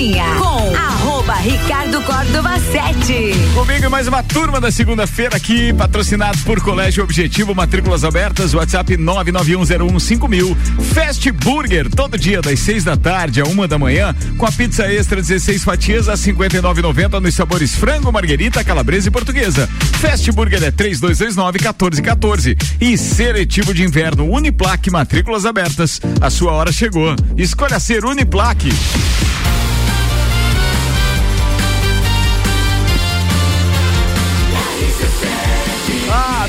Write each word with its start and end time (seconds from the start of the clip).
Cozinha 0.00 0.24
com 0.36 0.74
arroba 0.74 1.34
Ricardo 1.34 2.00
Córdova 2.00 2.58
7. 2.58 3.34
Comigo 3.52 3.90
mais 3.90 4.08
uma 4.08 4.22
turma 4.22 4.58
da 4.58 4.70
segunda-feira 4.70 5.36
aqui, 5.36 5.74
patrocinados 5.74 6.40
por 6.40 6.58
Colégio 6.62 7.04
Objetivo, 7.04 7.54
matrículas 7.54 8.02
abertas, 8.02 8.54
WhatsApp 8.54 8.96
991015000. 8.96 10.56
Fast 10.94 11.30
Burger, 11.32 11.90
todo 11.90 12.16
dia 12.16 12.40
das 12.40 12.60
seis 12.60 12.82
da 12.82 12.96
tarde 12.96 13.42
a 13.42 13.44
uma 13.44 13.68
da 13.68 13.78
manhã, 13.78 14.16
com 14.38 14.46
a 14.46 14.52
pizza 14.52 14.90
extra 14.90 15.20
16 15.20 15.62
fatias 15.62 16.08
a 16.08 16.14
59,90 16.14 17.20
nos 17.20 17.34
sabores 17.34 17.74
frango, 17.74 18.10
marguerita, 18.10 18.64
calabresa 18.64 19.08
e 19.08 19.10
portuguesa. 19.10 19.68
Fast 20.00 20.32
Burger 20.32 20.64
é 20.64 20.70
3229 20.70 21.58
1414 21.58 22.56
e 22.80 22.96
seletivo 22.96 23.74
de 23.74 23.84
inverno 23.84 24.24
Uniplaque, 24.32 24.90
matrículas 24.90 25.44
abertas. 25.44 26.00
A 26.22 26.30
sua 26.30 26.52
hora 26.52 26.72
chegou. 26.72 27.14
Escolha 27.36 27.78
ser 27.78 28.06
Uniplaque. 28.06 28.70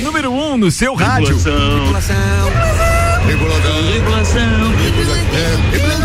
Número 0.01 0.31
um 0.31 0.57
no 0.57 0.71
seu 0.71 0.93
rádio. 0.95 1.37
Regulação. 1.37 1.85
Regulação. 3.27 3.91
Regulação. 3.93 4.71
Regulação. 5.71 6.00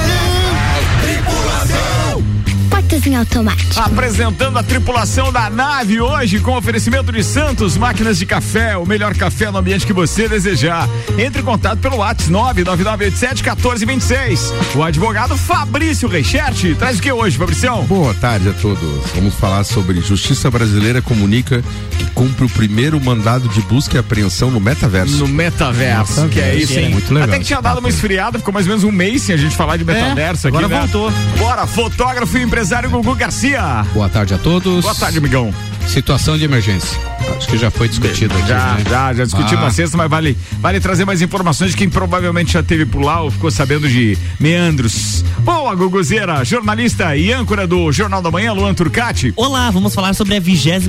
Em 2.88 3.16
automático. 3.16 3.80
Apresentando 3.80 4.58
a 4.58 4.62
tripulação 4.62 5.32
da 5.32 5.50
nave 5.50 6.00
hoje 6.00 6.38
com 6.38 6.56
oferecimento 6.56 7.10
de 7.12 7.22
Santos 7.22 7.76
Máquinas 7.76 8.16
de 8.16 8.24
Café, 8.24 8.76
o 8.76 8.86
melhor 8.86 9.14
café 9.14 9.50
no 9.50 9.58
ambiente 9.58 9.84
que 9.84 9.92
você 9.92 10.28
desejar. 10.28 10.88
Entre 11.18 11.42
em 11.42 11.44
contato 11.44 11.80
pelo 11.80 11.96
WhatsApp 11.96 12.30
99987-1426. 12.32 14.52
O 14.76 14.82
advogado 14.82 15.36
Fabrício 15.36 16.08
Reichert 16.08 16.74
traz 16.78 16.98
o 16.98 17.02
que 17.02 17.12
hoje, 17.12 17.36
Fabricião? 17.36 17.84
Boa 17.84 18.14
tarde 18.14 18.48
a 18.48 18.52
todos. 18.52 19.10
Vamos 19.14 19.34
falar 19.34 19.64
sobre 19.64 20.00
Justiça 20.00 20.50
Brasileira 20.50 21.02
comunica 21.02 21.62
que 21.98 22.06
cumpre 22.12 22.44
o 22.44 22.48
primeiro 22.48 23.02
mandado 23.02 23.48
de 23.48 23.60
busca 23.62 23.96
e 23.96 24.00
apreensão 24.00 24.50
no 24.50 24.60
metaverso. 24.60 25.18
No 25.18 25.28
metaverso, 25.28 26.22
Metaverso, 26.22 26.28
que 26.28 26.40
é 26.40 26.54
isso, 26.54 26.78
hein? 26.78 26.90
muito 26.90 27.12
legal. 27.12 27.28
Até 27.28 27.38
que 27.40 27.44
tinha 27.44 27.60
dado 27.60 27.78
uma 27.78 27.88
esfriada, 27.88 28.38
ficou 28.38 28.54
mais 28.54 28.66
ou 28.66 28.70
menos 28.70 28.84
um 28.84 28.92
mês 28.92 29.22
sem 29.22 29.34
a 29.34 29.38
gente 29.38 29.56
falar 29.56 29.76
de 29.76 29.84
metaverso 29.84 30.46
aqui, 30.48 30.56
agora 30.56 30.68
né? 30.68 30.80
voltou. 30.80 31.12
Bora, 31.38 31.66
fotógrafo 31.66 32.38
e 32.38 32.42
empresário 32.42 32.75
Gugu 32.84 33.14
Garcia. 33.14 33.84
Boa 33.94 34.08
tarde 34.08 34.34
a 34.34 34.38
todos. 34.38 34.82
Boa 34.82 34.94
tarde, 34.94 35.18
amigão. 35.18 35.52
Situação 35.86 36.36
de 36.36 36.44
emergência. 36.44 36.98
Acho 37.36 37.48
que 37.48 37.56
já 37.58 37.70
foi 37.70 37.88
discutido 37.88 38.36
aqui. 38.36 38.48
Já, 38.48 38.74
né? 38.74 38.84
já, 38.88 39.14
já 39.14 39.24
discutimos 39.24 39.62
Ah. 39.62 39.66
na 39.66 39.70
sexta, 39.70 39.96
mas 39.96 40.10
vale, 40.10 40.36
vale 40.60 40.80
trazer 40.80 41.04
mais 41.04 41.22
informações 41.22 41.70
de 41.72 41.76
quem 41.76 41.88
provavelmente 41.88 42.52
já 42.52 42.62
teve 42.62 42.84
por 42.86 43.02
lá 43.02 43.22
ou 43.22 43.30
ficou 43.30 43.50
sabendo 43.50 43.88
de 43.88 44.16
meandros. 44.38 45.24
Boa, 45.40 45.74
Guguzeira, 45.74 46.44
jornalista 46.44 47.16
e 47.16 47.32
âncora 47.32 47.66
do 47.66 47.90
Jornal 47.92 48.20
da 48.20 48.30
Manhã, 48.30 48.52
Luan 48.52 48.74
Turcati. 48.74 49.32
Olá, 49.36 49.70
vamos 49.70 49.94
falar 49.94 50.14
sobre 50.14 50.36
a 50.36 50.40
27 50.40 50.88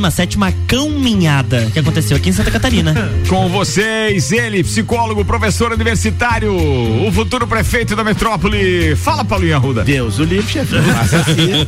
caminhada 0.67 1.69
que 1.71 1.79
aconteceu 1.79 2.17
aqui 2.17 2.29
em 2.29 2.33
Santa 2.33 2.51
Catarina. 2.51 2.93
Com 3.29 3.47
vocês, 3.49 4.31
ele, 4.31 4.63
psicólogo, 4.63 5.23
professor 5.23 5.71
universitário, 5.71 6.53
o 6.55 7.11
futuro 7.11 7.47
prefeito 7.47 7.95
da 7.95 8.03
metrópole. 8.03 8.95
Fala, 8.95 9.23
Paulinho 9.23 9.55
Arruda. 9.55 9.83
Deus 9.83 10.19
o 10.19 10.23
livre, 10.23 10.51
chefe. 10.51 10.75
Assim. 10.75 11.67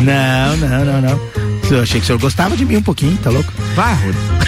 Não, 0.02 0.56
não, 0.56 0.84
não, 0.84 1.00
não. 1.02 1.59
Eu 1.70 1.82
achei 1.82 2.00
que 2.00 2.04
o 2.04 2.06
senhor 2.06 2.18
gostava 2.18 2.56
de 2.56 2.64
mim 2.64 2.76
um 2.76 2.82
pouquinho, 2.82 3.16
tá 3.18 3.30
louco? 3.30 3.52
Vai. 3.74 3.96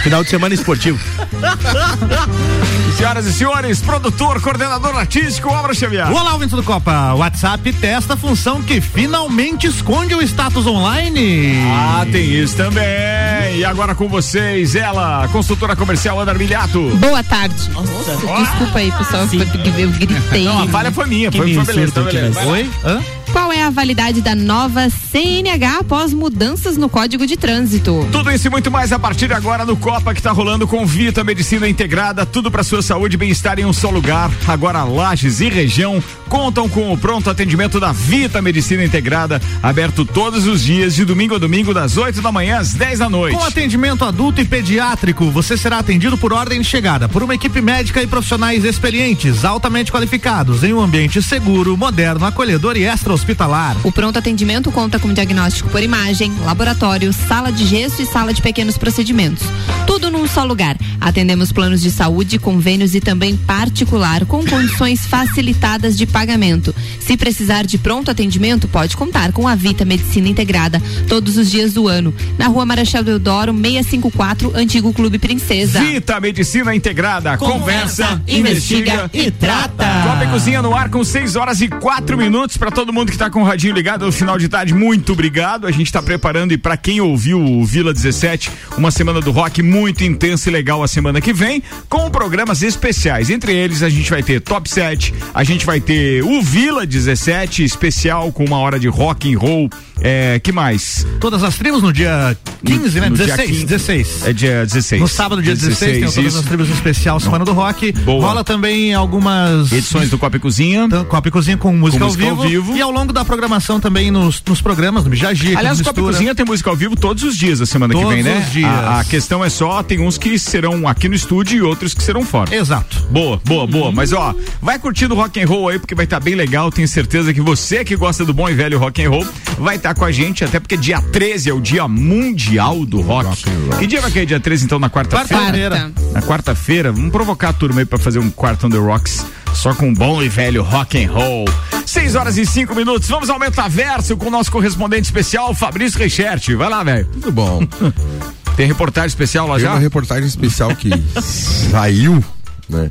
Final 0.02 0.24
de 0.24 0.30
semana 0.30 0.54
esportivo. 0.54 0.98
Senhoras 2.96 3.26
e 3.26 3.32
senhores, 3.32 3.80
produtor, 3.80 4.40
coordenador 4.40 4.96
artístico, 4.96 5.48
Obra 5.48 5.72
Xavier. 5.72 6.10
Olá, 6.10 6.34
ouvintes 6.34 6.54
do 6.54 6.62
Copa. 6.62 7.14
WhatsApp 7.14 7.72
testa 7.74 8.14
a 8.14 8.16
função 8.16 8.60
que 8.62 8.80
finalmente 8.80 9.66
esconde 9.66 10.14
o 10.14 10.22
status 10.22 10.66
online. 10.66 11.54
Ah, 11.70 12.04
tem 12.10 12.24
isso 12.24 12.56
também. 12.56 13.56
E 13.56 13.64
agora 13.64 13.94
com 13.94 14.08
vocês, 14.08 14.74
ela, 14.74 15.28
consultora 15.28 15.76
comercial 15.76 16.20
Ana 16.20 16.34
Milhato. 16.34 16.90
Boa 16.96 17.22
tarde. 17.22 17.54
Desculpa 17.54 18.78
aí, 18.78 18.92
pessoal, 18.92 19.26
porque 19.26 19.80
eu 19.80 19.90
gritei. 19.90 20.44
Não, 20.44 20.62
a 20.62 20.68
falha 20.68 20.90
foi 20.90 21.06
minha, 21.06 21.30
foi, 21.30 21.54
foi 21.54 21.64
beleza, 21.64 21.92
tá 21.92 22.02
beleza. 22.02 22.40
Oi? 22.46 22.70
Hã? 22.84 23.00
Qual 23.32 23.50
é 23.50 23.62
a 23.62 23.70
validade 23.70 24.20
da 24.20 24.34
nova 24.34 24.90
CNH 24.90 25.78
após 25.78 26.12
mudanças 26.12 26.76
no 26.76 26.86
Código 26.86 27.26
de 27.26 27.34
Trânsito? 27.34 28.06
Tudo 28.12 28.30
isso 28.30 28.46
e 28.46 28.50
muito 28.50 28.70
mais 28.70 28.92
a 28.92 28.98
partir 28.98 29.26
de 29.26 29.32
agora 29.32 29.64
no 29.64 29.74
Copa 29.74 30.12
que 30.12 30.20
tá 30.20 30.30
rolando 30.30 30.68
com 30.68 30.84
Vita 30.84 31.24
Medicina 31.24 31.66
Integrada, 31.66 32.26
tudo 32.26 32.50
para 32.50 32.62
sua 32.62 32.82
saúde 32.82 33.14
e 33.14 33.18
bem-estar 33.18 33.58
em 33.58 33.64
um 33.64 33.72
só 33.72 33.88
lugar. 33.88 34.30
Agora 34.46 34.84
Lages 34.84 35.40
e 35.40 35.48
região 35.48 36.02
contam 36.28 36.68
com 36.68 36.92
o 36.92 36.96
pronto 36.96 37.28
atendimento 37.28 37.78
da 37.80 37.92
Vita 37.92 38.40
Medicina 38.40 38.84
Integrada, 38.84 39.40
aberto 39.62 40.04
todos 40.04 40.46
os 40.46 40.62
dias 40.62 40.94
de 40.94 41.04
domingo 41.04 41.34
a 41.34 41.38
domingo 41.38 41.72
das 41.74 41.96
8 41.96 42.20
da 42.20 42.32
manhã 42.32 42.58
às 42.58 42.74
10 42.74 42.98
da 42.98 43.08
noite. 43.08 43.36
Com 43.36 43.44
atendimento 43.44 44.04
adulto 44.04 44.40
e 44.40 44.44
pediátrico, 44.44 45.30
você 45.30 45.56
será 45.56 45.78
atendido 45.78 46.18
por 46.18 46.32
ordem 46.32 46.60
de 46.60 46.66
chegada 46.66 47.08
por 47.08 47.22
uma 47.22 47.34
equipe 47.34 47.60
médica 47.60 48.02
e 48.02 48.06
profissionais 48.06 48.64
experientes, 48.64 49.44
altamente 49.44 49.90
qualificados, 49.90 50.64
em 50.64 50.72
um 50.72 50.80
ambiente 50.80 51.22
seguro, 51.22 51.76
moderno, 51.76 52.24
acolhedor 52.24 52.76
e 52.76 52.84
extra-hospitalar. 53.22 53.76
O 53.84 53.92
pronto 53.92 54.18
atendimento 54.18 54.70
conta 54.70 54.98
com 54.98 55.12
diagnóstico 55.12 55.70
por 55.70 55.82
imagem, 55.82 56.32
laboratório, 56.44 57.12
sala 57.12 57.50
de 57.52 57.64
gesso 57.64 58.02
e 58.02 58.06
sala 58.06 58.34
de 58.34 58.42
pequenos 58.42 58.76
procedimentos. 58.76 59.46
Tudo 59.86 60.10
num 60.10 60.26
só 60.26 60.44
lugar. 60.44 60.76
Atendemos 61.00 61.52
planos 61.52 61.80
de 61.80 61.90
saúde, 61.90 62.38
convênios 62.38 62.94
e 62.94 63.00
também 63.00 63.36
particular, 63.36 64.24
com 64.26 64.44
condições 64.44 65.06
facilitadas 65.06 65.96
de 65.96 66.06
pagamento. 66.06 66.74
Se 67.00 67.16
precisar 67.16 67.64
de 67.64 67.78
pronto 67.78 68.10
atendimento, 68.10 68.68
pode 68.68 68.96
contar 68.96 69.32
com 69.32 69.46
a 69.46 69.54
Vita 69.54 69.84
Medicina 69.84 70.28
Integrada 70.28 70.82
todos 71.08 71.36
os 71.36 71.50
dias 71.50 71.72
do 71.72 71.88
ano. 71.88 72.14
Na 72.38 72.46
rua 72.46 72.66
Marechal 72.66 73.02
Deodoro, 73.02 73.52
654, 73.52 74.52
Antigo 74.54 74.92
Clube 74.92 75.18
Princesa. 75.18 75.80
Vita 75.80 76.20
Medicina 76.20 76.74
Integrada, 76.74 77.36
conversa, 77.36 78.22
investiga 78.26 79.10
e 79.12 79.30
trata. 79.30 79.84
Copa 80.04 80.24
e 80.24 80.28
Cozinha 80.28 80.62
no 80.62 80.74
ar 80.74 80.88
com 80.88 81.02
6 81.04 81.36
horas 81.36 81.60
e 81.60 81.68
4 81.68 82.16
minutos 82.16 82.56
para 82.56 82.70
todo 82.70 82.92
mundo 82.92 83.11
que 83.12 83.18
tá 83.18 83.28
com 83.28 83.42
o 83.42 83.44
radinho 83.44 83.74
ligado 83.74 84.06
no 84.06 84.10
final 84.10 84.38
de 84.38 84.48
tarde. 84.48 84.72
Muito 84.72 85.12
obrigado. 85.12 85.66
A 85.66 85.70
gente 85.70 85.92
tá 85.92 86.02
preparando 86.02 86.52
e 86.52 86.56
para 86.56 86.78
quem 86.78 87.00
ouviu 87.00 87.38
o 87.38 87.64
Vila 87.64 87.92
17, 87.92 88.50
uma 88.78 88.90
semana 88.90 89.20
do 89.20 89.30
rock 89.30 89.62
muito 89.62 90.02
intensa 90.02 90.48
e 90.48 90.52
legal 90.52 90.82
a 90.82 90.88
semana 90.88 91.20
que 91.20 91.32
vem, 91.32 91.62
com 91.90 92.10
programas 92.10 92.62
especiais. 92.62 93.28
Entre 93.28 93.52
eles 93.52 93.82
a 93.82 93.90
gente 93.90 94.10
vai 94.10 94.22
ter 94.22 94.40
Top 94.40 94.68
7, 94.68 95.12
a 95.34 95.44
gente 95.44 95.66
vai 95.66 95.78
ter 95.78 96.24
o 96.24 96.40
Vila 96.40 96.86
17 96.86 97.62
especial 97.62 98.32
com 98.32 98.46
uma 98.46 98.58
hora 98.58 98.78
de 98.80 98.88
rock 98.88 99.32
and 99.32 99.38
roll. 99.38 99.70
É, 100.00 100.40
que 100.40 100.50
mais? 100.50 101.06
Todas 101.20 101.44
as 101.44 101.56
tribos 101.56 101.80
no 101.82 101.92
dia 101.92 102.36
15, 102.64 103.00
né? 103.00 103.08
No 103.08 103.16
dia 103.16 103.26
16, 103.36 103.50
15. 103.50 103.66
16. 103.66 104.26
É 104.26 104.32
dia 104.32 104.66
16. 104.66 105.00
No 105.00 105.06
sábado, 105.06 105.42
dia 105.42 105.54
16, 105.54 105.92
tem 105.92 106.04
o 106.04 106.12
todas 106.12 106.32
isso. 106.32 106.38
as 106.40 106.44
tribos 106.44 106.68
especial 106.70 107.20
Semana 107.20 107.44
do 107.44 107.52
Rock. 107.52 107.92
Boa. 107.92 108.26
Rola 108.26 108.42
também 108.42 108.94
algumas 108.94 109.70
Edições 109.70 110.10
do 110.10 110.18
Copa 110.18 110.38
e 110.38 110.40
Cozinha. 110.40 110.88
Copa 111.08 111.28
e 111.28 111.30
Cozinha 111.30 111.56
com 111.56 111.72
música, 111.76 111.98
Com 111.98 112.04
ao, 112.04 112.10
música 112.10 112.24
vivo, 112.24 112.42
ao 112.42 112.48
vivo. 112.48 112.76
E 112.76 112.80
ao 112.80 112.90
longo 112.90 113.01
da 113.10 113.24
programação 113.24 113.80
também 113.80 114.10
nos, 114.10 114.42
nos 114.46 114.60
programas, 114.60 115.04
no 115.04 115.10
Bijagi. 115.10 115.56
Aliás, 115.56 115.80
o 115.80 115.84
Copa 115.84 116.00
Cozinha 116.00 116.34
tem 116.34 116.44
música 116.44 116.68
ao 116.68 116.76
vivo 116.76 116.94
todos 116.94 117.22
os 117.22 117.34
dias 117.36 117.58
da 117.58 117.64
semana 117.64 117.94
que 117.94 118.00
Todos 118.00 118.14
vem, 118.14 118.22
né? 118.22 118.44
os 118.46 118.52
dias. 118.52 118.68
A, 118.70 119.00
a 119.00 119.04
questão 119.04 119.42
é 119.42 119.48
só, 119.48 119.82
tem 119.82 120.00
uns 120.00 120.18
que 120.18 120.38
serão 120.38 120.86
aqui 120.86 121.08
no 121.08 121.14
estúdio 121.14 121.56
e 121.56 121.62
outros 121.62 121.94
que 121.94 122.02
serão 122.02 122.22
fora. 122.24 122.54
Exato. 122.54 123.06
Boa, 123.10 123.40
boa, 123.44 123.66
boa. 123.66 123.90
Mas 123.90 124.12
ó, 124.12 124.34
vai 124.60 124.78
curtindo 124.78 125.14
rock 125.14 125.40
and 125.40 125.46
roll 125.46 125.68
aí 125.68 125.78
porque 125.78 125.94
vai 125.94 126.04
estar 126.04 126.20
bem 126.20 126.34
legal. 126.34 126.70
Tenho 126.70 126.86
certeza 126.86 127.32
que 127.32 127.40
você 127.40 127.84
que 127.84 127.96
gosta 127.96 128.24
do 128.24 128.34
bom 128.34 128.48
e 128.48 128.54
velho 128.54 128.78
rock 128.78 129.02
and 129.02 129.10
roll 129.10 129.26
vai 129.58 129.76
estar 129.76 129.94
com 129.94 130.04
a 130.04 130.12
gente, 130.12 130.44
até 130.44 130.60
porque 130.60 130.76
dia 130.76 131.00
13 131.00 131.50
é 131.50 131.54
o 131.54 131.60
dia 131.60 131.88
mundial 131.88 132.84
do 132.84 133.00
rock. 133.00 133.44
Que 133.78 133.86
dia 133.86 134.00
vai 134.00 134.10
cair 134.10 134.26
dia 134.26 134.40
13 134.40 134.66
então 134.66 134.78
na 134.78 134.90
quarta-feira? 134.90 135.42
Quarta-feira. 135.42 135.92
Na 136.12 136.22
quarta-feira, 136.22 136.92
vamos 136.92 137.10
provocar 137.10 137.50
a 137.50 137.52
turma 137.52 137.80
aí 137.80 137.86
pra 137.86 137.98
fazer 137.98 138.18
um 138.18 138.30
quarto 138.30 138.66
on 138.66 138.70
the 138.70 138.78
rocks 138.78 139.24
só 139.54 139.74
com 139.74 139.92
bom 139.92 140.22
e 140.22 140.28
velho 140.28 140.62
rock 140.62 141.02
and 141.04 141.10
roll. 141.10 141.44
6 141.86 142.14
horas 142.14 142.36
e 142.36 142.46
5 142.46 142.74
minutos. 142.74 143.08
Vamos 143.08 143.28
ao 143.30 143.38
metaverso 143.38 144.16
com 144.16 144.26
o 144.26 144.30
nosso 144.30 144.50
correspondente 144.50 145.04
especial, 145.04 145.54
Fabrício 145.54 145.98
Reichert. 145.98 146.54
Vai 146.56 146.68
lá, 146.68 146.82
velho. 146.82 147.06
Tudo 147.12 147.32
bom. 147.32 147.60
Tem 148.56 148.66
reportagem 148.66 149.08
especial 149.08 149.46
lá 149.46 149.54
Tem 149.56 149.64
já? 149.64 149.70
uma 149.72 149.78
reportagem 149.80 150.26
especial 150.26 150.74
que 150.76 150.90
saiu, 151.22 152.22
né? 152.68 152.90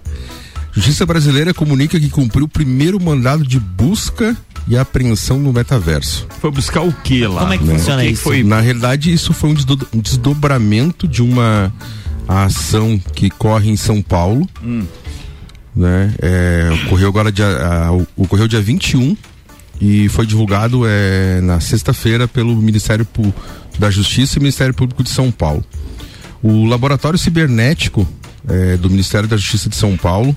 Justiça 0.74 1.06
Brasileira 1.06 1.54
comunica 1.54 2.00
que 2.00 2.10
cumpriu 2.10 2.46
o 2.46 2.48
primeiro 2.50 3.02
mandado 3.02 3.46
de 3.46 3.60
busca 3.60 4.36
e 4.68 4.78
apreensão 4.78 5.38
no 5.40 5.52
metaverso. 5.52 6.26
Foi 6.40 6.50
buscar 6.50 6.82
o 6.82 6.94
que 6.94 7.28
lá? 7.28 7.42
Como 7.42 7.54
é 7.54 7.58
que 7.58 7.64
Né? 7.66 7.78
funciona 7.78 8.02
que 8.04 8.10
isso? 8.10 8.24
foi? 8.24 8.44
Na 8.44 8.62
realidade, 8.62 9.12
isso 9.14 9.34
foi 9.34 9.50
um 9.50 9.54
desdo- 9.54 9.88
um 9.94 10.00
desdobramento 10.00 11.08
de 11.08 11.22
uma 11.22 11.74
ação 12.28 13.00
que 13.14 13.30
corre 13.30 13.70
em 13.70 13.76
São 13.76 14.02
Paulo. 14.02 14.48
Né? 15.76 16.14
É, 16.22 16.70
ocorreu 16.86 17.08
agora 17.08 17.32
dia, 17.32 17.46
ah, 17.46 17.92
ocorreu 18.18 18.48
dia 18.48 18.62
21 18.62 19.16
e 19.80 20.10
foi 20.10 20.26
divulgado 20.26 20.84
é, 20.86 21.42
na 21.42 21.60
sexta-feira 21.60 22.28
pelo 22.28 22.56
Ministério 22.56 23.08
da 23.80 23.90
Justiça 23.90 24.38
e 24.38 24.42
Ministério 24.42 24.74
Público 24.74 25.04
de 25.04 25.10
São 25.10 25.32
Paulo. 25.32 25.64
O 26.44 26.66
laboratório 26.66 27.18
cibernético 27.18 28.08
é, 28.48 28.78
do 28.78 28.90
Ministério 28.90 29.28
da 29.28 29.38
Justiça 29.38 29.70
de 29.70 29.76
São 29.76 29.96
Paulo 29.96 30.36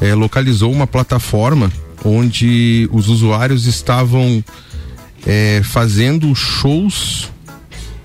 é, 0.00 0.14
localizou 0.14 0.72
uma 0.72 0.86
plataforma 0.86 1.70
onde 2.04 2.88
os 2.92 3.08
usuários 3.08 3.66
estavam 3.66 4.42
é, 5.26 5.60
fazendo 5.62 6.34
shows 6.34 7.30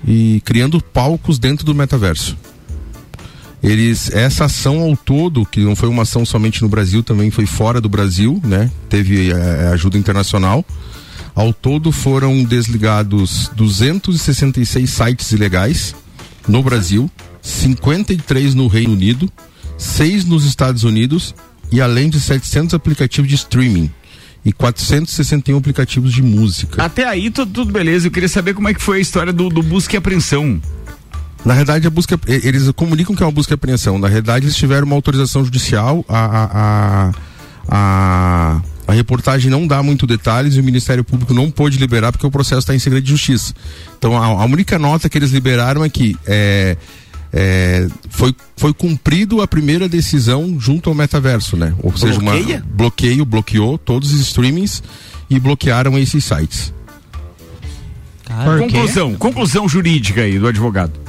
e 0.06 0.40
criando 0.44 0.80
palcos 0.80 1.38
dentro 1.38 1.64
do 1.64 1.74
metaverso. 1.74 2.36
Eles, 3.62 4.10
essa 4.12 4.44
ação 4.44 4.80
ao 4.80 4.96
todo, 4.96 5.46
que 5.46 5.60
não 5.60 5.74
foi 5.74 5.88
uma 5.88 6.02
ação 6.02 6.24
somente 6.24 6.62
no 6.62 6.68
Brasil, 6.68 7.02
também 7.02 7.30
foi 7.30 7.46
fora 7.46 7.80
do 7.80 7.88
Brasil, 7.88 8.40
né? 8.44 8.70
Teve 8.88 9.30
é, 9.30 9.68
ajuda 9.72 9.98
internacional. 9.98 10.64
Ao 11.34 11.52
todo 11.52 11.92
foram 11.92 12.44
desligados 12.44 13.50
266 13.54 14.88
sites 14.88 15.32
ilegais 15.32 15.94
no 16.48 16.62
Brasil, 16.62 17.10
53 17.42 18.54
no 18.54 18.68
Reino 18.68 18.92
Unido, 18.92 19.30
6 19.76 20.24
nos 20.24 20.44
Estados 20.44 20.84
Unidos 20.84 21.34
e 21.70 21.80
além 21.80 22.08
de 22.08 22.20
700 22.20 22.74
aplicativos 22.74 23.28
de 23.28 23.34
streaming 23.34 23.90
e 24.44 24.52
461 24.52 25.58
aplicativos 25.58 26.12
de 26.12 26.22
música. 26.22 26.82
Até 26.82 27.04
aí 27.04 27.30
tudo, 27.30 27.50
tudo 27.50 27.72
beleza. 27.72 28.06
Eu 28.06 28.12
queria 28.12 28.28
saber 28.28 28.54
como 28.54 28.68
é 28.68 28.74
que 28.74 28.80
foi 28.80 28.98
a 28.98 29.00
história 29.00 29.32
do, 29.32 29.48
do 29.48 29.62
busca 29.62 29.96
e 29.96 29.98
apreensão. 29.98 30.60
Na 31.46 31.54
verdade, 31.54 31.86
a 31.86 31.90
busca, 31.90 32.18
eles 32.26 32.68
comunicam 32.72 33.14
que 33.14 33.22
é 33.22 33.26
uma 33.26 33.30
busca 33.30 33.52
e 33.52 33.54
apreensão. 33.54 34.00
Na 34.00 34.08
verdade, 34.08 34.46
eles 34.46 34.56
tiveram 34.56 34.84
uma 34.84 34.96
autorização 34.96 35.44
judicial. 35.44 36.04
A, 36.08 36.18
a, 36.18 37.12
a, 37.68 38.62
a, 38.88 38.92
reportagem 38.92 39.48
não 39.48 39.64
dá 39.64 39.80
muito 39.80 40.08
detalhes 40.08 40.56
e 40.56 40.60
o 40.60 40.64
Ministério 40.64 41.04
Público 41.04 41.32
não 41.32 41.48
pôde 41.48 41.78
liberar 41.78 42.10
porque 42.10 42.26
o 42.26 42.32
processo 42.32 42.58
está 42.58 42.74
em 42.74 42.80
segredo 42.80 43.04
de 43.04 43.10
justiça. 43.10 43.54
Então, 43.96 44.20
a, 44.20 44.26
a 44.26 44.44
única 44.44 44.76
nota 44.76 45.08
que 45.08 45.16
eles 45.16 45.30
liberaram 45.30 45.84
é 45.84 45.88
que 45.88 46.16
é, 46.26 46.76
é, 47.32 47.86
foi, 48.10 48.34
foi 48.56 48.74
cumprido 48.74 49.40
a 49.40 49.46
primeira 49.46 49.88
decisão 49.88 50.58
junto 50.58 50.90
ao 50.90 50.96
metaverso, 50.96 51.56
né? 51.56 51.72
Ou 51.80 51.96
seja, 51.96 52.18
uma 52.18 52.32
Bloqueia? 52.32 52.64
bloqueio, 52.68 53.24
bloqueou 53.24 53.78
todos 53.78 54.12
os 54.12 54.20
streamings 54.20 54.82
e 55.30 55.38
bloquearam 55.38 55.96
esses 55.96 56.24
sites. 56.24 56.74
Conclusão, 58.58 59.14
conclusão 59.14 59.68
jurídica 59.68 60.22
aí 60.22 60.40
do 60.40 60.48
advogado. 60.48 61.05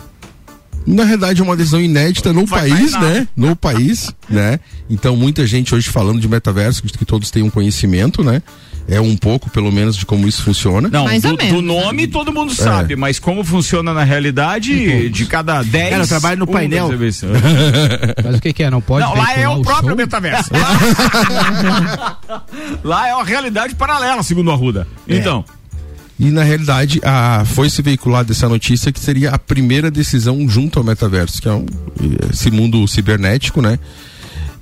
Na 0.85 1.03
verdade, 1.03 1.41
é 1.41 1.43
uma 1.43 1.55
decisão 1.55 1.81
inédita 1.81 2.31
no 2.31 2.45
Vai 2.45 2.69
país, 2.69 2.93
né? 2.93 3.27
No 3.35 3.55
país, 3.55 4.11
né? 4.29 4.59
Então, 4.89 5.15
muita 5.15 5.45
gente 5.45 5.75
hoje 5.75 5.89
falando 5.89 6.19
de 6.19 6.27
metaverso, 6.27 6.81
que 6.83 7.05
todos 7.05 7.29
têm 7.29 7.43
um 7.43 7.49
conhecimento, 7.49 8.23
né? 8.23 8.41
É 8.89 9.01
um 9.01 9.17
pouco, 9.17 9.49
pelo 9.49 9.69
menos, 9.69 9.97
de 9.97 10.05
como 10.05 10.25
isso 10.29 10.41
funciona. 10.41 10.87
Não, 10.87 11.05
do, 11.19 11.35
do 11.35 11.61
nome 11.61 12.03
né? 12.03 12.09
todo 12.11 12.31
mundo 12.31 12.55
sabe, 12.55 12.95
mas 12.95 13.19
como 13.19 13.43
funciona 13.43 13.93
na 13.93 14.05
realidade, 14.05 15.09
de 15.09 15.25
cada 15.25 15.61
10. 15.61 15.89
Cara, 15.89 16.03
eu 16.03 16.07
trabalho 16.07 16.39
no 16.39 16.45
um 16.45 16.47
painel. 16.47 16.87
Mas 18.23 18.37
o 18.37 18.41
que, 18.41 18.53
que 18.53 18.63
é? 18.63 18.69
Não 18.69 18.79
pode 18.79 19.05
Não, 19.05 19.13
lá 19.13 19.33
é 19.33 19.35
veicular 19.35 19.59
o 19.59 19.61
próprio 19.61 19.89
show? 19.89 19.97
metaverso. 19.97 20.51
lá 22.83 23.07
é 23.09 23.11
a 23.11 23.23
realidade 23.23 23.75
paralela, 23.75 24.23
segundo 24.23 24.51
a 24.51 24.55
Ruda. 24.55 24.87
Então, 25.07 25.43
E 26.19 26.31
na 26.31 26.43
realidade, 26.43 26.99
a, 27.03 27.43
foi 27.45 27.69
se 27.69 27.81
veiculada 27.81 28.31
essa 28.31 28.49
notícia 28.49 28.91
que 28.91 28.99
seria 28.99 29.31
a 29.31 29.39
primeira 29.39 29.91
decisão 29.91 30.49
junto 30.49 30.79
ao 30.79 30.85
metaverso, 30.85 31.41
que 31.41 31.47
é 31.47 31.53
um, 31.53 31.65
esse 32.31 32.49
mundo 32.49 32.87
cibernético, 32.87 33.61
né? 33.61 33.77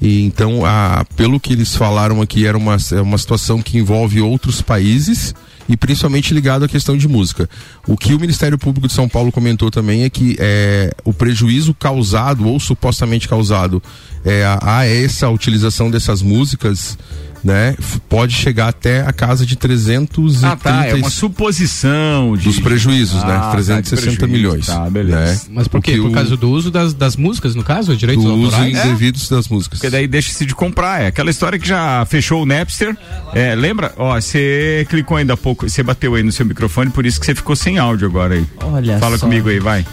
E 0.02 0.24
então, 0.24 0.66
a, 0.66 1.06
pelo 1.16 1.40
que 1.40 1.54
eles 1.54 1.76
falaram 1.76 2.22
aqui, 2.22 2.46
era 2.46 2.58
uma, 2.58 2.78
é 2.92 3.02
uma 3.02 3.18
situação 3.18 3.62
que 3.62 3.78
envolve 3.78 4.20
outros 4.20 4.62
países 4.62 5.34
e 5.68 5.76
principalmente 5.76 6.34
ligado 6.34 6.66
à 6.66 6.68
questão 6.68 6.98
de 6.98 7.08
música. 7.08 7.50
O 7.88 7.98
que 7.98 8.14
o 8.14 8.20
Ministério 8.20 8.58
Público 8.58 8.88
de 8.88 8.94
São 8.94 9.08
Paulo 9.08 9.32
comentou 9.32 9.72
também 9.72 10.04
é 10.04 10.10
que 10.10 10.36
é, 10.40 10.94
o 11.04 11.14
prejuízo 11.14 11.74
causado 11.74 12.48
ou 12.48 12.60
supostamente 12.60 13.28
causado 13.28 13.82
é, 14.24 14.44
a, 14.44 14.60
a 14.80 14.86
essa 14.86 15.30
utilização 15.30 15.90
dessas 15.90 16.22
músicas, 16.22 16.98
né, 17.46 17.76
pode 18.10 18.34
chegar 18.34 18.70
até 18.70 19.02
a 19.02 19.14
casa 19.14 19.46
de 19.46 19.56
330 19.56 20.48
ah 20.52 20.56
tá, 20.56 20.88
é 20.88 20.96
uma 20.96 21.12
suposição 21.12 22.36
de... 22.36 22.46
dos 22.46 22.60
prejuízos, 22.60 23.24
Ah, 23.24 23.28
né? 23.28 23.34
tá, 23.38 23.46
de 23.46 23.52
360 23.52 24.18
prejuízo. 24.18 24.28
milhões. 24.28 24.66
Tá, 24.66 24.90
beleza. 24.90 25.16
Né? 25.18 25.40
Mas 25.52 25.68
por 25.68 25.80
quê? 25.82 25.92
Porque 25.92 26.02
Por 26.02 26.10
o- 26.10 26.14
causa 26.14 26.36
do 26.36 26.50
uso 26.50 26.72
das, 26.72 26.94
das 26.96 27.16
músicas, 27.16 27.54
no 27.54 27.64
caso? 27.64 27.96
Direitos 27.96 28.24
do 28.26 28.34
uso 28.34 28.46
autorais? 28.56 28.74
indevidos 28.86 29.30
das 29.30 29.48
músicas. 29.48 29.78
Porque 29.80 29.92
daí 29.92 30.08
deixa-se 30.08 30.44
de 30.44 30.56
comprar. 30.56 31.04
É 31.04 31.08
aquela 31.08 31.30
história 31.30 31.60
que 31.60 31.68
já 31.68 32.04
fechou 32.08 32.42
o 32.42 32.46
Napster. 32.48 32.98
É, 33.34 33.54
lembra? 33.54 33.94
Ó, 33.96 34.20
você 34.20 34.86
clicou 34.90 35.16
ainda 35.18 35.34
há 35.34 35.38
pouco, 35.38 35.70
você 35.70 35.84
bateu 35.84 36.16
aí 36.16 36.24
no 36.24 36.32
seu 36.32 36.46
microfone, 36.48 36.90
por 36.90 37.06
isso 37.06 37.20
que 37.20 37.28
você 37.28 37.36
ficou 37.36 37.56
sem 37.56 37.78
áudio 37.78 38.08
agora 38.08 38.34
aí. 38.34 38.46
Olha 38.64 38.98
Fala 38.98 39.18
só. 39.20 39.26
comigo 39.28 39.50
aí, 39.50 39.60
vai. 39.60 39.86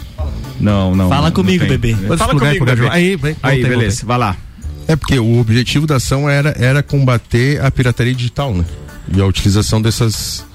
Não, 0.59 0.95
não. 0.95 1.07
Fala 1.09 1.27
não 1.27 1.31
comigo, 1.31 1.65
tem. 1.67 1.77
bebê. 1.77 1.93
Pode 2.07 2.17
Fala 2.19 2.33
comigo, 2.33 2.65
aí, 2.65 2.75
bebê. 2.75 2.87
Aí, 2.89 3.35
Aí, 3.43 3.61
voltei, 3.61 3.77
beleza, 3.77 4.05
vai 4.05 4.17
lá. 4.17 4.35
É 4.87 4.95
porque 4.95 5.17
o 5.19 5.39
objetivo 5.39 5.87
da 5.87 5.95
ação 5.95 6.29
era, 6.29 6.55
era 6.59 6.83
combater 6.83 7.63
a 7.63 7.71
pirataria 7.71 8.13
digital, 8.13 8.53
né? 8.53 8.65
E 9.15 9.21
a 9.21 9.25
utilização 9.25 9.81
dessas 9.81 10.45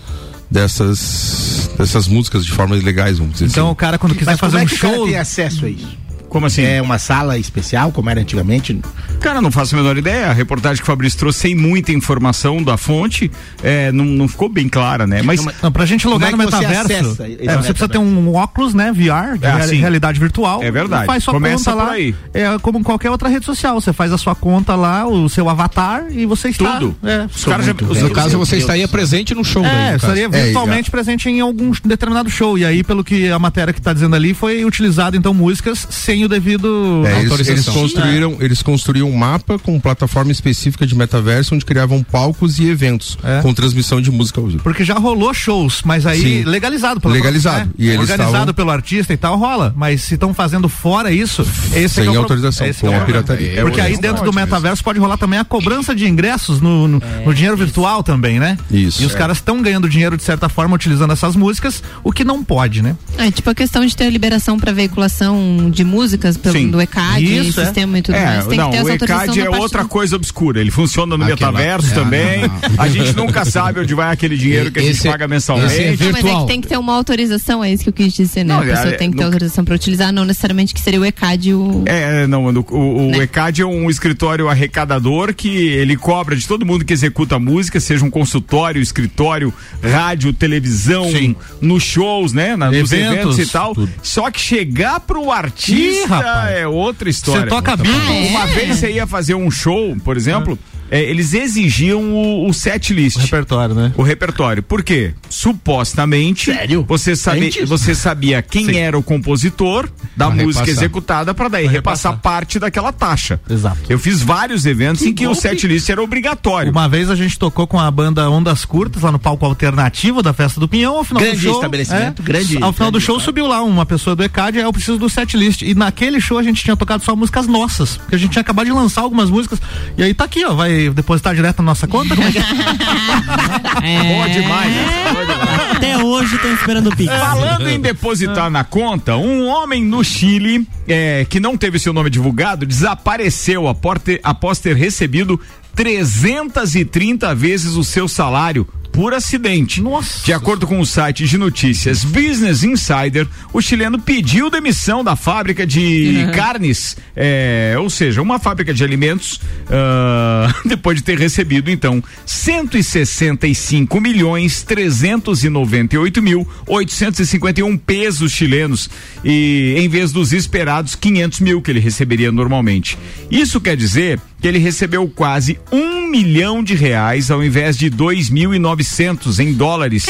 dessas 0.51 1.71
dessas 1.77 2.09
músicas 2.09 2.45
de 2.45 2.53
formas 2.53 2.81
ilegais, 2.81 3.19
vamos 3.19 3.35
dizer 3.35 3.47
Então 3.47 3.67
o 3.67 3.69
assim. 3.69 3.77
cara 3.77 3.99
quando 3.99 4.15
quiser 4.15 4.33
Mas 4.33 4.41
fazer 4.41 4.59
como 4.59 4.63
é 4.63 4.65
um 4.65 4.69
que 4.69 4.75
o 4.75 4.79
cara 4.79 4.95
show, 4.97 5.07
tem 5.07 5.17
acesso 5.17 5.67
a 5.67 5.69
isso? 5.69 5.99
Como 6.29 6.47
assim? 6.47 6.63
É 6.63 6.81
uma 6.83 6.99
sala 6.99 7.39
especial, 7.39 7.91
como 7.93 8.11
era 8.11 8.21
antigamente? 8.21 8.79
Cara, 9.21 9.41
não 9.41 9.51
faço 9.51 9.75
a 9.75 9.79
menor 9.79 9.97
ideia. 9.97 10.29
A 10.29 10.33
reportagem 10.33 10.77
que 10.77 10.83
o 10.83 10.87
Fabrício 10.87 11.19
trouxe 11.19 11.39
sem 11.41 11.55
muita 11.55 11.93
informação 11.93 12.63
da 12.63 12.77
fonte, 12.77 13.31
é, 13.63 13.91
não, 13.93 14.05
não 14.05 14.29
ficou 14.29 14.49
bem 14.49 14.69
clara, 14.69 15.07
né? 15.07 15.23
Mas. 15.23 15.45
Não, 15.63 15.73
pra 15.73 15.87
gente 15.87 16.07
logar 16.07 16.29
é 16.29 16.33
no 16.33 16.39
você 16.39 16.45
metaverso, 16.45 16.81
acessa 16.93 17.29
esse 17.29 17.49
é, 17.49 17.57
você 17.57 17.69
precisa 17.73 17.89
ter 17.89 17.99
um 17.99 18.35
óculos, 18.35 18.75
né, 18.75 18.93
VR, 18.93 19.39
de 19.39 19.47
É, 19.47 19.51
reali- 19.55 19.69
sim. 19.69 19.77
realidade 19.81 20.21
virtual. 20.21 20.63
É 20.63 20.71
verdade. 20.71 21.05
e 21.05 21.07
Faz 21.07 21.25
sua 21.25 21.35
Começa 21.35 21.71
conta 21.73 21.83
por 21.83 21.89
lá. 21.91 21.93
aí. 21.95 22.15
É 22.35 22.59
como 22.61 22.83
qualquer 22.85 23.11
outra 23.11 23.29
rede 23.29 23.45
social. 23.47 23.81
Você 23.81 23.93
faz 23.93 24.13
a 24.13 24.19
sua 24.19 24.35
conta 24.35 24.75
lá, 24.75 25.07
o 25.07 25.29
seu 25.29 25.49
avatar 25.49 26.05
e 26.11 26.27
você 26.27 26.49
está. 26.51 26.75
Tudo. 26.79 26.97
É, 27.03 27.27
Os 27.35 27.45
caras 27.45 27.65
já- 27.67 27.73
os- 27.89 28.03
No 28.03 28.11
caso, 28.11 28.37
você 28.39 28.57
estaria 28.59 28.87
presente 28.87 29.35
no 29.35 29.45
show. 29.45 29.63
daí, 29.63 29.73
É, 29.73 29.93
no 29.93 30.01
caso. 30.01 30.13
estaria 30.13 30.25
É, 30.25 30.29
virtualmente 30.45 30.91
presente 30.91 31.29
em 31.29 31.41
algum 31.41 31.73
determinado 31.85 32.29
show. 32.31 32.59
E 32.59 32.65
aí, 32.65 32.85
pelo 32.85 33.03
que 33.03 33.31
a 33.31 33.39
matéria 33.39 33.73
que 33.73 33.81
tá 33.81 33.93
dizendo 33.93 34.15
ali, 34.15 34.35
foi 34.35 34.65
utilizado 34.65 35.17
então 35.17 35.33
músicas 35.33 35.87
sem 35.91 36.18
o 36.25 36.29
devido 36.29 37.03
É, 37.07 37.11
eles, 37.11 37.19
eles 37.19 37.31
autorização. 37.31 37.75
construíram, 37.75 38.37
eles 38.41 38.63
construíram 38.63 39.09
um 39.11 39.17
mapa 39.17 39.59
com 39.59 39.79
plataforma 39.81 40.33
específica 40.33 40.87
de 40.87 40.95
metaverso 40.95 41.55
onde 41.55 41.65
criavam 41.65 42.03
palcos 42.03 42.59
e 42.59 42.69
eventos 42.69 43.19
É. 43.23 43.41
com 43.43 43.53
transmissão 43.55 44.01
de 44.01 44.11
música 44.11 44.41
ao 44.41 44.47
vivo. 44.47 44.63
Porque 44.63 44.85
já 44.85 44.95
rolou 44.95 45.33
shows, 45.35 45.83
mas 45.85 46.07
aí 46.07 46.21
Sim. 46.21 46.45
legalizado 46.45 47.01
pelo 47.01 47.15
Legalizado. 47.15 47.71
E 47.79 47.87
eles 47.89 48.01
organizado 48.01 48.29
estavam- 48.33 48.55
pelo 48.55 48.71
artista 48.71 49.13
e 49.13 49.17
tal, 49.17 49.37
rola. 49.39 49.73
Mas 49.77 50.03
se 50.03 50.15
estão 50.15 50.33
fazendo 50.35 50.69
fora 50.69 51.11
isso, 51.13 51.43
esse 51.75 51.97
Sem 51.97 52.05
é 52.05 52.07
que 52.07 52.09
é 52.09 52.11
o 52.11 52.13
pro- 52.13 52.21
autorização, 52.23 52.67
esse 52.67 52.81
com 52.81 52.93
é 52.93 52.97
a 52.97 53.05
pirataria. 53.05 53.61
Porque 53.63 53.81
aí 53.81 53.97
dentro 53.99 54.25
do 54.25 54.33
metaverso 54.33 54.83
pode 54.83 54.99
rolar 54.99 55.17
também 55.17 55.39
a 55.39 55.45
cobrança 55.45 55.95
de 55.95 56.07
ingressos 56.09 56.61
no, 56.61 56.87
no, 56.89 57.03
no 57.25 57.35
dinheiro 57.35 57.57
virtual 57.57 58.03
também, 58.03 58.39
né? 58.39 58.57
Isso. 58.71 59.03
E 59.03 59.07
os 59.07 59.15
É. 59.15 59.19
caras 59.19 59.39
estão 59.39 59.61
ganhando 59.63 59.89
dinheiro 59.89 60.17
de 60.17 60.23
certa 60.23 60.49
forma 60.49 60.75
utilizando 60.75 61.13
essas 61.13 61.35
músicas, 61.37 61.83
o 62.05 62.13
que 62.13 62.25
não 62.25 62.43
pode, 62.45 62.83
né? 62.83 62.97
É 63.17 63.31
tipo 63.31 63.49
a 63.51 63.55
questão 63.55 63.85
de 63.85 63.95
ter 63.97 64.09
liberação 64.11 64.59
para 64.59 64.73
veiculação 64.73 65.71
de 65.71 65.85
músicas 66.09 66.37
pelo 66.39 66.55
Sim. 66.55 66.71
do 66.71 66.81
ECAD, 66.81 67.23
Isso, 67.49 67.61
é. 67.61 67.65
sistema 67.67 67.99
e 67.99 68.03
tudo 68.03 68.15
É, 68.15 68.25
mais. 68.25 68.47
Tem 68.47 68.59
não, 68.59 68.71
que 68.71 68.77
ter 68.79 68.83
o 68.83 68.89
ECAD 68.89 69.41
é 69.41 69.51
outra 69.51 69.83
do- 69.83 69.89
coisa 69.89 70.17
obscura. 70.17 70.61
Ele 70.61 70.71
funciona 70.71 71.17
no 71.19 71.25
Aquela- 71.25 71.53
metaverso 71.53 71.91
é, 71.91 71.95
também. 71.95 72.41
não. 72.43 72.83
A 72.83 72.89
gente 72.89 73.15
nunca 73.15 73.45
sabe 73.45 73.81
onde 73.81 73.95
vai 73.95 74.13
aquele 74.13 74.37
dinheiro 74.37 74.71
que 74.71 74.79
a 74.79 74.83
gente 74.83 74.93
Esse- 74.97 75.09
paga 75.09 75.25
esse 75.25 75.31
mensalmente. 75.31 75.75
é 75.75 75.97
Não, 76.05 76.13
mas 76.13 76.25
é 76.25 76.35
que 76.41 76.47
tem 76.47 76.61
que 76.61 76.69
ter 76.69 76.79
uma 76.79 76.95
autorização, 76.95 77.63
é 77.63 77.73
isso 77.73 77.83
que 77.85 77.89
eu 77.91 77.93
quis 77.93 78.13
dizer, 78.13 78.45
né? 78.45 78.55
Não, 78.55 78.61
a 78.63 78.65
pessoa 78.65 78.89
é, 78.89 78.97
tem 78.97 79.11
que 79.11 79.17
ter 79.17 79.23
no- 79.23 79.29
autorização 79.29 79.65
para 79.65 79.75
utilizar, 79.75 80.13
não 80.13 80.25
necessariamente 80.25 80.73
que 80.75 80.81
seria 80.81 81.01
o 81.01 81.05
ECAD 81.05 81.53
o. 81.55 81.83
É, 81.87 82.27
não, 82.27 82.47
o, 82.47 82.67
o, 82.71 83.07
o 83.09 83.11
Né? 83.11 83.25
ECAD 83.25 83.63
é 83.63 83.67
um 83.67 83.91
escritório 83.91 84.49
arrecadador 84.49 85.35
que 85.35 85.49
ele 85.49 85.97
cobra 85.97 86.35
de 86.35 86.47
todo 86.49 86.65
mundo 86.65 86.85
que 86.85 86.93
executa 86.93 87.39
música, 87.39 87.79
seja 87.81 88.05
um 88.05 88.11
consultório, 88.11 88.81
escritório, 88.81 89.53
rádio, 89.83 90.33
televisão, 90.33 91.11
Sim. 91.11 91.37
nos 91.61 91.83
shows, 91.83 92.33
né? 92.33 92.57
na- 92.57 92.67
nos 92.71 92.93
Eventos, 92.93 93.13
eventos 93.15 93.39
e 93.39 93.47
tal. 93.47 93.77
Só 94.03 94.31
que 94.31 94.41
chegar 94.41 95.01
pro 95.01 95.29
Ih, 95.69 95.98
rapaz. 96.07 96.57
é 96.57 96.67
outra 96.67 97.09
história. 97.09 97.43
Você 97.43 97.49
toca 97.49 97.77
bingo. 97.77 98.13
Uma 98.31 98.47
vez 98.47 98.77
você 98.77 98.91
ia 98.93 99.07
fazer 99.07 99.35
um 99.35 99.51
show, 99.51 99.97
por 100.05 100.17
exemplo, 100.17 100.59
é, 100.91 101.03
eles 101.03 101.35
exigiam 101.35 102.03
o, 102.13 102.49
o 102.49 102.53
set 102.55 102.93
list. 102.95 103.17
O 103.17 103.21
repertório, 103.21 103.75
né? 103.75 103.93
O 103.97 104.03
repertório. 104.03 104.63
Por 104.63 104.83
quê? 104.83 105.13
Supostamente, 105.39 106.53
Sério? 106.53 106.85
você, 106.87 107.15
sabe, 107.15 107.47
Antes? 107.47 107.69
você 107.69 107.95
sabia 107.95 108.43
quem 108.43 108.79
era 108.81 108.99
o 108.99 109.03
compositor 109.03 109.89
da 110.17 110.27
Pra 110.27 110.35
música 110.35 110.65
repassar. 110.65 110.69
executada 110.69 111.33
para 111.35 111.49
daí 111.49 111.67
repassar, 111.67 112.17
parte 112.19 112.59
daquela 112.59 112.93
taxa. 112.93 113.41
Exato. 113.49 113.79
Eu 113.89 113.99
fiz 113.99 114.21
vários 114.21 114.67
eventos 114.67 115.03
em 115.03 115.13
que 115.15 115.27
o 115.29 115.35
set 115.35 115.67
list 115.67 115.89
era 115.89 116.03
obrigatório. 116.03 116.73
Uma 116.73 116.89
vez 116.89 117.09
a 117.09 117.15
gente 117.15 117.39
tocou 117.39 117.67
com 117.67 117.79
a 117.79 117.89
banda 117.91 118.29
Ondas 118.29 118.65
Curtas 118.65 119.03
lá 119.03 119.13
no 119.13 119.19
palco 119.19 119.47
alternativo 119.47 120.23
da 120.23 120.33
Festa 120.33 120.59
do 120.59 120.67
Pinhão. 120.69 120.97
Ao 120.97 121.05
final 121.05 121.23
Grande 121.23 121.37
do 121.39 121.43
show, 121.43 121.55
estabelecimento, 121.55 122.21
é, 122.21 122.25
grande- 122.25 122.59
Ao 122.63 122.73
final 122.73 122.91
do 122.91 122.95
grande 122.95 123.07
show 123.07 123.15
lugar. 123.15 123.25
subiu 123.25 123.47
lá 123.47 123.63
uma 123.63 123.87
pessoa 123.87 124.17
do 124.17 124.25
ECAD, 124.25 124.59
é, 124.59 124.65
eu 124.65 124.73
preciso 124.73 124.99
do 124.99 125.09
set 125.09 125.37
list. 125.37 125.63
E 125.63 125.73
naquele 125.75 126.21
show 126.21 126.37
a 126.39 126.43
gente 126.43 126.65
tinha 126.65 126.77
tocado 126.77 127.05
só 127.05 127.15
músicas 127.15 127.47
nossas, 127.47 127.97
porque 127.97 128.17
a 128.17 128.19
gente 128.19 128.33
tinha 128.33 128.43
acabado 128.43 128.67
de 128.67 128.73
lançar 128.73 129.03
algumas 129.03 129.31
músicas. 129.31 129.61
E 129.97 130.03
aí 130.03 130.13
tá 130.13 130.25
aqui, 130.25 130.45
ó, 130.45 130.55
vai 130.55 130.91
depositar 130.91 131.35
direto 131.35 131.59
na 131.59 131.65
nossa 131.67 131.87
conta? 131.87 132.17
Como 132.17 132.27
é 132.27 132.33
que 132.33 132.39
é? 132.39 132.43
Boa 134.09 134.29
demais, 134.29 134.71
né? 134.75 134.85
Boa 135.13 135.25
demais. 135.25 135.28
Até 135.73 135.99
hoje 135.99 136.37
estão 136.37 136.53
esperando 136.53 136.89
o 136.89 136.97
Pix. 136.97 137.13
Falando 137.13 137.69
em 137.69 137.81
depositar 137.81 138.51
na 138.51 138.65
conta, 138.65 139.17
um 139.17 139.47
homem 139.47 139.85
no 139.85 140.03
Chile, 140.03 140.67
é, 140.87 141.27
que 141.29 141.39
não 141.41 141.57
teve 141.57 141.79
seu 141.79 141.93
nome 141.93 142.11
divulgado, 142.11 142.67
desapareceu 142.67 143.69
após 143.69 144.03
ter, 144.03 144.21
após 144.23 144.59
ter 144.59 144.77
recebido 144.77 145.41
330 145.75 147.35
vezes 147.35 147.77
o 147.77 147.85
seu 147.85 148.09
salário 148.09 148.67
por 148.99 149.15
acidente. 149.15 149.81
Nossa. 149.81 150.27
De 150.27 150.33
acordo 150.33 150.67
com 150.67 150.81
o 150.81 150.85
site 150.85 151.25
de 151.25 151.39
notícias 151.39 152.03
Business 152.03 152.65
Insider, 152.65 153.29
o 153.53 153.63
chileno 153.63 153.97
pediu 153.97 154.51
demissão 154.51 155.05
da 155.05 155.15
fábrica 155.15 155.65
de 155.65 156.27
carnes, 156.35 156.97
é, 157.15 157.77
ou 157.79 157.89
seja, 157.89 158.21
uma 158.21 158.41
fábrica 158.41 158.75
de 158.75 158.83
alimentos, 158.83 159.41
ah, 159.71 160.53
depois 160.67 160.99
de 160.99 161.05
ter 161.05 161.17
recebido 161.17 161.71
então 161.71 162.03
165 162.27 164.01
milhões 164.01 164.65
398 164.65 166.21
mil 166.21 166.49
851 166.67 167.79
pesos 167.79 168.33
chilenos 168.33 168.91
e 169.25 169.77
em 169.79 169.89
vez 169.89 170.11
dos 170.11 170.33
esperados 170.33 170.97
500 170.97 171.39
mil 171.39 171.63
que 171.63 171.71
ele 171.71 171.79
receberia 171.79 172.33
normalmente. 172.33 172.99
Isso 173.31 173.61
quer 173.61 173.77
dizer 173.77 174.19
que 174.41 174.47
ele 174.47 174.59
recebeu 174.59 175.09
quase 175.09 175.59
um 175.73 176.09
milhão 176.09 176.63
de 176.63 176.75
reais 176.75 177.31
ao 177.31 177.43
invés 177.43 177.77
de 177.77 177.91
2.900 177.91 179.39
em 179.39 179.53
dólares. 179.53 180.07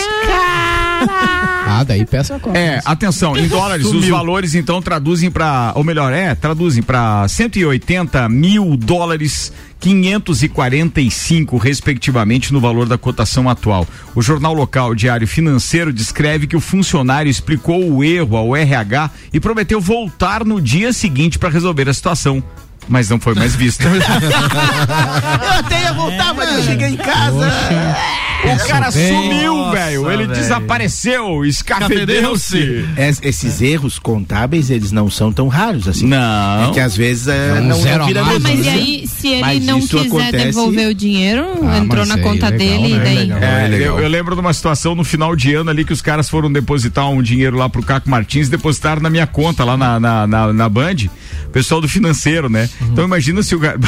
Ah, 1.71 1.85
daí 1.85 2.05
peça 2.07 2.37
a 2.37 2.41
conta. 2.41 2.59
É, 2.59 2.81
atenção, 2.85 3.37
em 3.37 3.47
dólares, 3.47 3.87
os 3.87 4.09
valores 4.09 4.55
então 4.55 4.81
traduzem 4.81 5.31
para, 5.31 5.73
ou 5.75 5.85
melhor, 5.85 6.13
é, 6.13 6.35
traduzem 6.35 6.83
para 6.83 7.29
180 7.29 8.29
mil 8.29 8.77
dólares. 8.77 9.53
545, 9.81 11.57
respectivamente, 11.57 12.53
no 12.53 12.59
valor 12.59 12.89
da 12.89 12.99
cotação 12.99 13.49
atual. 13.49 13.87
O 14.13 14.21
jornal 14.21 14.53
local 14.53 14.93
Diário 14.93 15.29
Financeiro 15.29 15.93
descreve 15.93 16.49
que 16.49 16.57
o 16.57 16.61
funcionário 16.61 17.31
explicou 17.31 17.89
o 17.89 18.03
erro 18.03 18.37
ao 18.37 18.57
RH 18.57 19.09
e 19.33 19.39
prometeu 19.39 19.81
voltar 19.81 20.45
no 20.45 20.61
dia 20.61 20.93
seguinte 20.93 21.39
para 21.39 21.49
resolver 21.49 21.89
a 21.89 21.95
situação. 21.95 22.43
Mas 22.89 23.09
não 23.09 23.21
foi 23.21 23.35
mais 23.35 23.55
visto. 23.55 23.83
Eu 23.87 25.53
até 25.59 25.83
ia 25.83 25.93
voltar, 25.93 26.35
mas 26.35 26.53
eu 26.53 26.63
cheguei 26.63 26.89
em 26.89 26.97
casa. 26.97 27.51
O 28.45 28.69
cara 28.69 28.91
sumiu, 28.91 29.71
velho. 29.71 30.11
Ele 30.11 30.27
velho. 30.27 30.41
desapareceu, 30.41 31.45
escafedeu-se. 31.45 32.85
Es- 32.97 33.21
esses 33.23 33.61
erros 33.61 33.99
contábeis, 33.99 34.71
eles 34.71 34.93
não 34.93 35.11
são 35.11 35.33
tão 35.33 35.49
raros 35.49 35.89
assim. 35.89 36.07
Não. 36.07 36.71
É 36.71 36.73
que 36.73 36.81
às 36.81 36.97
vezes 36.97 37.29
é, 37.29 37.55
um 37.61 37.65
não, 37.65 37.81
zero 37.81 38.07
vira 38.07 38.23
mais, 38.25 38.37
Ah, 38.37 38.41
mas 38.41 38.65
e 38.67 38.69
aí, 38.69 39.07
se 39.07 39.29
ele 39.29 39.41
Mas 39.41 39.65
não 39.65 39.81
quiser 39.81 40.07
acontece- 40.07 40.45
devolver 40.47 40.89
o 40.89 40.95
dinheiro, 40.95 41.47
Ah, 41.65 41.79
entrou 41.79 42.07
na 42.07 42.15
aí 42.15 42.23
conta 42.23 42.47
é 42.47 42.51
legal, 42.51 42.59
dele 42.81 42.95
né? 42.95 42.97
e 42.97 43.27
daí. 43.29 43.33
É, 43.43 43.65
É 43.65 43.69
legal. 43.69 43.97
eu, 43.99 44.03
eu 44.05 44.09
lembro 44.09 44.35
de 44.35 44.41
uma 44.41 44.53
situação 44.53 44.95
no 44.95 45.05
final 45.05 45.35
de 45.35 45.55
ano 45.55 45.71
ali 45.71 45.85
que 45.85 45.93
os 45.93 46.03
caras 46.03 46.29
foram 46.29 46.51
depositar 46.53 47.09
um 47.11 47.23
dinheiro 47.23 47.57
lá 47.57 47.69
pro 47.69 47.83
Caco 47.83 48.09
Martins 48.09 48.49
e 48.49 48.51
depositaram 48.51 49.03
na 49.03 49.11
minha 49.11 49.27
conta 49.27 49.65
lá 49.65 49.77
na, 49.77 49.99
na, 49.99 50.27
na, 50.27 50.53
na 50.53 50.69
Band, 50.69 50.97
pessoal 51.53 51.81
do 51.81 51.89
financeiro, 51.89 52.49
né? 52.49 52.69
Então 52.81 53.05
imagina 53.05 53.43
se 53.43 53.55
o 53.55 53.61
cara. 53.61 53.79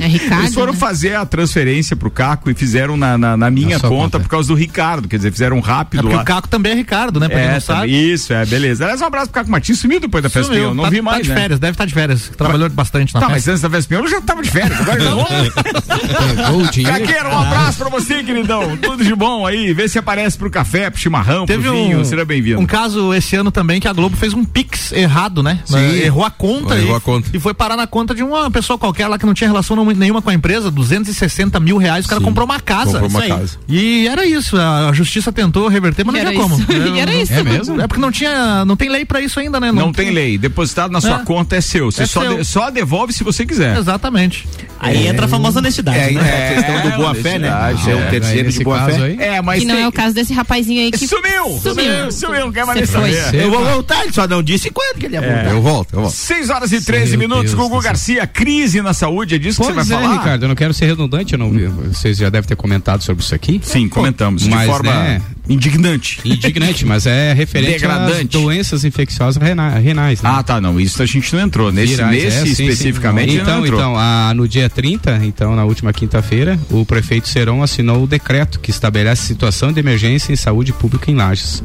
É 0.00 0.06
Ricardo, 0.06 0.42
Eles 0.44 0.54
foram 0.54 0.72
né? 0.72 0.78
fazer 0.78 1.14
a 1.14 1.24
transferência 1.26 1.94
pro 1.96 2.10
Caco 2.10 2.50
e 2.50 2.54
fizeram 2.54 2.96
na, 2.96 3.16
na, 3.16 3.36
na 3.36 3.50
minha 3.50 3.76
Na 3.76 3.78
sua 3.80 3.90
conta, 3.96 4.20
por 4.20 4.28
causa 4.28 4.48
do 4.48 4.54
Ricardo, 4.54 5.08
quer 5.08 5.16
dizer, 5.16 5.30
fizeram 5.32 5.58
É 5.58 5.60
rápido 5.60 6.00
porque 6.02 6.16
lá. 6.16 6.22
o 6.22 6.24
Caco 6.24 6.48
também 6.48 6.72
é 6.72 6.74
Ricardo, 6.74 7.18
né? 7.20 7.28
Pra 7.28 7.38
quem 7.38 7.48
É, 7.48 7.52
não 7.54 7.60
sabe. 7.60 8.12
isso, 8.12 8.32
é, 8.32 8.44
beleza. 8.46 8.84
Aliás, 8.84 9.00
um 9.00 9.06
abraço 9.06 9.26
pro 9.26 9.34
Caco 9.40 9.50
Martins, 9.50 9.78
sumiu 9.78 10.00
depois 10.00 10.22
da 10.22 10.30
festa 10.30 10.52
Pinhão, 10.52 10.74
não 10.74 10.84
tá, 10.84 10.90
vi 10.90 10.96
tá 10.96 11.02
mais, 11.02 11.22
de 11.22 11.28
né? 11.30 11.34
férias, 11.34 11.58
deve 11.60 11.72
estar 11.72 11.84
de 11.84 11.94
férias. 11.94 12.30
Trabalhou 12.36 12.68
bastante 12.70 13.14
na 13.14 13.20
Tá, 13.20 13.26
mas 13.28 13.36
festa. 13.36 13.50
antes 13.52 13.62
da 13.62 13.70
festa 13.70 13.88
Pinhão 13.88 14.04
eu 14.04 14.10
já 14.10 14.20
tava 14.20 14.42
de 14.42 14.50
férias, 14.50 14.80
agora 14.80 15.02
não. 15.04 15.24
Pegou 15.26 16.62
o 16.62 16.70
dinheiro. 16.70 16.98
Caqueiro, 16.98 17.28
um 17.28 17.38
abraço 17.38 17.78
pra 17.78 17.88
você, 17.88 18.22
queridão. 18.22 18.76
Tudo 18.76 19.04
de 19.04 19.14
bom 19.14 19.46
aí. 19.46 19.72
Vê 19.72 19.88
se 19.88 19.98
aparece 19.98 20.36
pro 20.38 20.50
café, 20.50 20.90
pro 20.90 20.98
chimarrão, 21.00 21.46
Teve 21.46 21.62
pro 21.64 21.72
um, 21.72 21.74
vinho. 21.74 22.04
Seja 22.04 22.24
bem-vindo. 22.24 22.60
um 22.60 22.66
caso 22.66 23.12
esse 23.14 23.36
ano 23.36 23.50
também 23.50 23.80
que 23.80 23.88
a 23.88 23.92
Globo 23.92 24.16
fez 24.16 24.32
um 24.34 24.44
Pix 24.44 24.92
errado, 24.92 25.42
né? 25.42 25.60
Sim. 25.64 25.76
Eh, 25.76 26.06
Errou 26.06 26.24
a 26.24 26.30
conta, 26.30 26.76
Errou 26.78 26.94
e, 26.94 26.96
a 26.96 27.00
conta. 27.00 27.30
e 27.32 27.38
foi 27.40 27.54
parar 27.54 27.76
na 27.76 27.86
conta 27.86 28.14
de 28.14 28.22
uma 28.22 28.50
pessoa 28.50 28.78
qualquer 28.78 29.06
lá 29.08 29.18
que 29.18 29.26
não 29.26 29.34
tinha 29.34 29.48
relação 29.48 29.76
nenhuma 29.94 30.20
com 30.22 30.30
a 30.30 30.34
empresa, 30.34 30.70
260 30.70 31.58
mil 31.60 31.76
reais, 31.76 32.04
o 32.04 32.08
cara 32.08 32.20
Sim. 32.20 32.24
comprou 32.26 32.44
uma 32.44 32.60
casa. 32.60 32.92
Comprou 33.00 33.08
uma 33.10 33.24
Isso 33.24 33.32
aí. 33.32 33.38
casa. 33.40 33.58
E 33.68 33.81
era 34.06 34.24
isso, 34.26 34.56
a, 34.56 34.92
justiça 34.92 35.32
tentou 35.32 35.68
reverter, 35.68 36.04
mas 36.04 36.14
E 36.14 36.18
não 36.18 36.22
era 36.26 36.30
tinha 36.30 36.42
como. 36.42 36.60
isso. 36.60 36.72
E 36.72 36.98
era 37.00 37.14
isso. 37.14 37.32
É 37.32 37.42
mesmo? 37.42 37.80
É 37.80 37.86
porque 37.86 38.00
não 38.00 38.10
tinha, 38.12 38.64
não 38.64 38.76
tem 38.76 38.88
lei 38.88 39.04
pra 39.04 39.20
isso 39.20 39.38
ainda, 39.40 39.58
né? 39.60 39.70
Não 39.72 39.92
tem 39.92 40.10
lei. 40.10 40.36
Depositado 40.38 40.90
na 40.90 41.00
sua 41.00 41.20
É. 41.20 41.24
conta 41.24 41.56
é 41.56 41.60
seu. 41.60 41.90
Você 41.90 42.02
É 42.02 42.06
só, 42.06 42.20
seu. 42.22 42.38
de- 42.38 42.44
só 42.44 42.70
devolve 42.70 43.12
se 43.12 43.22
você 43.24 43.44
quiser. 43.46 43.76
Exatamente. 43.76 44.46
Aí 44.78 45.06
entra 45.06 45.26
a 45.26 45.28
famosa 45.28 45.60
honestidade, 45.60 45.98
É, 45.98 46.10
né? 46.10 46.20
é 46.28 46.48
a 46.48 46.54
questão 46.62 46.90
do 46.90 46.96
boa 46.96 47.14
fé, 47.14 47.38
né? 47.38 47.48
é 47.48 47.94
o 47.94 47.98
é. 48.00 48.10
terceiro 48.10 48.38
de 48.40 48.44
nesse 48.46 48.64
boa 48.64 48.78
caso 48.80 48.98
fé. 48.98 49.04
aí. 49.04 49.16
É, 49.20 49.40
mas 49.42 49.60
Que 49.60 49.66
não 49.66 49.74
tem- 49.76 49.84
é 49.84 49.88
o 49.88 49.92
caso 49.92 50.14
desse 50.14 50.32
rapazinho 50.32 50.80
aí 50.82 50.90
que 50.90 51.06
Sumiu! 51.06 51.60
Sumiu. 51.62 52.10
Sumiu, 52.12 52.40
não 52.40 52.52
quer 52.52 52.64
mais 52.66 52.88
saber. 52.90 53.34
Eu 53.34 53.50
vou 53.50 53.64
voltar, 53.64 54.02
ele 54.04 54.12
só 54.12 54.26
não 54.26 54.42
disse 54.42 54.70
quando 54.70 54.98
que 54.98 55.06
ele 55.06 55.14
ia 55.14 55.20
voltar. 55.20 55.50
Eu 55.52 55.62
volto, 55.62 55.92
eu 55.94 56.00
volto. 56.02 56.14
6 56.14 56.50
horas 56.50 56.72
e 56.72 56.80
13 56.80 57.16
Meu 57.16 57.28
minutos, 57.28 57.54
Gugu. 57.54 57.80
Garcia, 57.80 58.26
crise 58.26 58.82
na 58.82 58.92
saúde, 58.92 59.36
é 59.36 59.38
disso 59.38 59.60
que 59.60 59.66
você 59.66 59.72
vai 59.72 59.84
é, 59.84 59.86
falar? 59.86 60.18
Ricardo, 60.18 60.42
eu 60.44 60.48
não 60.48 60.54
quero 60.56 60.74
ser 60.74 60.86
redundante, 60.86 61.32
eu 61.34 61.38
não 61.38 61.50
vi. 61.50 61.66
Vocês 61.66 62.16
já 62.18 62.28
devem 62.28 62.48
ter 62.48 62.56
comentado 62.56 63.02
sobre 63.02 63.22
isso 63.22 63.34
aqui. 63.34 63.60
Sim, 63.72 63.88
comentamos. 63.88 64.46
Mas, 64.46 64.60
de 64.60 64.66
forma 64.66 64.92
né, 64.92 65.22
indignante. 65.48 66.20
Indignante, 66.24 66.84
mas 66.86 67.06
é 67.06 67.32
referente 67.36 67.72
Degradante. 67.72 68.36
às 68.36 68.42
doenças 68.42 68.84
infecciosas 68.84 69.42
rena- 69.42 69.78
renais, 69.78 70.20
né? 70.22 70.30
Ah, 70.32 70.42
tá, 70.42 70.60
não. 70.60 70.78
Isso 70.80 71.02
a 71.02 71.06
gente 71.06 71.34
não 71.34 71.42
entrou. 71.42 71.72
Nesse, 71.72 71.94
Virais, 71.94 72.22
nesse 72.22 72.26
é, 72.26 72.40
sim, 72.44 72.54
sim. 72.54 72.66
especificamente 72.68 73.34
Então, 73.34 73.58
não 73.58 73.64
entrou. 73.66 73.80
então 73.80 73.94
ah, 73.96 74.32
no 74.34 74.46
dia 74.46 74.68
30, 74.68 75.20
então 75.24 75.54
na 75.56 75.64
última 75.64 75.92
quinta-feira, 75.92 76.58
o 76.70 76.84
prefeito 76.84 77.28
Serão 77.28 77.62
assinou 77.62 78.02
o 78.04 78.06
decreto 78.06 78.60
que 78.60 78.70
estabelece 78.70 79.26
situação 79.26 79.72
de 79.72 79.80
emergência 79.80 80.32
em 80.32 80.36
saúde 80.36 80.72
pública 80.72 81.10
em 81.10 81.14
Lages, 81.14 81.62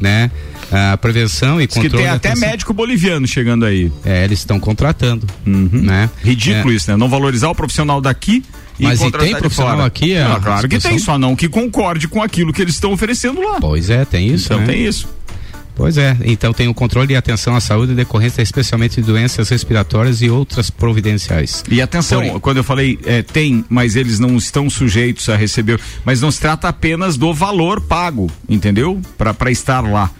né? 0.00 0.30
A 0.70 0.96
prevenção 0.98 1.58
e 1.60 1.66
Diz 1.66 1.74
que 1.76 1.82
controle 1.82 2.02
tem 2.04 2.10
da 2.10 2.16
até 2.16 2.34
médico 2.36 2.74
boliviano 2.74 3.26
chegando 3.26 3.64
aí. 3.64 3.90
É, 4.04 4.24
eles 4.24 4.40
estão 4.40 4.60
contratando, 4.60 5.26
Uhum. 5.46 5.68
né? 5.72 6.10
Ridículo 6.22 6.72
É. 6.72 6.76
isso, 6.76 6.90
né? 6.90 6.96
Não 6.96 7.08
valorizar 7.08 7.48
o 7.48 7.54
profissional 7.54 8.00
daqui 8.02 8.44
Mas 8.78 9.00
e 9.00 9.10
tem 9.10 9.34
profissional 9.36 9.74
fora. 9.76 9.86
aqui, 9.86 10.12
é 10.14 10.22
Ah, 10.22 10.34
a 10.34 10.40
claro 10.40 10.68
que 10.68 10.78
tem, 10.78 10.98
só 10.98 11.18
não 11.18 11.34
que 11.34 11.48
concorde 11.48 12.06
com 12.08 12.22
aquilo 12.22 12.52
que 12.52 12.62
eles 12.62 12.74
estão 12.74 12.92
oferecendo 12.92 13.40
lá. 13.40 13.58
Pois 13.60 13.90
é, 13.90 14.04
tem 14.04 14.28
isso, 14.28 14.46
então 14.46 14.60
né? 14.60 14.66
tem 14.66 14.84
isso. 14.86 15.08
Pois 15.74 15.96
é, 15.96 16.16
então 16.24 16.52
tem 16.52 16.66
o 16.66 16.74
controle 16.74 17.12
e 17.12 17.16
atenção 17.16 17.54
à 17.54 17.60
saúde 17.60 17.94
decorrência 17.94 18.42
especialmente 18.42 18.96
de 19.00 19.06
doenças 19.06 19.48
respiratórias 19.48 20.20
e 20.22 20.28
outras 20.28 20.70
providenciais. 20.70 21.62
E 21.70 21.80
atenção, 21.80 22.20
Porém- 22.20 22.40
quando 22.40 22.56
eu 22.56 22.64
falei 22.64 22.98
é, 23.04 23.22
tem, 23.22 23.64
mas 23.68 23.94
eles 23.94 24.18
não 24.18 24.36
estão 24.36 24.68
sujeitos 24.68 25.28
a 25.28 25.36
receber, 25.36 25.80
mas 26.04 26.20
não 26.20 26.32
se 26.32 26.40
trata 26.40 26.66
apenas 26.68 27.16
do 27.16 27.32
valor 27.32 27.80
pago, 27.80 28.28
entendeu? 28.48 29.00
Para 29.16 29.52
estar 29.52 29.80
lá. 29.80 30.10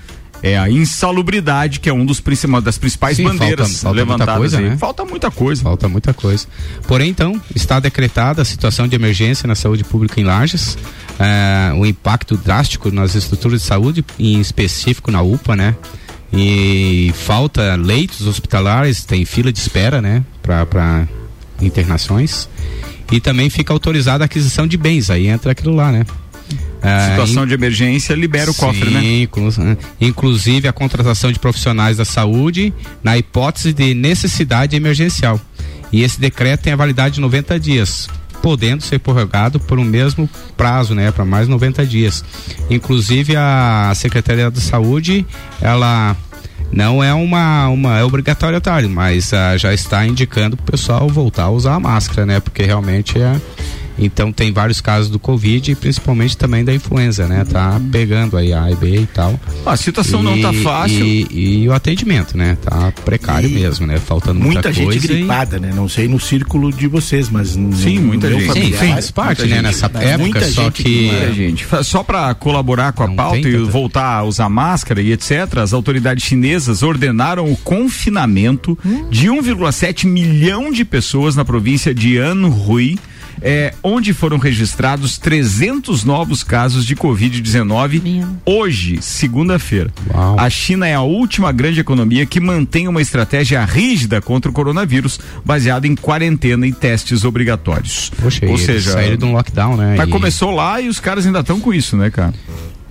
É 0.42 0.57
a 0.59 0.71
insalubridade, 0.71 1.80
que 1.80 1.88
é 1.88 1.92
um 1.92 2.07
dos 2.07 2.21
principais, 2.21 2.62
das 2.62 2.78
principais 2.78 3.16
Sim, 3.16 3.25
bandeiras 3.25 3.83
falta- 3.83 3.83
falta 3.83 3.95
muita 3.97 4.12
levantadas 4.12 4.37
coisa, 4.38 4.61
né? 4.61 4.76
Falta 4.76 5.04
muita 5.04 5.30
coisa. 5.30 5.62
Falta 5.62 5.88
muita 5.88 6.14
coisa. 6.14 6.47
Porém, 6.87 7.11
então, 7.11 7.40
está 7.54 7.80
decretada 7.80 8.42
a 8.42 8.45
situação 8.45 8.87
de 8.87 8.95
emergência 8.95 9.47
na 9.49 9.54
saúde 9.57 9.83
pública 9.83 10.21
em 10.21 10.25
Lages, 10.25 10.78
eh, 11.18 11.73
o 11.76 11.85
impacto 11.85 12.37
drástico 12.37 12.90
nas 12.92 13.14
estruturas 13.16 13.62
de 13.62 13.66
saúde, 13.66 14.04
em 14.18 14.40
específico 14.40 15.11
na 15.11 15.23
UPA, 15.23 15.57
né? 15.57 15.75
E 16.33 17.12
falta 17.16 17.75
leitos 17.75 18.26
hospitalares, 18.26 19.04
tem 19.04 19.25
fila 19.25 19.52
de 19.52 19.59
espera, 19.59 20.00
né? 20.00 20.23
Para 20.42 21.09
internações. 21.61 22.49
E 23.11 23.21
também 23.21 23.49
fica 23.50 23.73
autorizada 23.73 24.23
a 24.25 24.26
aquisição 24.26 24.66
de 24.66 24.76
bens, 24.76 25.11
aí 25.11 25.26
entra 25.26 25.52
aquilo 25.52 25.75
lá, 25.75 25.90
né? 25.90 26.04
Eh, 26.82 27.11
Situação 27.11 27.47
de 27.47 27.54
emergência 27.54 28.14
libera 28.14 28.50
o 28.50 28.54
cofre, 28.54 28.90
né? 28.90 29.00
Sim, 29.00 29.23
inclu- 29.23 29.50
inclusive 30.00 30.68
a 30.68 30.73
contratação 30.73 31.32
de 31.32 31.38
profissionais 31.38 31.97
da 31.97 32.04
saúde 32.04 32.73
na 33.02 33.16
hipótese 33.18 33.73
de 33.73 33.94
necessidade 33.94 34.76
emergencial. 34.76 35.40
E 35.92 36.02
esse 36.02 36.20
decreto 36.20 36.62
tem 36.62 36.73
a 36.73 36.76
validade 36.76 37.16
de 37.16 37.20
90 37.20 37.58
dias, 37.58 38.08
podendo 38.42 38.82
ser 38.82 38.99
prorrogado 39.00 39.58
por 39.58 39.78
um 39.78 39.85
mesmo 39.85 40.28
prazo, 40.56 40.94
né, 40.94 41.11
para 41.11 41.25
mais 41.25 41.49
90 41.49 41.85
dias. 41.85 42.25
Inclusive 42.70 43.35
a 43.37 43.92
Secretaria 43.97 44.50
da 44.50 44.61
Saúde, 44.61 45.26
ela 45.61 46.16
não 46.70 47.02
é 47.02 47.12
uma, 47.14 47.68
uma 47.68 47.99
é 47.99 48.04
obrigatório, 48.04 48.58
otário, 48.58 48.88
mas 48.90 49.32
ah, 49.32 49.56
já 49.56 49.73
está 49.73 50.06
indicando 50.06 50.54
o 50.54 50.62
pessoal 50.70 51.08
voltar 51.08 51.44
a 51.44 51.50
usar 51.50 51.75
a 51.75 51.80
máscara, 51.80 52.26
né? 52.26 52.38
Porque 52.40 52.62
realmente 52.62 53.18
é 53.18 53.40
então 53.98 54.32
tem 54.32 54.52
vários 54.52 54.80
casos 54.80 55.10
do 55.10 55.18
Covid 55.18 55.70
e 55.70 55.74
principalmente 55.74 56.36
também 56.36 56.64
da 56.64 56.74
influenza, 56.74 57.26
né? 57.26 57.44
Tá 57.44 57.80
pegando 57.90 58.36
aí 58.36 58.52
a 58.52 58.64
A 58.64 58.70
e 58.72 58.76
B 58.76 58.96
e 59.00 59.06
tal. 59.06 59.38
A 59.66 59.76
situação 59.76 60.22
não 60.22 60.40
tá 60.40 60.52
fácil. 60.52 61.04
E, 61.04 61.62
e 61.62 61.68
o 61.68 61.72
atendimento, 61.72 62.36
né? 62.36 62.56
Tá 62.62 62.92
precário 63.04 63.48
E 63.48 63.52
mesmo, 63.52 63.86
né? 63.86 63.98
Faltando 63.98 64.38
muita, 64.40 64.68
Muita 64.68 64.72
gente 64.72 64.96
e- 64.96 65.00
gripada, 65.00 65.58
né? 65.58 65.72
Não 65.74 65.88
sei 65.88 66.06
no 66.08 66.18
círculo 66.20 66.72
de 66.72 66.86
vocês, 66.86 67.28
mas 67.28 67.56
no- 67.56 67.74
Sim, 67.74 67.98
no 67.98 68.06
muita 68.08 68.30
gente. 68.30 68.52
Sim, 68.52 68.72
faz 68.72 69.10
parte, 69.10 69.40
muita 69.40 69.46
né? 69.46 69.54
gente, 69.56 69.64
Nessa 69.64 69.86
época, 69.86 70.18
Muita 70.18 70.40
só 70.50 70.62
gente 70.64 70.82
que. 70.82 71.10
É, 71.10 71.32
gente, 71.32 71.66
só 71.84 72.02
para 72.02 72.34
colaborar 72.34 72.92
com 72.92 73.02
a 73.02 73.06
Não 73.08 73.16
pauta 73.16 73.38
e 73.38 73.52
tanta- 73.52 73.70
voltar 73.70 74.14
a 74.18 74.22
usar 74.24 74.48
máscara 74.48 75.00
e 75.02 75.12
etc, 75.12 75.58
as 75.62 75.72
autoridades 75.72 76.24
chinesas 76.24 76.82
ordenaram 76.82 77.50
o 77.50 77.56
confinamento 77.56 78.78
de 79.10 79.28
1,7 79.28 80.06
milhão 80.06 80.70
de 80.70 80.84
pessoas 80.84 81.34
na 81.36 81.44
província 81.44 81.94
de 81.94 82.18
Anhui. 82.18 82.98
É, 83.42 83.75
onde 83.83 84.12
foram 84.12 84.38
registrados 84.38 85.18
300 85.18 86.04
novos 86.04 86.42
casos 86.42 86.85
de 86.85 86.95
Covid-19 86.97 88.25
hoje, 88.45 88.99
segunda-feira. 89.00 89.90
A 90.37 90.49
China 90.50 90.87
é 90.87 90.95
a 90.95 91.02
última 91.02 91.52
grande 91.52 91.80
economia 91.80 92.26
que 92.26 92.40
mantém 92.40 92.88
uma 92.88 93.00
estratégia 93.02 93.64
rígida 93.64 94.21
contra 94.21 94.50
o 94.50 94.54
coronavírus, 94.54 95.18
baseada 95.45 95.87
em 95.87 95.95
quarentena 95.95 96.66
e 96.66 96.73
testes 96.73 97.25
obrigatórios. 97.25 98.11
Poxa, 98.21 98.47
Ou 98.47 98.59
seja, 98.59 98.92
saíram 98.92 99.16
de 99.16 99.25
um 99.25 99.33
lockdown, 99.33 99.76
né? 99.76 99.95
mas 99.97 100.09
E- 100.09 100.12
começou 100.12 100.50
lá 100.50 100.80
e 100.80 100.88
os 100.88 101.00
caras 101.00 101.26
ainda 101.26 101.40
estão 101.40 101.61
com 101.61 101.73
isso, 101.73 101.97
né, 101.97 102.11
cara? 102.11 102.35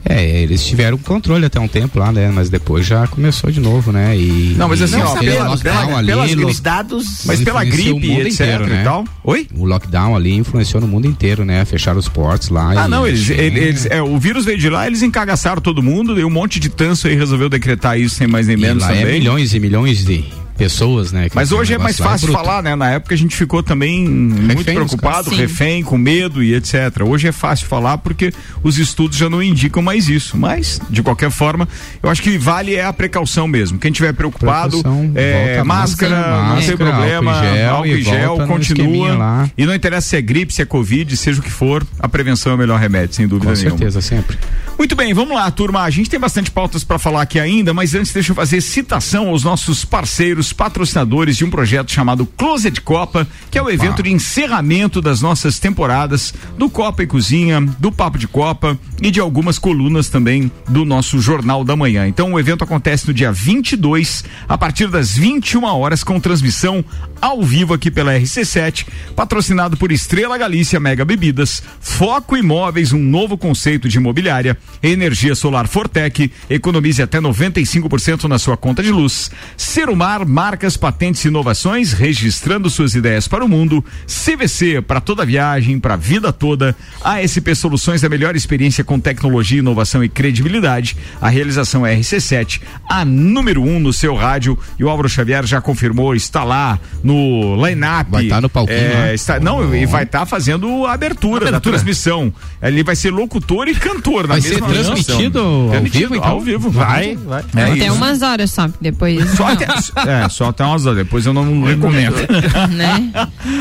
É, 0.09 0.41
eles 0.41 0.65
tiveram 0.65 0.97
controle 0.97 1.45
até 1.45 1.59
um 1.59 1.67
tempo 1.67 1.99
lá, 1.99 2.11
né? 2.11 2.31
Mas 2.33 2.49
depois 2.49 2.85
já 2.85 3.05
começou 3.07 3.51
de 3.51 3.59
novo, 3.59 3.91
né? 3.91 4.15
E 4.17 4.55
Não, 4.57 4.67
mas 4.69 4.81
assim, 4.81 4.97
e 4.99 5.01
ó, 5.01 5.15
pela- 5.17 5.47
lockdown 5.49 5.97
ali, 5.97 6.35
pelas 6.35 6.59
dados. 6.61 7.05
Mas 7.25 7.41
pela 7.43 7.63
gripe, 7.63 8.11
etc 8.21 8.31
inteiro, 8.39 8.67
né? 8.67 8.81
e 8.81 8.83
tal. 8.83 9.03
Oi? 9.23 9.47
O 9.55 9.65
lockdown 9.65 10.15
ali 10.15 10.33
influenciou 10.33 10.79
no 10.81 10.87
mundo 10.87 11.07
inteiro, 11.07 11.43
né? 11.43 11.65
Fecharam 11.65 11.99
os 11.99 12.07
portos 12.07 12.49
lá. 12.49 12.83
Ah, 12.83 12.85
e- 12.85 12.89
não, 12.89 13.05
eles, 13.05 13.29
eles, 13.29 13.61
eles- 13.61 13.85
é, 13.87 14.01
o 14.01 14.17
vírus 14.17 14.45
veio 14.45 14.57
de 14.57 14.69
lá, 14.69 14.87
eles 14.87 15.01
encagaçaram 15.03 15.61
todo 15.61 15.83
mundo, 15.83 16.17
e 16.19 16.23
um 16.23 16.29
monte 16.29 16.59
de 16.59 16.69
tanso 16.69 17.07
aí 17.07 17.15
resolveu 17.15 17.49
decretar 17.49 17.99
isso 17.99 18.15
sem 18.15 18.27
mais 18.27 18.47
nem 18.47 18.55
E 18.55 18.59
menos 18.59 18.83
lá 18.83 18.93
é 18.93 18.99
também. 19.01 19.19
milhões 19.19 19.53
e 19.53 19.59
milhões 19.59 20.05
de 20.05 20.23
pessoas, 20.57 21.11
né? 21.11 21.27
Mas 21.33 21.51
hoje 21.51 21.73
é 21.73 21.77
mais 21.77 21.97
fácil 21.97 22.27
bruto. 22.27 22.43
falar, 22.43 22.61
né? 22.63 22.75
Na 22.75 22.89
época 22.91 23.13
a 23.13 23.17
gente 23.17 23.35
ficou 23.35 23.61
também 23.63 24.07
muito 24.07 24.55
dos 24.55 24.65
preocupado, 24.65 25.29
refém, 25.29 25.83
com 25.83 25.97
medo 25.97 26.43
e 26.43 26.53
etc. 26.53 26.75
Hoje 27.05 27.27
é 27.27 27.31
fácil 27.31 27.67
falar 27.67 27.97
porque 27.99 28.33
os 28.63 28.77
estudos 28.77 29.17
já 29.17 29.29
não 29.29 29.41
indicam 29.41 29.81
mais 29.81 30.09
isso. 30.09 30.37
Mas, 30.37 30.81
de 30.89 31.01
qualquer 31.03 31.31
forma, 31.31 31.67
eu 32.01 32.09
acho 32.09 32.21
que 32.21 32.37
vale 32.37 32.75
é 32.75 32.85
a 32.85 32.93
precaução 32.93 33.47
mesmo. 33.47 33.77
Quem 33.79 33.91
tiver 33.91 34.13
preocupado, 34.13 34.81
é, 35.15 35.63
máscara, 35.63 36.15
máscara, 36.15 36.55
não 36.55 36.61
tem 36.61 36.77
problema, 36.77 37.31
álcool 37.31 37.45
em 37.45 37.57
gel 37.57 37.69
álcool 37.69 37.87
e 37.87 38.01
gel, 38.01 38.27
volta 38.29 38.45
no 38.45 38.59
esqueminha 38.59 38.89
continua. 39.09 39.17
lá. 39.17 39.49
E 39.57 39.65
não 39.65 39.73
interessa 39.75 40.09
se 40.09 40.15
é 40.15 40.21
gripe, 40.21 40.53
se 40.53 40.61
é 40.61 40.65
covid, 40.65 41.15
seja 41.15 41.39
o 41.39 41.43
que 41.43 41.51
for, 41.51 41.85
a 41.99 42.07
prevenção 42.07 42.51
é 42.51 42.55
o 42.55 42.57
melhor 42.57 42.79
remédio, 42.79 43.15
sem 43.15 43.27
dúvida 43.27 43.51
Com 43.51 43.57
nenhuma. 43.57 43.77
certeza, 43.77 44.01
sempre. 44.01 44.37
Muito 44.77 44.95
bem, 44.95 45.11
vamos 45.13 45.35
lá, 45.35 45.49
turma. 45.49 45.81
A 45.81 45.89
gente 45.89 46.09
tem 46.09 46.19
bastante 46.19 46.51
pautas 46.51 46.83
para 46.83 46.99
falar 46.99 47.23
aqui 47.23 47.39
ainda, 47.39 47.73
mas 47.73 47.95
antes 47.95 48.13
deixa 48.13 48.31
eu 48.31 48.35
fazer 48.35 48.61
citação 48.61 49.29
aos 49.29 49.43
nossos 49.43 49.83
parceiros, 49.83 50.46
patrocinadores 50.53 51.37
de 51.37 51.45
um 51.45 51.49
projeto 51.49 51.91
chamado 51.91 52.25
Closet 52.25 52.81
Copa, 52.81 53.27
que 53.49 53.57
é 53.57 53.61
o 53.61 53.69
evento 53.69 54.03
de 54.03 54.11
encerramento 54.11 55.01
das 55.01 55.21
nossas 55.21 55.59
temporadas 55.59 56.33
do 56.57 56.69
Copa 56.69 57.03
e 57.03 57.07
Cozinha, 57.07 57.61
do 57.61 57.91
Papo 57.91 58.17
de 58.17 58.27
Copa 58.27 58.77
e 59.01 59.11
de 59.11 59.19
algumas 59.19 59.59
colunas 59.59 60.09
também 60.09 60.51
do 60.67 60.85
nosso 60.85 61.19
Jornal 61.19 61.63
da 61.63 61.75
Manhã. 61.75 62.07
Então 62.07 62.33
o 62.33 62.39
evento 62.39 62.63
acontece 62.63 63.07
no 63.07 63.13
dia 63.13 63.31
22, 63.31 64.23
a 64.47 64.57
partir 64.57 64.87
das 64.87 65.15
21 65.15 65.63
horas, 65.63 66.03
com 66.03 66.19
transmissão 66.19 66.83
ao 67.21 67.41
vivo 67.41 67.73
aqui 67.73 67.89
pela 67.89 68.13
RC7, 68.13 68.85
patrocinado 69.15 69.77
por 69.77 69.91
Estrela 69.91 70.37
Galícia 70.37 70.79
Mega 70.79 71.05
Bebidas, 71.05 71.61
Foco 71.79 72.37
Imóveis, 72.37 72.93
um 72.93 72.99
novo 72.99 73.37
conceito 73.37 73.87
de 73.89 73.97
imobiliária, 73.97 74.57
Energia 74.81 75.35
Solar 75.35 75.67
Fortec, 75.67 76.31
economize 76.49 77.01
até 77.01 77.19
95% 77.19 78.25
na 78.25 78.37
sua 78.37 78.57
conta 78.57 78.83
de 78.83 78.91
luz. 78.91 79.31
Serumar, 79.55 80.25
marcas, 80.41 80.77
patentes 80.77 81.25
e 81.25 81.29
inovações, 81.29 81.93
registrando 81.93 82.69
suas 82.69 82.93
ideias 82.93 83.27
para 83.27 83.43
o 83.43 83.49
mundo. 83.49 83.83
CVC, 84.05 84.83
para 84.83 85.01
toda 85.01 85.25
viagem, 85.25 85.79
para 85.79 85.95
a 85.95 85.97
vida 85.97 86.31
toda. 86.31 86.75
ASP 87.03 87.55
Soluções, 87.55 88.03
a 88.03 88.09
melhor 88.09 88.35
experiência 88.35 88.83
com 88.83 88.99
tecnologia, 88.99 89.57
inovação 89.57 90.03
e 90.03 90.07
credibilidade. 90.09 90.95
A 91.19 91.27
realização 91.27 91.83
é 91.83 91.95
RC7, 91.95 92.61
a 92.87 93.03
número 93.03 93.63
um 93.63 93.79
no 93.79 93.91
seu 93.91 94.13
rádio. 94.13 94.55
E 94.77 94.83
o 94.83 94.89
Álvaro 94.89 95.09
Xavier 95.09 95.43
já 95.47 95.59
confirmou, 95.59 96.13
está 96.13 96.43
lá 96.43 96.79
no 97.03 97.55
line-up. 97.65 98.11
Vai 98.11 98.25
estar 98.25 98.39
no 98.39 98.47
palquinho, 98.47 98.77
É, 98.77 98.93
né? 99.07 99.15
está, 99.15 99.39
não, 99.39 99.73
e 99.73 99.87
vai 99.87 100.03
estar 100.03 100.27
fazendo 100.27 100.85
a 100.85 100.93
abertura, 100.93 101.45
da 101.45 101.49
Abertura. 101.49 101.77
transmissão. 101.77 102.31
Ele 102.61 102.83
vai 102.83 102.95
ser 102.95 103.09
locutor 103.09 103.67
e 103.67 103.73
cantor 103.73 104.27
na 104.27 104.35
Vai 104.35 104.41
ser 104.41 104.51
mesma 104.61 104.67
transmitido 104.67 105.39
transmissão. 105.39 105.63
ao 105.63 105.69
Transmitido 105.71 105.99
vivo, 106.09 106.15
então? 106.15 106.29
Ao 106.29 106.41
vivo. 106.41 106.69
Vai, 106.69 107.15
vai. 107.15 107.43
É 107.55 107.63
Até 107.63 107.85
isso. 107.87 107.93
umas 107.95 108.21
horas 108.21 108.51
só, 108.51 108.69
depois. 108.79 109.27
Só 109.31 109.47
até, 109.47 109.65
é, 110.07 110.26
só 110.29 110.49
até 110.49 110.63
umas 110.63 110.85
horas, 110.85 110.97
depois 110.99 111.25
eu 111.25 111.33
não 111.33 111.63
recomendo. 111.63 112.15
né? 112.71 113.11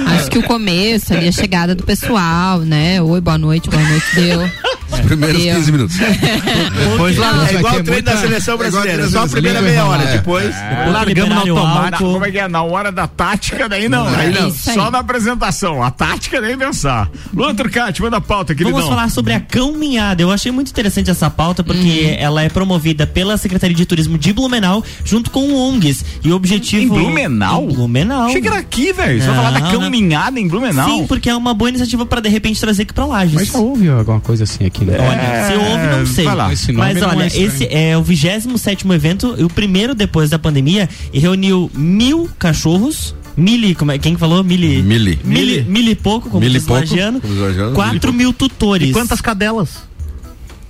Acho 0.07 0.31
que 0.31 0.39
o 0.39 0.43
começo 0.43 1.13
ali, 1.13 1.29
a 1.29 1.33
chegada 1.33 1.75
do 1.75 1.85
pessoal, 1.85 2.61
né? 2.61 3.01
Oi, 3.01 3.21
boa 3.21 3.39
noite, 3.39 3.69
boa 3.69 3.83
noite, 3.83 4.07
deu. 4.15 4.51
Os 4.91 5.01
primeiros 5.01 5.43
Deu. 5.43 5.55
15 5.57 5.73
minutos. 5.73 5.97
Depois 6.91 7.17
lá, 7.17 7.29
É 7.29 7.33
Vai 7.33 7.55
igual 7.57 7.73
o 7.75 7.83
treino 7.83 7.93
muita- 7.93 8.15
da 8.15 8.21
seleção 8.21 8.55
é 8.55 8.59
brasileira. 8.59 9.09
Só 9.09 9.25
a 9.25 9.29
primeira 9.29 9.61
meia 9.63 9.85
hora. 9.85 10.03
é. 10.05 10.13
Depois. 10.17 10.55
largamos 10.93 11.45
no 11.47 11.55
o 11.55 11.59
automático. 11.59 12.05
Como 12.13 12.25
é 12.25 12.31
que 12.31 12.39
é? 12.39 12.49
Na 12.49 12.63
hora 12.63 12.93
da 12.93 13.07
tática, 13.07 13.69
daí 13.69 13.89
não. 13.89 14.09
É 14.09 14.17
Aí 14.27 14.33
não. 14.35 14.51
Só 14.53 14.91
na 14.91 14.99
apresentação. 14.99 15.83
A 15.83 15.91
tática 15.91 16.41
nem 16.41 16.57
pensar. 16.57 17.11
Luan 17.35 17.55
Turcati, 17.55 18.01
manda 18.03 18.17
a 18.17 18.21
pauta, 18.21 18.55
queridão. 18.55 18.73
Vamos 18.79 18.89
falar 18.89 19.11
sobre 19.11 19.33
a 19.33 19.41
caminhada. 19.41 20.23
Eu 20.23 20.31
achei 20.31 20.51
muito 20.53 20.71
interessante 20.71 21.11
essa 21.11 21.29
pauta 21.31 21.63
porque 21.63 21.77
Uhum. 22.17 22.17
ela 22.19 22.43
é 22.43 22.49
promovida 22.49 23.07
pela 23.07 23.37
Secretaria 23.37 23.77
de 23.77 23.85
Turismo 23.87 24.17
de 24.19 24.33
Blumenau 24.33 24.83
junto 25.05 25.31
com 25.31 25.53
ONGs. 25.55 26.05
E 26.25 26.31
o 26.31 26.37
objetivo. 26.37 26.85
Em 26.85 26.89
Blumenau? 26.89 27.65
Em 27.65 27.75
Blumenau. 27.75 28.31
Era 28.31 28.59
aqui, 28.59 28.93
velho. 28.93 29.21
Você 29.21 29.27
vai 29.27 29.37
falar 29.37 29.51
da 29.51 29.61
Não, 29.61 29.73
não. 29.73 29.81
caminhada 29.81 30.39
em 30.41 30.47
Blumenau? 30.49 30.89
Sim, 30.89 31.07
porque 31.07 31.29
é 31.29 31.35
uma 31.37 31.53
boa 31.55 31.69
iniciativa 31.69 32.07
pra 32.07 32.21
de 32.21 32.29
repente 32.29 32.61
trazer 32.61 32.83
aqui 32.83 32.93
pra 32.93 33.05
Lages. 33.05 33.35
Mas 33.35 33.49
já 33.53 33.59
houve 33.59 33.89
alguma 33.89 34.21
coisa 34.21 34.45
assim 34.45 34.65
aqui, 34.65 34.76
né? 34.85 34.97
Olha, 34.99 35.47
se 35.47 35.55
houve, 35.55 35.87
não 35.97 36.07
sei. 36.07 36.25
lá. 36.27 36.53
Esse 36.53 36.73
Mas 36.73 37.03
olha, 37.03 37.25
é 37.25 37.27
esse 37.27 37.67
é 37.71 37.97
o 37.97 38.03
27 38.03 38.87
evento, 38.93 39.35
e 39.39 39.45
o 39.45 39.49
primeiro 39.49 39.95
depois 39.95 40.31
da 40.31 40.39
pandemia, 40.39 40.89
e 41.13 41.19
reuniu 41.19 41.71
mil 41.75 42.29
cachorros. 42.39 43.15
Mili, 43.37 43.75
como 43.75 43.93
é, 43.93 43.99
quem 43.99 44.15
que 44.15 44.21
falou? 44.21 44.43
Mili. 44.43 44.83
Mili. 44.83 45.19
Mili, 45.23 45.63
mili 45.69 45.91
e 45.91 45.95
pouco, 45.95 46.31
como 46.31 46.41
Mili 46.41 46.55
diz 46.55 46.65
o 46.65 46.67
pouco, 46.67 46.89
como 46.89 47.35
mili 47.35 47.75
Quatro 47.75 48.13
mil 48.13 48.33
tutores. 48.33 48.89
E 48.89 48.93
quantas 48.93 49.21
cadelas? 49.21 49.87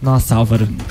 Nossa, 0.06 0.36
Álvaro. 0.36 0.68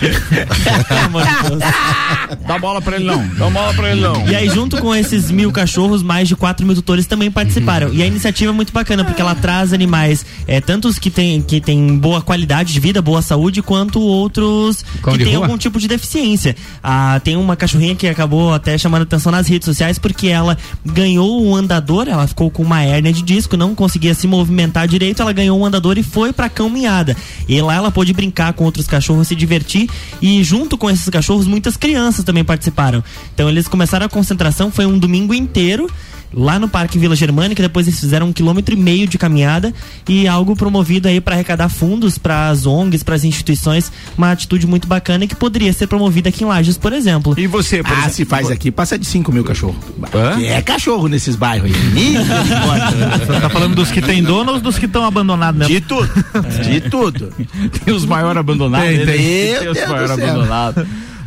Dá 2.45 2.59
bola 2.59 2.81
pra 2.81 2.97
ele 2.97 3.05
não. 3.05 3.25
Dá 3.29 3.49
bola 3.49 3.73
pra 3.73 3.91
ele 3.91 4.01
não. 4.01 4.27
E 4.27 4.35
aí, 4.35 4.49
junto 4.49 4.77
com 4.77 4.93
esses 4.93 5.31
mil 5.31 5.53
cachorros, 5.53 6.03
mais 6.03 6.27
de 6.27 6.35
4 6.35 6.65
mil 6.65 6.75
tutores 6.75 7.05
também 7.05 7.31
participaram. 7.31 7.93
E 7.93 8.03
a 8.03 8.05
iniciativa 8.05 8.51
é 8.51 8.53
muito 8.53 8.73
bacana, 8.73 9.05
porque 9.05 9.21
ela 9.21 9.33
traz 9.33 9.71
animais, 9.71 10.25
é, 10.45 10.59
tanto 10.59 10.89
os 10.89 10.99
que 10.99 11.09
têm 11.09 11.41
que 11.41 11.61
tem 11.61 11.97
boa 11.97 12.21
qualidade 12.21 12.73
de 12.73 12.79
vida, 12.81 13.01
boa 13.01 13.21
saúde, 13.21 13.61
quanto 13.61 14.01
outros 14.01 14.83
que 15.01 15.23
têm 15.23 15.35
algum 15.35 15.57
tipo 15.57 15.79
de 15.79 15.87
deficiência. 15.87 16.53
Ah, 16.83 17.21
tem 17.23 17.37
uma 17.37 17.55
cachorrinha 17.55 17.95
que 17.95 18.09
acabou 18.09 18.53
até 18.53 18.77
chamando 18.77 19.03
atenção 19.03 19.31
nas 19.31 19.47
redes 19.47 19.65
sociais, 19.65 19.97
porque 19.97 20.27
ela 20.27 20.57
ganhou 20.85 21.41
um 21.41 21.55
andador, 21.55 22.09
ela 22.09 22.27
ficou 22.27 22.51
com 22.51 22.63
uma 22.63 22.83
hérnia 22.83 23.13
de 23.13 23.21
disco, 23.21 23.55
não 23.55 23.73
conseguia 23.73 24.13
se 24.13 24.27
movimentar 24.27 24.89
direito, 24.89 25.21
ela 25.21 25.31
ganhou 25.31 25.57
um 25.57 25.65
andador 25.65 25.97
e 25.97 26.03
foi 26.03 26.33
pra 26.33 26.49
caminhada. 26.49 27.15
E 27.47 27.61
lá 27.61 27.75
ela 27.75 27.91
pôde 27.91 28.11
brincar 28.11 28.51
com 28.51 28.65
outros 28.65 28.85
cachorros, 28.85 29.04
se 29.23 29.35
divertir, 29.35 29.89
e 30.21 30.43
junto 30.43 30.77
com 30.77 30.89
esses 30.89 31.07
cachorros, 31.09 31.47
muitas 31.47 31.77
crianças 31.77 32.23
também 32.23 32.43
participaram. 32.43 33.03
Então 33.33 33.49
eles 33.49 33.67
começaram 33.67 34.05
a 34.05 34.09
concentração, 34.09 34.71
foi 34.71 34.85
um 34.85 34.97
domingo 34.97 35.33
inteiro. 35.33 35.89
Lá 36.33 36.59
no 36.59 36.67
Parque 36.67 36.99
Vila 36.99 37.15
Germânica, 37.15 37.61
depois 37.63 37.87
eles 37.87 37.99
fizeram 37.99 38.27
um 38.27 38.33
quilômetro 38.33 38.73
e 38.75 38.77
meio 38.77 39.07
de 39.07 39.17
caminhada 39.17 39.73
e 40.07 40.27
algo 40.27 40.55
promovido 40.55 41.07
aí 41.07 41.21
para 41.21 41.35
arrecadar 41.35 41.69
fundos 41.69 42.17
para 42.17 42.49
as 42.49 42.65
ONGs, 42.65 43.03
para 43.03 43.15
as 43.15 43.23
instituições, 43.23 43.91
uma 44.17 44.31
atitude 44.31 44.67
muito 44.67 44.87
bacana 44.87 45.23
e 45.23 45.27
que 45.27 45.35
poderia 45.35 45.71
ser 45.71 45.87
promovida 45.87 46.29
aqui 46.29 46.43
em 46.43 46.47
Lages, 46.47 46.77
por 46.77 46.91
exemplo. 46.93 47.33
E 47.37 47.47
você, 47.47 47.81
por 47.81 47.91
Ah, 47.93 47.97
exemplo? 47.99 48.13
se 48.13 48.25
faz 48.25 48.51
aqui, 48.51 48.69
passa 48.71 48.97
de 48.97 49.05
5 49.05 49.31
mil 49.31 49.43
cachorro. 49.43 49.75
Hã? 50.13 50.41
É 50.41 50.61
cachorro 50.61 51.07
nesses 51.07 51.35
bairros 51.35 51.71
aí. 51.71 52.15
Você 53.19 53.39
tá 53.41 53.49
falando 53.49 53.75
dos 53.75 53.91
que 53.91 54.01
tem 54.01 54.21
dono 54.21 54.53
ou 54.53 54.59
dos 54.59 54.77
que 54.77 54.85
estão 54.85 55.05
abandonados 55.05 55.57
mesmo? 55.59 55.73
De 55.73 55.81
tudo. 55.81 56.09
De 56.67 56.81
tudo. 56.81 57.31
Tem 57.85 57.93
os 57.93 58.05
maiores 58.05 58.37
abandonados. 58.37 58.87
Tem, 58.87 59.05
tem. 59.05 59.61
Meu 59.61 59.71
os 59.71 59.79
maiores 59.87 60.11
abandonados. 60.11 60.85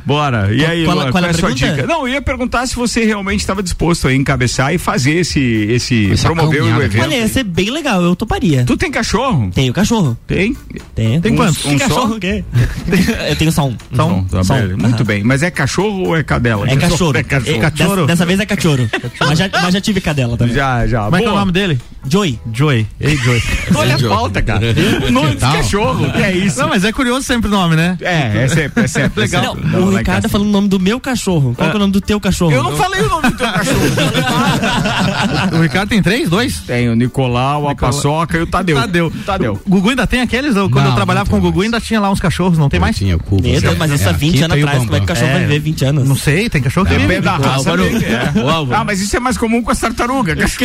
Bora. 0.09 0.49
E 0.55 0.65
aí, 0.65 0.85
Qual- 0.85 0.97
Luan, 0.97 1.05
qual 1.11 1.13
qual, 1.13 1.25
é 1.25 1.27
é 1.27 1.31
a 1.31 1.35
sua 1.35 1.49
pergunta? 1.51 1.73
dica? 1.75 1.87
Não, 1.87 2.09
eu 2.09 2.15
ia 2.15 2.23
perguntar 2.23 2.67
se 2.67 2.75
você 2.75 3.05
realmente 3.05 3.41
estava 3.41 3.63
disposto 3.63 4.09
a 4.09 4.15
encabeçar 4.15 4.73
e 4.75 4.79
fazer 4.79 5.13
esse, 5.17 5.39
esse 5.39 6.13
Essa 6.13 6.29
promover 6.33 6.63
o 6.63 6.83
evento. 6.83 7.03
Olha, 7.03 7.17
ia 7.17 7.29
ser 7.29 7.45
bem 7.45 7.71
legal, 7.71 8.03
eu 8.03 8.17
toparia. 8.17 8.65
Tu 8.65 8.75
tem 8.77 8.91
cachorro? 8.91 9.51
Tenho 9.55 9.71
cachorro. 9.73 10.17
Tem? 10.27 10.57
Tenho. 10.95 11.21
Tem 11.21 11.33
Um- 11.33 11.37
quantos? 11.37 11.65
um 11.67 11.73
Que 11.77 11.79
só? 11.81 11.89
cachorro 11.89 12.15
o 12.17 12.19
quê? 12.21 12.43
eu 13.29 13.37
tenho 13.37 13.53
só 13.53 13.67
um. 13.69 13.77
Só 13.95 14.09
um. 14.09 14.25
Tá 14.25 14.43
Só 14.45 14.55
um. 14.55 14.69
Muito 14.79 14.95
Aham. 14.97 15.05
bem. 15.05 15.23
Mas 15.23 15.43
é 15.43 15.51
cachorro 15.51 16.07
ou 16.09 16.17
é 16.17 16.23
cadela? 16.23 16.67
É 16.69 16.77
cachorro. 16.77 17.15
É 17.17 17.23
cachorro. 17.23 17.57
É, 17.57 17.71
dessa, 17.71 18.07
dessa 18.07 18.27
vez 18.27 18.41
é 18.41 18.47
cachorro. 18.47 18.89
mas, 19.21 19.39
já, 19.39 19.51
mas 19.53 19.75
já 19.75 19.81
tive 19.81 20.01
cadela 20.01 20.37
também. 20.37 20.55
Já, 20.55 20.87
já. 20.87 21.05
Como 21.05 21.17
é 21.17 21.21
que 21.21 21.27
é 21.27 21.31
o 21.31 21.35
nome 21.37 21.53
dele? 21.53 21.79
Joey. 22.09 22.39
Joey. 22.53 22.87
Ei, 23.01 23.17
Joey. 23.17 23.43
Olha 23.75 23.97
a 23.97 23.99
pauta, 23.99 24.41
cara. 24.41 24.65
O 25.07 25.11
nome 25.13 25.31
de 25.31 25.37
tal? 25.37 25.53
cachorro. 25.53 26.11
Que 26.13 26.23
é 26.23 26.37
isso? 26.37 26.59
Não, 26.61 26.69
mas 26.69 26.85
é 26.85 26.93
curioso 26.93 27.27
sempre 27.27 27.49
o 27.49 27.51
nome, 27.51 27.77
né? 27.77 27.99
É, 28.01 28.45
é 28.45 28.49
sempre, 28.49 28.85
é 28.85 28.87
sempre. 28.87 29.21
Legal. 29.23 29.43
é 29.43 29.47
Não, 29.67 29.87
sempre. 29.93 29.98
Lá 29.99 30.05
casa. 30.05 30.23
tá 30.23 30.29
falando 30.29 30.49
o 30.49 30.53
nome 30.53 30.69
do 30.69 30.79
meu 30.81 31.01
cachorro. 31.01 31.55
Qual 31.57 31.69
que 31.71 31.75
é 31.75 31.77
o 31.77 31.81
nome 31.81 31.93
do 31.93 32.01
teu 32.01 32.21
cachorro? 32.21 32.53
Eu 32.53 32.63
não 32.63 32.77
falei 32.77 33.03
o 33.03 33.09
nome 33.09 33.31
do 33.31 33.37
teu 33.37 33.53
cachorro. 33.53 33.79
O 35.59 35.63
Ricardo 35.63 35.89
tem 35.89 36.03
três? 36.03 36.29
Dois? 36.29 36.61
Tem 36.61 36.89
o 36.89 36.95
Nicolau, 36.95 37.69
a 37.69 37.75
Paçoca 37.75 38.37
e 38.39 38.43
o 38.43 38.47
Tadeu. 38.47 38.77
Tadeu. 38.77 39.13
Tadeu. 39.25 39.61
O 39.65 39.71
Gugu 39.71 39.91
ainda 39.91 40.07
tem 40.07 40.21
aqueles? 40.21 40.55
Quando 40.55 40.75
Não, 40.75 40.87
eu 40.87 40.95
trabalhava 40.95 41.31
não 41.31 41.41
com 41.41 41.47
o 41.47 41.51
Gugu, 41.51 41.63
ainda 41.63 41.81
tinha 41.81 42.01
lá 42.01 42.11
uns 42.11 42.21
cachorros, 42.21 42.59
não 42.59 42.69
tem 42.69 42.79
mais? 42.81 42.97
Tinha 42.97 43.17
o 43.17 43.41
Deus, 43.41 43.79
mas 43.79 43.93
isso 43.93 44.09
há 44.09 44.13
20 44.13 44.43
anos 44.43 44.59
atrás. 44.59 44.79
Como 44.79 44.95
é 44.95 44.99
que 44.99 45.05
o 45.05 45.09
cachorro 45.09 45.33
vai 45.33 45.41
viver 45.41 45.59
20 45.61 45.85
anos? 45.85 46.09
Não 46.09 46.17
sei, 46.17 46.49
tem 46.51 46.63
cachorro 46.63 46.87
que 46.87 46.93
Depende 46.93 47.09
vive. 47.15 47.23
da 47.23 47.37
raça. 47.37 47.77
Dele, 47.77 48.05
é. 48.05 48.33
Ah, 48.75 48.85
mas 48.85 49.01
isso 49.01 49.17
é 49.17 49.21
mais 49.21 49.37
comum 49.39 49.63
com 49.63 49.71
as 49.71 49.79
tartarugas. 49.79 50.39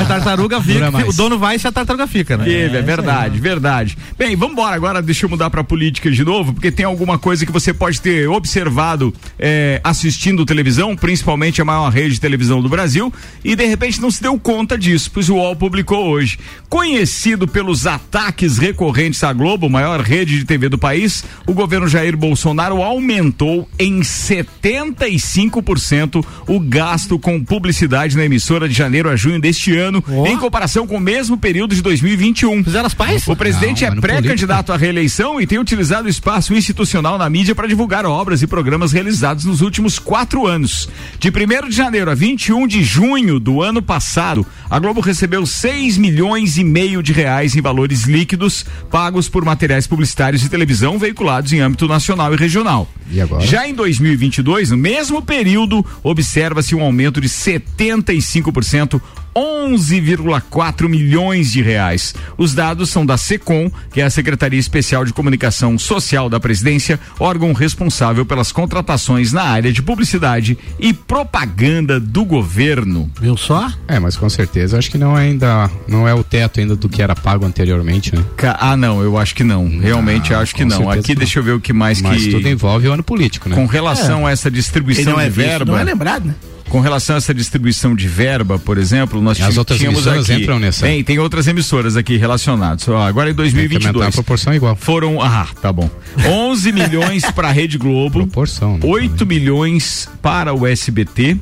a 0.00 0.04
tartaruga 0.04 0.60
fica, 0.60 0.90
o 1.08 1.12
dono 1.12 1.38
vai 1.38 1.58
se 1.58 1.66
a 1.66 1.72
tartaruga 1.72 2.06
fica, 2.06 2.36
né? 2.36 2.50
É, 2.50 2.68
verdade, 2.82 3.38
verdade. 3.38 3.96
Bem, 4.18 4.36
vamos 4.36 4.52
embora 4.54 4.74
agora, 4.74 5.02
deixa 5.02 5.26
eu 5.26 5.30
mudar 5.30 5.50
pra 5.50 5.62
política 5.62 6.10
de 6.10 6.24
novo, 6.24 6.52
porque 6.52 6.70
tem 6.70 6.84
alguma 6.84 7.18
coisa 7.18 7.44
que 7.44 7.52
você 7.52 7.72
pode 7.72 7.85
ter 7.94 8.28
observado 8.28 9.14
é, 9.38 9.80
assistindo 9.82 10.44
televisão, 10.44 10.94
principalmente 10.96 11.62
a 11.62 11.64
maior 11.64 11.90
rede 11.90 12.14
de 12.14 12.20
televisão 12.20 12.60
do 12.60 12.68
Brasil, 12.68 13.12
e 13.44 13.54
de 13.54 13.64
repente 13.66 14.00
não 14.00 14.10
se 14.10 14.20
deu 14.22 14.36
conta 14.38 14.76
disso, 14.76 15.10
pois 15.12 15.28
o 15.28 15.36
UOL 15.36 15.54
publicou 15.56 16.08
hoje. 16.08 16.38
Conhecido 16.68 17.46
pelos 17.46 17.86
ataques 17.86 18.58
recorrentes 18.58 19.22
à 19.22 19.32
Globo, 19.32 19.70
maior 19.70 20.00
rede 20.00 20.38
de 20.38 20.44
TV 20.44 20.68
do 20.68 20.78
país, 20.78 21.24
o 21.46 21.54
governo 21.54 21.88
Jair 21.88 22.16
Bolsonaro 22.16 22.82
aumentou 22.82 23.68
em 23.78 24.00
75% 24.00 26.24
o 26.48 26.60
gasto 26.60 27.18
com 27.18 27.42
publicidade 27.42 28.16
na 28.16 28.24
emissora 28.24 28.68
de 28.68 28.74
janeiro 28.74 29.08
a 29.08 29.16
junho 29.16 29.40
deste 29.40 29.76
ano, 29.76 30.02
em 30.26 30.36
comparação 30.36 30.86
com 30.86 30.96
o 30.96 31.00
mesmo 31.00 31.38
período 31.38 31.74
de 31.74 31.82
2021. 31.82 32.64
Fizeram 32.64 32.86
as 32.86 32.94
pais? 32.94 33.26
O 33.26 33.36
presidente 33.36 33.84
Não, 33.84 33.92
é 33.92 34.00
pré-candidato 34.00 34.72
à 34.72 34.76
reeleição 34.76 35.40
e 35.40 35.46
tem 35.46 35.58
utilizado 35.58 36.06
o 36.06 36.10
espaço 36.10 36.54
institucional 36.54 37.18
na 37.18 37.28
mídia 37.28 37.54
para 37.54 37.65
divulgar 37.66 38.06
obras 38.06 38.42
e 38.42 38.46
programas 38.46 38.92
realizados 38.92 39.44
nos 39.44 39.60
últimos 39.60 39.98
quatro 39.98 40.46
anos. 40.46 40.88
De 41.18 41.28
1 41.28 41.68
de 41.68 41.76
janeiro 41.76 42.10
a 42.10 42.14
21 42.14 42.66
de 42.66 42.82
junho 42.82 43.38
do 43.38 43.62
ano 43.62 43.82
passado, 43.82 44.46
a 44.70 44.78
Globo 44.78 45.00
recebeu 45.00 45.46
6 45.46 45.98
milhões 45.98 46.56
e 46.58 46.64
meio 46.64 47.02
de 47.02 47.12
reais 47.12 47.56
em 47.56 47.60
valores 47.60 48.04
líquidos 48.04 48.64
pagos 48.90 49.28
por 49.28 49.44
materiais 49.44 49.86
publicitários 49.86 50.42
de 50.42 50.48
televisão 50.48 50.98
veiculados 50.98 51.52
em 51.52 51.60
âmbito 51.60 51.86
nacional 51.86 52.32
e 52.32 52.36
regional. 52.36 52.88
E? 53.10 53.46
Já 53.46 53.68
em 53.68 53.74
2022, 53.74 54.70
no 54.70 54.76
mesmo 54.76 55.22
período, 55.22 55.84
observa-se 56.02 56.74
um 56.74 56.82
aumento 56.82 57.20
de 57.20 57.28
75%. 57.28 59.00
11,4 59.36 60.88
milhões 60.88 61.52
de 61.52 61.62
reais. 61.62 62.14
Os 62.38 62.54
dados 62.54 62.88
são 62.90 63.04
da 63.04 63.16
SECOM, 63.16 63.70
que 63.92 64.00
é 64.00 64.04
a 64.04 64.10
Secretaria 64.10 64.58
Especial 64.58 65.04
de 65.04 65.12
Comunicação 65.12 65.78
Social 65.78 66.28
da 66.30 66.40
Presidência, 66.40 66.98
órgão 67.20 67.52
responsável 67.52 68.24
pelas 68.24 68.50
contratações 68.50 69.32
na 69.32 69.42
área 69.42 69.72
de 69.72 69.82
publicidade 69.82 70.56
e 70.78 70.92
propaganda 70.92 72.00
do 72.00 72.24
governo. 72.24 73.10
Viu 73.20 73.36
só? 73.36 73.70
É, 73.86 73.98
mas 73.98 74.16
com 74.16 74.28
certeza 74.28 74.78
acho 74.78 74.90
que 74.90 74.98
não 74.98 75.16
é 75.18 75.26
ainda 75.26 75.70
não 75.86 76.06
é 76.08 76.14
o 76.14 76.22
teto 76.24 76.60
ainda 76.60 76.74
do 76.76 76.88
que 76.88 77.02
era 77.02 77.14
pago 77.14 77.44
anteriormente, 77.44 78.14
né? 78.14 78.22
Ca- 78.36 78.56
Ah, 78.60 78.76
não, 78.76 79.02
eu 79.02 79.18
acho 79.18 79.34
que 79.34 79.44
não. 79.44 79.68
Realmente 79.78 80.32
acho 80.32 80.54
que 80.54 80.64
não. 80.64 80.90
Aqui 80.90 81.12
não. 81.14 81.18
deixa 81.18 81.38
eu 81.38 81.42
ver 81.42 81.52
o 81.52 81.60
que 81.60 81.72
mais 81.72 82.00
Mas 82.00 82.22
que. 82.24 82.30
tudo 82.30 82.48
envolve 82.48 82.88
o 82.88 82.92
ano 82.92 83.02
político, 83.02 83.48
né? 83.48 83.54
Com 83.56 83.66
relação 83.66 84.26
a 84.26 84.30
essa 84.30 84.50
distribuição 84.50 85.12
não 85.14 85.20
é 85.20 85.24
de 85.24 85.30
visto, 85.30 85.48
verba. 85.48 85.72
não 85.72 85.78
é 85.78 85.84
lembrado, 85.84 86.26
né? 86.26 86.34
Com 86.76 86.80
relação 86.80 87.16
a 87.16 87.16
essa 87.16 87.32
distribuição 87.32 87.96
de 87.96 88.06
verba, 88.06 88.58
por 88.58 88.76
exemplo, 88.76 89.18
nós 89.22 89.40
as 89.40 89.56
outras 89.56 89.78
tínhamos 89.78 90.00
emissoras 90.00 90.28
aqui. 90.28 90.42
entram 90.42 90.58
nessa? 90.58 90.84
Tem, 90.84 91.02
tem 91.02 91.18
outras 91.18 91.48
emissoras 91.48 91.96
aqui 91.96 92.18
relacionadas. 92.18 92.86
Ó, 92.86 92.98
agora 92.98 93.30
em 93.30 93.34
que 93.34 93.40
aumentar 93.40 93.62
2022. 93.62 94.06
a 94.08 94.12
proporção 94.12 94.52
igual. 94.52 94.76
Foram, 94.76 95.22
ah, 95.22 95.48
tá 95.62 95.72
bom. 95.72 95.88
11 96.26 96.72
milhões 96.72 97.24
para 97.32 97.48
a 97.48 97.50
Rede 97.50 97.78
Globo, 97.78 98.18
Proporção. 98.18 98.74
né? 98.74 98.80
8 98.82 99.24
milhões 99.24 100.06
para 100.20 100.52
o 100.52 100.66
SBT, 100.66 101.38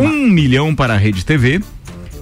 1 0.00 0.08
milhão 0.28 0.74
para 0.74 0.94
a 0.94 0.96
Rede 0.96 1.24
TV, 1.24 1.60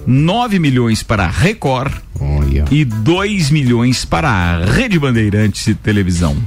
9 0.05 0.59
milhões 0.59 1.01
para 1.01 1.23
a 1.25 1.31
Record 1.31 1.91
Olha, 2.19 2.65
e 2.69 2.85
2 2.85 3.49
milhões 3.49 4.05
para 4.05 4.29
a 4.29 4.65
Rede 4.65 4.99
Bandeirantes 4.99 5.65
de 5.65 5.73
televisão. 5.73 6.37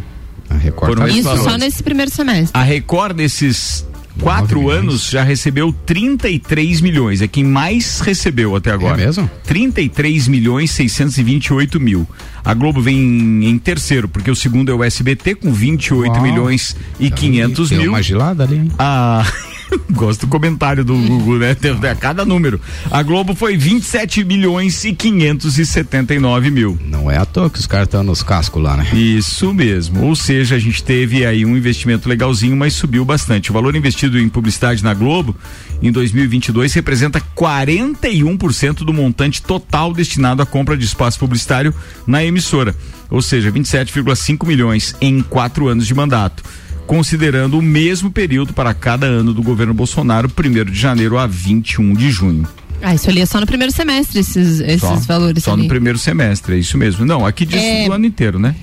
a 0.48 0.55
Record 0.55 0.90
Foram 0.94 1.09
tá 1.09 1.12
Isso 1.12 1.42
só 1.42 1.59
nesse 1.59 1.83
primeiro 1.83 2.12
semestre. 2.12 2.50
A 2.55 2.62
Record, 2.62 3.16
nesses 3.16 3.85
quatro 4.20 4.70
anos, 4.70 5.09
já 5.11 5.22
recebeu 5.22 5.74
33 5.87 6.81
milhões. 6.81 7.22
É 7.22 7.29
quem 7.29 7.44
mais 7.44 8.00
recebeu 8.00 8.55
até 8.57 8.70
agora. 8.70 9.00
É 9.00 9.07
mesmo? 9.07 9.31
33 9.44 10.29
milhões 10.29 10.70
628 10.70 11.81
mil. 11.81 12.09
A 12.44 12.53
Globo 12.53 12.81
vem 12.81 13.48
em, 13.48 13.59
terceiro, 13.59 14.09
porque 14.09 14.31
o 14.31 14.37
segundo 14.37 14.70
é 14.70 14.74
o 14.74 14.85
SBT 14.85 15.37
com 15.37 15.53
28 15.53 16.12
Uau. 16.12 16.22
milhões 16.22 16.77
e 17.00 17.11
500 17.11 17.68
Deu 17.70 17.79
mil. 17.81 17.90
uma 17.92 18.03
gelada 18.03 18.44
ali, 18.44 18.57
hein? 18.57 18.70
A... 18.79 19.24
Gosto 19.90 20.27
do 20.27 20.29
comentário 20.29 20.85
do 20.85 20.94
Google, 20.94 21.38
né? 21.38 21.57
A 21.90 21.94
cada 21.94 22.24
número. 22.24 22.61
A 22.90 23.03
Globo 23.03 23.35
foi 23.35 23.57
27 23.57 24.24
milhões 24.24 24.85
e 24.85 24.92
579 24.92 26.50
mil. 26.50 26.79
Não 26.85 27.11
é 27.11 27.16
à 27.16 27.24
toa 27.24 27.50
que 27.50 27.59
os 27.59 27.66
caras 27.66 27.87
estão 27.87 28.03
nos 28.03 28.22
cascos 28.22 28.62
lá, 28.62 28.77
né? 28.77 28.88
Isso 28.92 29.53
mesmo. 29.53 30.05
Ou 30.05 30.16
seja, 30.16 30.57
a 30.57 30.59
gente 30.59 30.83
teve 30.83 31.24
aí 31.24 31.44
um 31.44 31.57
investimento 31.57 32.09
legalzinho, 32.09 32.57
mas 32.57 32.74
subiu 32.74 33.05
bastante. 33.05 33.50
O 33.50 33.55
valor 33.55 33.74
investido 33.77 34.18
em 34.18 34.29
publicidade 34.29 34.83
na 34.83 34.94
Globo 34.94 35.37
em 35.83 35.92
2022 35.92 36.72
representa 36.74 37.20
41% 37.37 38.85
do 38.85 38.92
montante 38.92 39.42
total 39.42 39.92
destinado 39.92 40.42
à 40.42 40.46
compra 40.46 40.77
de 40.77 40.85
espaço 40.85 41.18
publicitário 41.18 41.74
na 42.07 42.24
emissora. 42.24 42.74
Ou 43.11 43.22
seja, 43.22 43.53
27,5 43.53 44.46
milhões 44.46 44.96
em 45.00 45.20
quatro 45.20 45.68
anos 45.68 45.87
de 45.87 45.94
mandato. 45.94 46.42
Considerando 46.87 47.59
o 47.59 47.62
mesmo 47.62 48.11
período 48.11 48.53
para 48.53 48.75
cada 48.75 49.07
ano 49.07 49.33
do 49.33 49.42
governo 49.42 49.73
Bolsonaro, 49.75 50.29
1 50.31 50.64
de 50.70 50.79
janeiro 50.79 51.18
a 51.18 51.27
21 51.27 51.94
de 51.94 52.11
junho. 52.11 52.47
Ah, 52.83 52.94
isso 52.94 53.09
ali 53.09 53.20
é 53.23 53.27
só 53.27 53.40
no 53.40 53.47
primeiro 53.47 53.73
semestre, 53.73 54.20
esses, 54.20 54.61
esses 54.61 54.81
Só, 54.81 54.94
valores 54.97 55.42
só 55.42 55.55
ali. 55.55 55.62
no 55.62 55.68
primeiro 55.68 55.99
semestre, 55.99 56.57
é 56.57 56.59
isso 56.59 56.77
mesmo. 56.77 57.07
Não, 57.07 57.25
aqui 57.25 57.47
diz 57.47 57.62
É. 57.62 57.87
do 57.87 57.92
ano 57.94 58.05
inteiro, 58.05 58.38
né? 58.38 58.55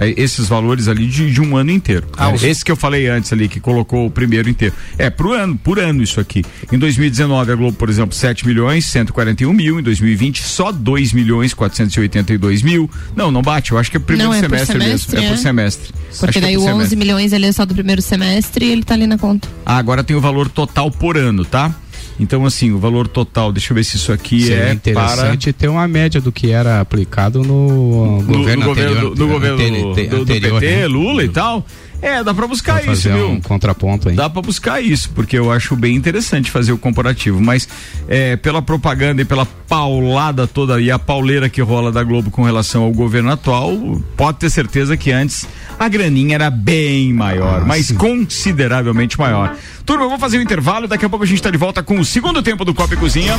É, 0.00 0.14
esses 0.16 0.48
valores 0.48 0.88
ali 0.88 1.06
de, 1.06 1.30
de 1.30 1.40
um 1.42 1.56
ano 1.56 1.70
inteiro. 1.70 2.06
Ah, 2.16 2.32
Esse 2.42 2.64
que 2.64 2.72
eu 2.72 2.76
falei 2.76 3.06
antes 3.06 3.30
ali, 3.32 3.48
que 3.48 3.60
colocou 3.60 4.06
o 4.06 4.10
primeiro 4.10 4.48
inteiro. 4.48 4.74
É, 4.96 5.10
pro 5.10 5.34
ano, 5.34 5.56
por 5.56 5.78
ano 5.78 6.02
isso 6.02 6.18
aqui. 6.18 6.42
Em 6.72 6.78
2019, 6.78 7.52
a 7.52 7.54
Globo, 7.54 7.76
por 7.76 7.90
exemplo, 7.90 8.14
7 8.14 8.46
milhões 8.46 8.86
141 8.86 9.52
mil. 9.52 9.78
Em 9.78 9.82
2020, 9.82 10.42
só 10.42 10.72
2 10.72 11.12
milhões 11.12 11.52
482 11.52 12.62
mil. 12.62 12.90
Não, 13.14 13.30
não 13.30 13.42
bate. 13.42 13.72
Eu 13.72 13.78
acho 13.78 13.90
que 13.90 13.98
é 13.98 14.00
primeiro 14.00 14.30
Não, 14.32 14.38
é 14.38 14.40
por 14.40 14.48
semestre, 14.48 14.80
semestre, 14.80 15.16
mesmo. 15.16 15.26
É, 15.26 15.26
é? 15.26 15.34
por 15.34 15.42
semestre. 15.42 15.94
Acho 16.10 16.18
Porque 16.20 16.32
que 16.32 16.38
é 16.38 16.40
daí 16.40 16.54
por 16.56 16.62
o 16.62 16.64
11 16.64 16.72
semestre. 16.72 16.96
milhões 16.96 17.32
ali 17.32 17.44
é 17.46 17.52
só 17.52 17.66
do 17.66 17.74
primeiro 17.74 18.00
semestre 18.00 18.64
e 18.64 18.72
ele 18.72 18.82
tá 18.82 18.94
ali 18.94 19.06
na 19.06 19.18
conta. 19.18 19.48
Ah, 19.66 19.76
agora 19.76 20.02
tem 20.02 20.16
o 20.16 20.20
valor 20.20 20.48
total 20.48 20.90
por 20.90 21.18
ano, 21.18 21.44
tá? 21.44 21.74
Então, 22.20 22.44
assim, 22.46 22.70
o 22.70 22.78
valor 22.78 23.08
total, 23.08 23.50
deixa 23.50 23.72
eu 23.72 23.74
ver 23.74 23.82
se 23.84 23.96
isso 23.96 24.12
aqui 24.12 24.42
Seria 24.42 24.64
é 24.64 24.72
interessante 24.72 25.52
ter 25.52 25.68
uma 25.68 25.88
média 25.88 26.20
do 26.20 26.30
que 26.30 26.50
era 26.50 26.80
aplicado 26.80 27.42
no 27.42 28.20
no, 28.20 28.22
governo 28.38 28.64
no 28.66 28.70
anterior. 28.72 28.94
governo, 28.94 29.10
do, 29.10 29.14
do 29.16 29.26
governo 29.28 29.54
anteri- 29.90 30.08
do, 30.08 30.16
anterior, 30.22 30.60
PT, 30.60 30.76
né? 30.76 30.86
Lula 30.86 31.24
e 31.24 31.28
tal. 31.28 31.66
É, 32.02 32.24
dá 32.24 32.32
pra 32.32 32.46
buscar 32.46 32.80
Pra 32.82 32.92
isso, 32.94 33.10
viu? 33.12 33.28
um 33.28 33.40
contraponto 33.42 34.08
aí. 34.08 34.16
Dá 34.16 34.28
pra 34.30 34.40
buscar 34.40 34.80
isso, 34.82 35.10
porque 35.14 35.38
eu 35.38 35.52
acho 35.52 35.76
bem 35.76 35.94
interessante 35.94 36.50
fazer 36.50 36.72
o 36.72 36.78
comparativo, 36.78 37.38
mas 37.42 37.68
é, 38.08 38.36
pela 38.36 38.62
propaganda 38.62 39.20
e 39.20 39.24
pela 39.26 39.44
paulada 39.44 40.46
toda 40.46 40.80
e 40.80 40.90
a 40.90 40.98
pauleira 40.98 41.48
que 41.50 41.60
rola 41.60 41.92
da 41.92 42.02
Globo 42.02 42.30
com 42.30 42.42
relação 42.42 42.84
ao 42.84 42.90
governo 42.90 43.30
atual, 43.30 44.00
pode 44.16 44.38
ter 44.38 44.48
certeza 44.48 44.96
que 44.96 45.12
antes 45.12 45.46
a 45.80 45.88
graninha 45.88 46.34
era 46.34 46.50
bem 46.50 47.10
maior, 47.10 47.62
Ah, 47.62 47.64
mas 47.66 47.86
sim. 47.86 47.94
consideravelmente 47.94 49.18
maior. 49.18 49.56
Turma, 49.86 50.04
eu 50.04 50.10
vou 50.10 50.18
fazer 50.18 50.38
um 50.38 50.42
intervalo, 50.42 50.86
daqui 50.86 51.06
a 51.06 51.08
pouco 51.08 51.24
a 51.24 51.26
gente 51.26 51.40
tá 51.42 51.50
de 51.50 51.56
volta 51.56 51.82
com 51.82 51.98
o 51.98 52.04
segundo 52.04 52.42
tempo 52.42 52.66
do 52.66 52.74
Copa 52.74 52.92
e 52.92 52.96
Cozinha. 52.98 53.34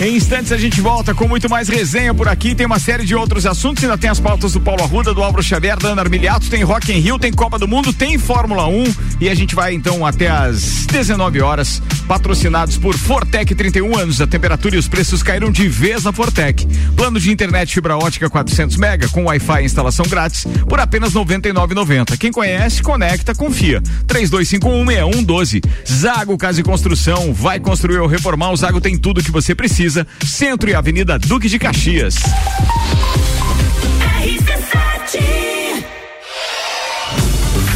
Em 0.00 0.14
instantes 0.16 0.52
a 0.52 0.56
gente 0.56 0.80
volta 0.80 1.12
com 1.12 1.26
muito 1.28 1.50
mais 1.50 1.68
resenha 1.68 2.14
por 2.14 2.26
aqui. 2.28 2.54
Tem 2.54 2.64
uma 2.64 2.78
série 2.78 3.04
de 3.04 3.14
outros 3.14 3.44
assuntos. 3.44 3.82
Ainda 3.84 3.98
tem 3.98 4.08
as 4.08 4.18
pautas 4.18 4.52
do 4.52 4.60
Paulo 4.60 4.82
Arruda, 4.82 5.12
do 5.12 5.22
Álvaro 5.22 5.42
Xavier, 5.42 5.76
da 5.76 5.88
Ana 5.88 6.00
Armiliato, 6.02 6.48
tem 6.48 6.62
Rock 6.62 6.90
in 6.92 7.00
Rio, 7.00 7.18
tem 7.18 7.32
Copa 7.32 7.58
do 7.58 7.68
Mundo, 7.68 7.92
tem 7.92 8.16
Fórmula 8.16 8.66
1 8.66 8.84
e 9.20 9.28
a 9.28 9.34
gente 9.34 9.54
vai 9.54 9.74
então 9.74 10.06
até 10.06 10.28
às 10.28 10.86
19 10.86 11.42
horas, 11.42 11.82
patrocinados 12.08 12.78
por 12.78 12.94
Fortec 12.96 13.54
31 13.54 13.98
anos. 13.98 14.20
A 14.22 14.26
temperatura 14.26 14.76
e 14.76 14.78
os 14.78 14.88
preços 14.88 15.22
caíram 15.22 15.50
de 15.50 15.68
vez 15.68 16.04
na 16.04 16.12
Fortec. 16.12 16.66
Plano 16.96 17.20
de 17.20 17.30
internet 17.30 17.74
fibra 17.74 17.98
ótica 17.98 18.30
400 18.30 18.76
mega 18.76 19.08
com 19.08 19.24
Wi-Fi 19.24 19.62
e 19.62 19.66
instalação 19.66 20.06
grátis 20.08 20.46
por 20.68 20.80
apenas 20.80 21.12
99,90. 21.12 22.16
Quem 22.18 22.30
conhece, 22.30 22.82
conecta, 22.82 23.34
confia. 23.34 23.80
32516112. 24.06 25.62
Zago 25.86 26.36
Casa 26.38 26.60
e 26.60 26.64
Construção 26.64 27.32
vai 27.32 27.60
construir 27.60 27.98
ou 27.98 28.06
reformar. 28.06 28.50
O 28.50 28.56
Zago 28.56 28.80
tem 28.80 28.96
tudo 28.96 29.22
que 29.22 29.30
você 29.30 29.54
precisa. 29.54 30.06
Centro 30.24 30.70
e 30.70 30.74
Avenida 30.74 31.18
Duque 31.18 31.48
de 31.48 31.58
Caxias. 31.58 32.16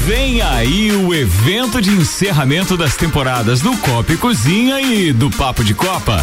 Vem 0.06 0.42
aí 0.42 0.92
o 0.92 1.14
evento 1.14 1.80
de 1.80 1.90
encerramento 1.90 2.76
das 2.76 2.94
temporadas 2.94 3.62
do 3.62 3.74
Copa 3.78 4.12
e 4.12 4.18
Cozinha 4.18 4.78
e 4.78 5.14
do 5.14 5.30
Papo 5.30 5.64
de 5.64 5.72
Copa. 5.72 6.22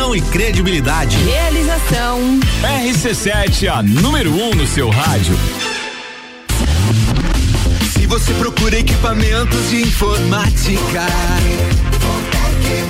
e 0.00 0.20
credibilidade. 0.22 1.16
Realização 1.18 2.40
RC7, 2.62 3.68
a 3.68 3.82
número 3.82 4.32
1 4.32 4.48
um 4.48 4.54
no 4.54 4.66
seu 4.66 4.88
rádio. 4.88 5.38
Se 7.92 8.06
você 8.06 8.32
procura 8.34 8.78
equipamentos 8.78 9.68
de 9.68 9.82
informática, 9.82 11.06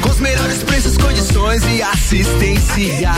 com 0.01 0.09
os 0.09 0.21
melhores 0.21 0.63
preços, 0.63 0.97
condições 0.97 1.63
e 1.65 1.83
assistência, 1.83 3.13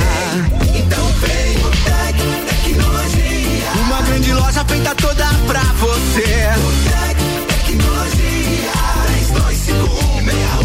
então 0.74 1.06
vem 1.20 1.56
o 1.58 1.70
Tec 1.84 2.16
Tecnologia. 2.48 3.72
Uma 3.84 4.00
grande 4.02 4.32
loja 4.32 4.64
feita 4.64 4.94
toda 4.94 5.26
pra 5.46 5.62
você. 5.74 6.48
O 6.56 6.72
Tec 6.88 7.18
Tecnologia. 7.66 8.72
32516112. 10.32 10.61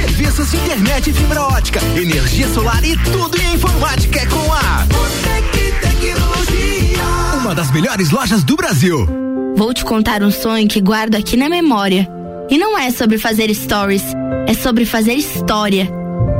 Serviços 0.00 0.52
de 0.52 0.58
internet 0.58 1.10
e 1.10 1.12
fibra 1.12 1.42
ótica, 1.42 1.80
energia 1.96 2.46
solar 2.50 2.84
e 2.84 2.96
tudo 2.98 3.36
em 3.36 3.54
informática 3.54 4.20
é 4.20 4.26
com 4.26 4.52
a 4.52 4.86
Botec 4.86 5.72
Tecnologia. 5.80 7.04
Uma 7.40 7.52
das 7.52 7.72
melhores 7.72 8.12
lojas 8.12 8.44
do 8.44 8.54
Brasil. 8.54 9.08
Vou 9.56 9.74
te 9.74 9.84
contar 9.84 10.22
um 10.22 10.30
sonho 10.30 10.68
que 10.68 10.80
guardo 10.80 11.16
aqui 11.16 11.36
na 11.36 11.48
memória. 11.48 12.08
E 12.48 12.56
não 12.56 12.78
é 12.78 12.92
sobre 12.92 13.18
fazer 13.18 13.52
stories, 13.52 14.04
é 14.46 14.54
sobre 14.54 14.84
fazer 14.84 15.14
história. 15.14 15.90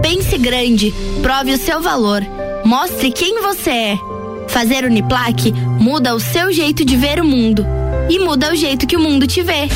Pense 0.03 0.39
grande, 0.39 0.95
prove 1.21 1.55
o 1.55 1.59
seu 1.59 1.83
valor, 1.83 2.23
mostre 2.65 3.11
quem 3.11 3.43
você 3.43 3.71
é. 3.71 3.99
Fazer 4.47 4.85
Uniplaque 4.85 5.53
muda 5.81 6.15
o 6.15 6.21
seu 6.21 6.53
jeito 6.53 6.85
de 6.85 6.97
ver 6.97 7.21
o 7.21 7.25
mundo 7.25 7.67
e 8.09 8.19
muda 8.19 8.51
o 8.53 8.57
jeito 8.57 8.87
que 8.87 8.97
o 8.97 9.01
mundo 9.01 9.27
te 9.27 9.43
vê. 9.43 9.69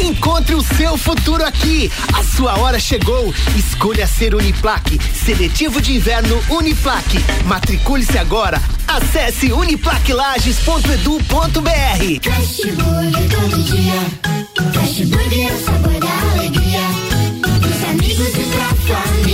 Encontre 0.00 0.54
o 0.54 0.62
seu 0.62 0.96
futuro 0.96 1.44
aqui. 1.44 1.90
A 2.12 2.22
sua 2.22 2.56
hora 2.58 2.78
chegou. 2.78 3.34
Escolha 3.56 4.06
ser 4.06 4.32
Uniplaque. 4.34 5.00
Seletivo 5.14 5.80
de 5.80 5.94
inverno 5.94 6.38
Uniplaque. 6.50 7.18
Matricule-se 7.44 8.18
agora. 8.18 8.60
Acesse 8.86 9.50
uniplaquelages.edu.br. 9.52 12.20
Fast 12.22 12.66
Burger 12.72 13.28
todo 13.28 13.62
dia. 13.62 13.94
Fast 14.72 15.04
Burger 15.06 15.48
é 15.48 15.52
o 15.52 15.64
sabor 15.64 15.98
da 16.00 16.30
alegria. 16.32 16.80
Dos 17.60 17.84
amigos 17.84 18.34
e 18.34 18.44
pra 18.54 18.68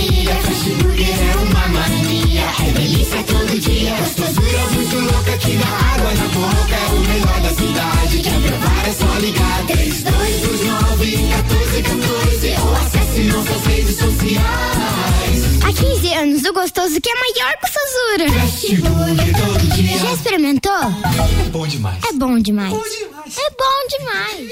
família. 0.03 0.35
Fast 0.35 0.69
Burger 0.69 1.07
é 1.07 1.35
uma 1.37 1.67
mania. 1.67 2.43
É 2.67 2.71
delícia 2.71 3.23
todo 3.23 3.59
dia. 3.59 3.95
Gostosura 3.95 4.67
muito 4.73 4.99
louca 4.99 5.37
que 5.37 5.57
dá 5.57 5.67
água 5.67 6.13
na 6.13 6.27
boca. 6.27 6.75
É 6.75 6.87
o 6.93 6.99
melhor 6.99 7.41
da 7.41 7.49
cidade. 7.49 8.19
Quer 8.21 8.41
provar 8.41 8.87
é 8.87 8.93
só 8.93 9.19
ligar. 9.19 9.65
3229 9.67 11.17
1414 11.17 12.55
ou 12.61 12.75
acesse 12.75 13.21
nossas 13.23 13.65
redes 13.65 13.97
sociais. 13.97 15.63
Há 15.63 15.73
15 15.73 16.13
anos, 16.13 16.43
o 16.43 16.53
gostoso 16.53 17.01
que 17.01 17.09
é 17.09 17.15
maior 17.15 17.57
que 17.57 17.65
o 17.65 17.69
Sazura. 17.71 18.27
Todo 19.39 19.75
dia. 19.75 19.97
Já 19.99 20.13
experimentou? 20.13 20.71
É 20.73 21.49
bom 21.49 21.67
demais. 21.67 22.03
É 22.03 22.13
bom 22.13 22.39
demais. 22.39 22.73
É 22.73 23.49
bom 23.57 23.87
demais. 23.89 24.51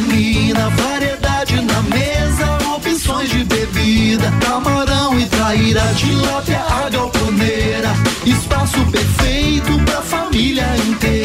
Bebida. 3.51 4.31
Camarão 4.41 5.19
e 5.19 5.25
traíra, 5.25 5.81
tilápia, 5.95 6.59
a 6.59 6.89
galponeira. 6.89 7.89
Espaço 8.25 8.79
perfeito 8.91 9.79
pra 9.85 10.01
família 10.01 10.65
inteira. 10.87 11.20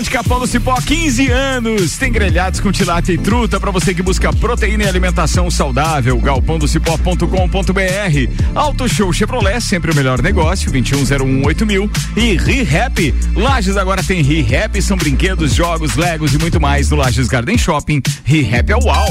Restaurante 0.00 0.10
Capão 0.10 0.40
do 0.40 0.46
Cipó, 0.46 0.74
15 0.80 1.30
anos. 1.30 1.98
Tem 1.98 2.10
grelhados 2.10 2.58
com 2.58 2.72
tilápia 2.72 3.12
e 3.12 3.18
truta 3.18 3.60
para 3.60 3.70
você 3.70 3.92
que 3.92 4.02
busca 4.02 4.32
proteína 4.32 4.84
e 4.84 4.88
alimentação 4.88 5.50
saudável. 5.50 6.18
galpãodocipó.com.br. 6.18 8.54
Auto 8.54 8.88
Show 8.88 9.12
Chevrolet, 9.12 9.60
sempre 9.60 9.90
o 9.90 9.94
melhor 9.94 10.22
negócio, 10.22 10.72
21018000 10.72 11.66
mil. 11.66 11.90
E 12.16 12.34
ReHap. 12.36 13.14
Lages 13.34 13.76
agora 13.76 14.02
tem 14.02 14.22
ReHap, 14.22 14.80
são 14.80 14.96
brinquedos, 14.96 15.54
jogos, 15.54 15.96
legos 15.96 16.32
e 16.32 16.38
muito 16.38 16.58
mais 16.58 16.90
no 16.90 16.96
Lages 16.96 17.28
Garden 17.28 17.58
Shopping. 17.58 18.00
ReHap 18.24 18.72
é 18.72 18.76
uau. 18.76 19.06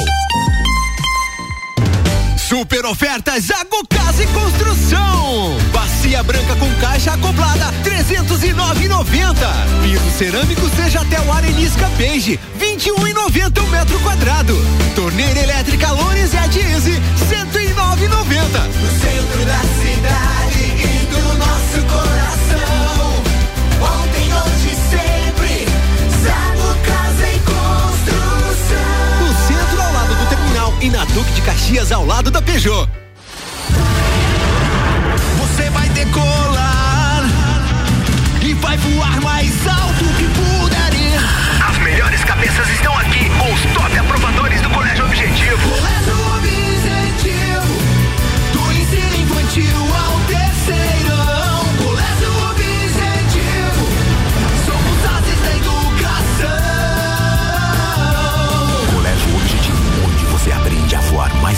Super 2.50 2.84
ofertas 2.88 3.44
Zago 3.44 3.88
Casa 3.88 4.24
e 4.24 4.28
Construção. 4.30 5.56
Bacia 5.72 6.24
branca 6.24 6.56
com 6.56 6.68
caixa 6.82 7.14
acoplada 7.14 7.72
309,90. 7.84 9.36
Piso 9.84 10.18
cerâmico 10.18 10.68
seja 10.76 11.02
até 11.02 11.22
o 11.22 11.32
Arenisca 11.32 11.88
Beige 11.90 12.40
21,90 12.60 13.64
o 13.64 13.68
metro 13.68 14.00
quadrado. 14.00 14.58
Torneira 14.96 15.40
elétrica 15.42 15.92
Lones 15.92 16.34
e 16.34 16.38
a 16.40 16.48
Diese 16.48 16.94
109,90. 16.94 17.00
No 18.10 19.00
centro 19.00 19.46
da 19.46 19.60
cidade 19.84 20.64
e 20.74 21.06
do 21.06 21.38
nosso 21.38 21.86
coração. 21.86 22.49
E 30.82 30.90
na 30.90 31.04
Duque 31.06 31.32
de 31.34 31.42
Caxias 31.42 31.92
ao 31.92 32.06
lado 32.06 32.32
da 32.32 32.42
Peugeot. 32.42 32.88
Você 35.38 35.70
vai 35.72 35.90
decolar 35.90 37.24
e 38.42 38.54
vai 38.54 38.78
voar 38.78 39.22
mais 39.22 39.68
alto 39.68 40.06
que 40.18 40.24
puder 40.24 40.94
ir. 40.94 41.70
As 41.70 41.78
melhores 41.80 42.24
cabeças 42.24 42.70
estão 42.70 42.98
aqui 42.98 43.30
com 43.30 43.54
os 43.54 43.62
top 43.74 43.98
aprovadores 43.98 44.62
do 44.62 44.70
Colégio 44.70 45.06
Objetivo. 45.06 46.09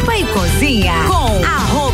Copa 0.00 0.16
e 0.16 0.24
Cozinha 0.26 1.04
com 1.06 1.44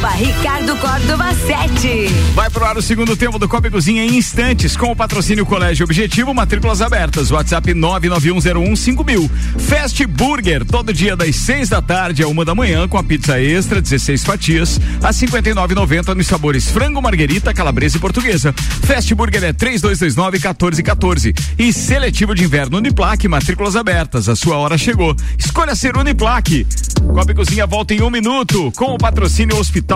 arroba 0.06 0.10
Ricardo 0.14 0.76
Córdova 0.76 1.34
7. 1.34 2.08
Vai 2.34 2.48
pro 2.48 2.64
ar 2.64 2.76
o 2.76 2.82
segundo 2.82 3.16
tempo 3.16 3.38
do 3.38 3.48
Copa 3.48 3.70
Cozinha 3.70 4.04
em 4.04 4.16
instantes, 4.16 4.76
com 4.76 4.92
o 4.92 4.96
patrocínio 4.96 5.44
Colégio 5.44 5.84
Objetivo, 5.84 6.32
matrículas 6.32 6.80
abertas. 6.80 7.30
WhatsApp 7.30 7.72
991015000. 7.74 9.30
Fast 9.58 10.06
Burger, 10.06 10.64
todo 10.64 10.92
dia 10.92 11.16
das 11.16 11.34
6 11.36 11.68
da 11.68 11.82
tarde 11.82 12.22
a 12.22 12.28
uma 12.28 12.44
da 12.44 12.54
manhã, 12.54 12.86
com 12.88 12.96
a 12.96 13.02
pizza 13.02 13.40
extra, 13.40 13.80
16 13.80 14.24
fatias, 14.24 14.80
a 15.02 15.10
59,90 15.10 16.14
nos 16.14 16.26
sabores 16.26 16.70
frango, 16.70 17.02
marguerita, 17.02 17.52
calabresa 17.52 17.96
e 17.96 18.00
portuguesa. 18.00 18.52
Fast 18.82 19.12
Burger 19.14 19.44
é 19.44 19.52
3229-1414. 19.52 21.36
E 21.58 21.72
seletivo 21.72 22.34
de 22.34 22.44
inverno 22.44 22.78
Uniplaque, 22.78 23.28
matrículas 23.28 23.76
abertas. 23.76 24.28
A 24.28 24.36
sua 24.36 24.56
hora 24.56 24.78
chegou. 24.78 25.14
Escolha 25.38 25.74
ser 25.74 25.96
Uniplaque. 25.96 26.66
Copa 27.12 27.34
Cozinha 27.34 27.66
volta 27.66 27.94
em 27.94 28.02
um 28.02 28.10
minuto, 28.10 28.72
com 28.76 28.94
o 28.94 28.98
patrocínio 28.98 29.56
Hospital 29.58 29.95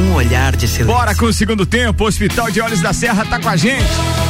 Um 0.00 0.14
olhar 0.14 0.56
de 0.56 0.64
excelência. 0.64 0.94
Bora 0.94 1.14
com 1.14 1.26
o 1.26 1.32
segundo 1.32 1.66
tempo, 1.66 2.04
o 2.04 2.06
Hospital 2.06 2.50
de 2.50 2.60
Olhos 2.62 2.80
da 2.80 2.92
Serra 2.94 3.22
tá 3.26 3.38
com 3.38 3.50
a 3.50 3.56
gente. 3.56 4.29